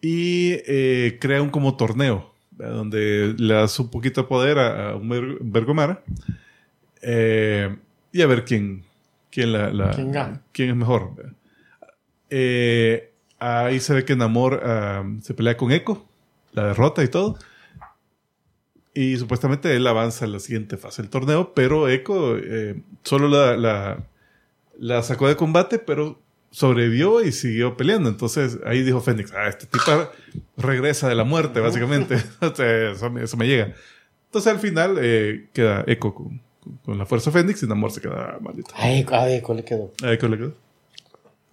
[0.00, 2.34] y eh, crea un como torneo.
[2.56, 6.02] Donde le das un poquito de poder a, a un ver- Vergomara
[7.02, 7.76] eh,
[8.12, 8.84] y a ver quién
[9.30, 10.40] quién la, la- ¿Quién gana?
[10.52, 11.12] quién es mejor.
[12.30, 16.06] Eh, ahí se ve que Namor ah, se pelea con Echo
[16.52, 17.38] la derrota y todo
[18.94, 23.56] y supuestamente él avanza a la siguiente fase del torneo pero Echo eh, solo la,
[23.56, 23.98] la
[24.78, 26.18] la sacó de combate pero
[26.50, 28.08] sobrevivió y siguió peleando.
[28.08, 30.10] Entonces ahí dijo Fénix, ah, este tipo
[30.56, 32.16] regresa de la muerte, básicamente.
[32.92, 33.74] Eso, me, eso me llega.
[34.26, 36.40] Entonces al final eh, queda Echo con,
[36.84, 38.70] con- la fuerza Fénix y Namor se queda maldito.
[38.74, 39.92] Ay, a Echo le quedó.
[40.02, 40.54] A Echo le quedó.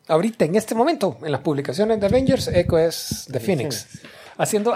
[0.08, 3.88] Ahorita, en este momento, en las publicaciones de Avengers, Echo es The Phoenix.
[4.38, 4.76] haciendo,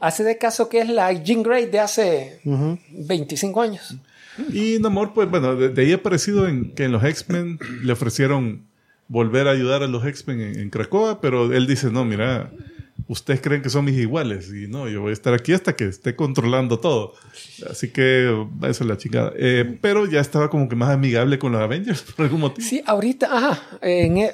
[0.00, 2.40] hace de caso que es la Jean Grey de hace
[2.90, 3.96] 25 años.
[4.52, 7.92] Y Namor, pues bueno, de, de ahí ha aparecido en que en los X-Men le
[7.92, 8.66] ofrecieron
[9.08, 12.50] volver a ayudar a los X-Men en, en Cracoa, pero él dice, no, mira,
[13.08, 15.84] ustedes creen que son mis iguales y no, yo voy a estar aquí hasta que
[15.86, 17.14] esté controlando todo.
[17.70, 18.24] Así que
[18.62, 19.32] eso es la chingada.
[19.36, 22.66] Eh, pero ya estaba como que más amigable con los Avengers por algún motivo.
[22.66, 24.32] Sí, ahorita, ajá, en, eh,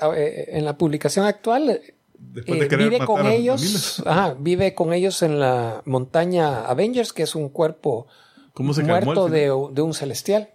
[0.49, 1.81] en la publicación actual
[2.19, 6.65] Después eh, de vive matar con a- ellos, ajá, vive con ellos en la montaña
[6.65, 8.07] Avengers, que es un cuerpo
[8.55, 10.49] ¿Cómo se calmó al muerto de un celestial.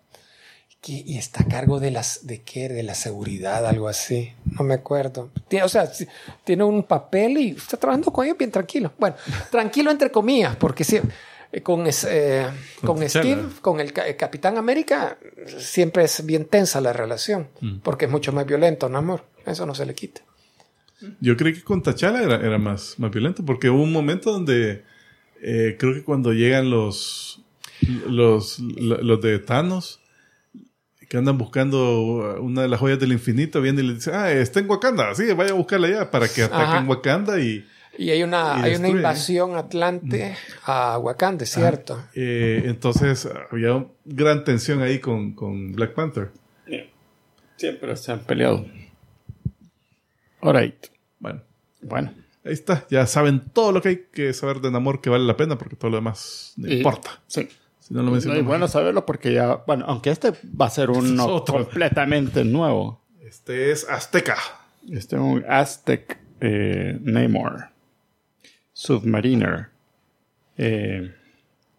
[0.82, 4.32] Que- y está a cargo de las de qué, de la seguridad, algo así.
[4.58, 5.30] No me acuerdo.
[5.48, 5.90] Tiene, o sea,
[6.44, 8.94] tiene un papel y está trabajando con ellos bien tranquilo.
[8.98, 9.16] Bueno,
[9.52, 11.00] tranquilo entre comillas, porque sí,
[11.52, 12.46] eh, con, es- eh,
[12.86, 15.18] con Steve, con el Capitán América,
[15.58, 17.78] siempre es bien tensa la relación, Mm.
[17.80, 19.26] porque es mucho más violento, ¿no, amor?
[19.46, 20.22] Eso no se le quita.
[21.22, 24.84] Yo creí que con T'Challa era, era más, más violento, porque hubo un momento donde
[25.42, 27.42] eh, creo que cuando llegan los,
[28.08, 30.02] los, los de Thanos,
[31.08, 34.60] que andan buscando una de las joyas del infinito, viene y le dice, ah, está
[34.60, 36.84] en Wakanda, sí, vaya a buscarla allá para que ataquen Ajá.
[36.86, 37.66] Wakanda y
[37.98, 40.36] Y hay una, Y hay una invasión atlante
[40.66, 42.04] a Wakanda, es ¿cierto?
[42.14, 46.30] eh, entonces había gran tensión ahí con, con Black Panther.
[47.56, 48.66] Siempre se han peleado.
[50.42, 50.88] Alright.
[51.20, 51.42] Bueno,
[51.82, 52.14] Bueno.
[52.46, 55.36] ahí está, ya saben todo lo que hay que saber de Namor que vale la
[55.36, 57.20] pena, porque todo lo demás no Y- importa.
[57.28, 57.48] Sí.
[57.88, 60.90] Si no lo No, y bueno saberlo porque ya, bueno, aunque este va a ser
[60.90, 61.56] uno otro.
[61.56, 63.02] completamente nuevo.
[63.22, 64.36] Este es Azteca.
[64.92, 67.70] Este es un Aztec eh, Namor.
[68.74, 69.70] Submariner.
[70.58, 71.16] Eh,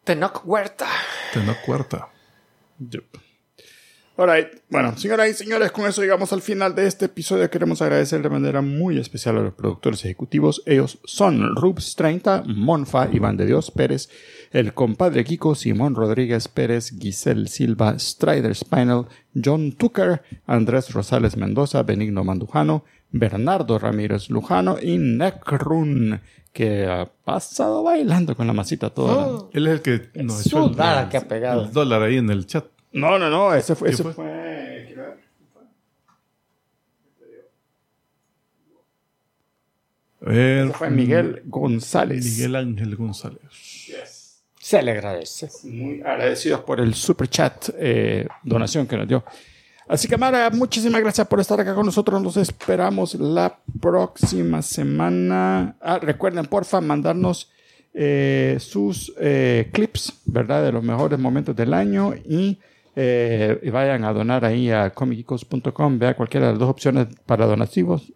[0.04, 0.86] Tenoch Huerta.
[1.34, 2.08] Tenoch Cuarta.
[2.78, 3.04] Yup.
[4.20, 7.48] Alright, bueno, señoras y señores, con eso llegamos al final de este episodio.
[7.50, 10.60] Queremos agradecer de manera muy especial a los productores ejecutivos.
[10.66, 14.08] Ellos son Rubs 30, Monfa, Iván de Dios Pérez,
[14.50, 21.84] el compadre Kiko, Simón Rodríguez Pérez, Giselle Silva, Strider Spinal, John Tucker, Andrés Rosales Mendoza,
[21.84, 26.20] Benigno Mandujano, Bernardo Ramírez Lujano y Necrun,
[26.52, 29.48] que ha pasado bailando con la masita toda.
[29.52, 31.66] Él es el que nos echó el, Sudada que ha pegado.
[31.66, 32.64] el dólar ahí en el chat.
[32.92, 33.88] No, no, no, ese fue.
[33.88, 34.12] ¿Qué Ese fue?
[34.14, 34.48] fue?
[40.74, 42.24] fue Miguel González.
[42.24, 44.42] Miguel Ángel González.
[44.60, 45.48] Se le agradece.
[45.64, 49.24] Muy agradecidos por el super chat eh, donación que nos dio.
[49.88, 52.20] Así que, Mara, muchísimas gracias por estar acá con nosotros.
[52.22, 55.76] Nos esperamos la próxima semana.
[55.80, 57.50] Ah, recuerden, porfa, mandarnos
[57.94, 60.62] eh, sus eh, clips, ¿verdad?
[60.64, 62.58] De los mejores momentos del año y,
[63.00, 66.00] eh, y vayan a donar ahí a comicicos.com.
[66.00, 68.12] Vea cualquiera de las dos opciones para donativos.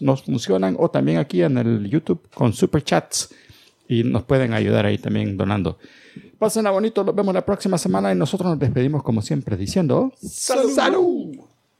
[0.00, 3.32] Nos funcionan o también aquí en el YouTube con super chats
[3.86, 5.78] y nos pueden ayudar ahí también donando.
[6.36, 10.70] Pásenla bonito, nos vemos la próxima semana y nosotros nos despedimos como siempre diciendo ¡Salud!
[10.74, 11.36] ¡Salud!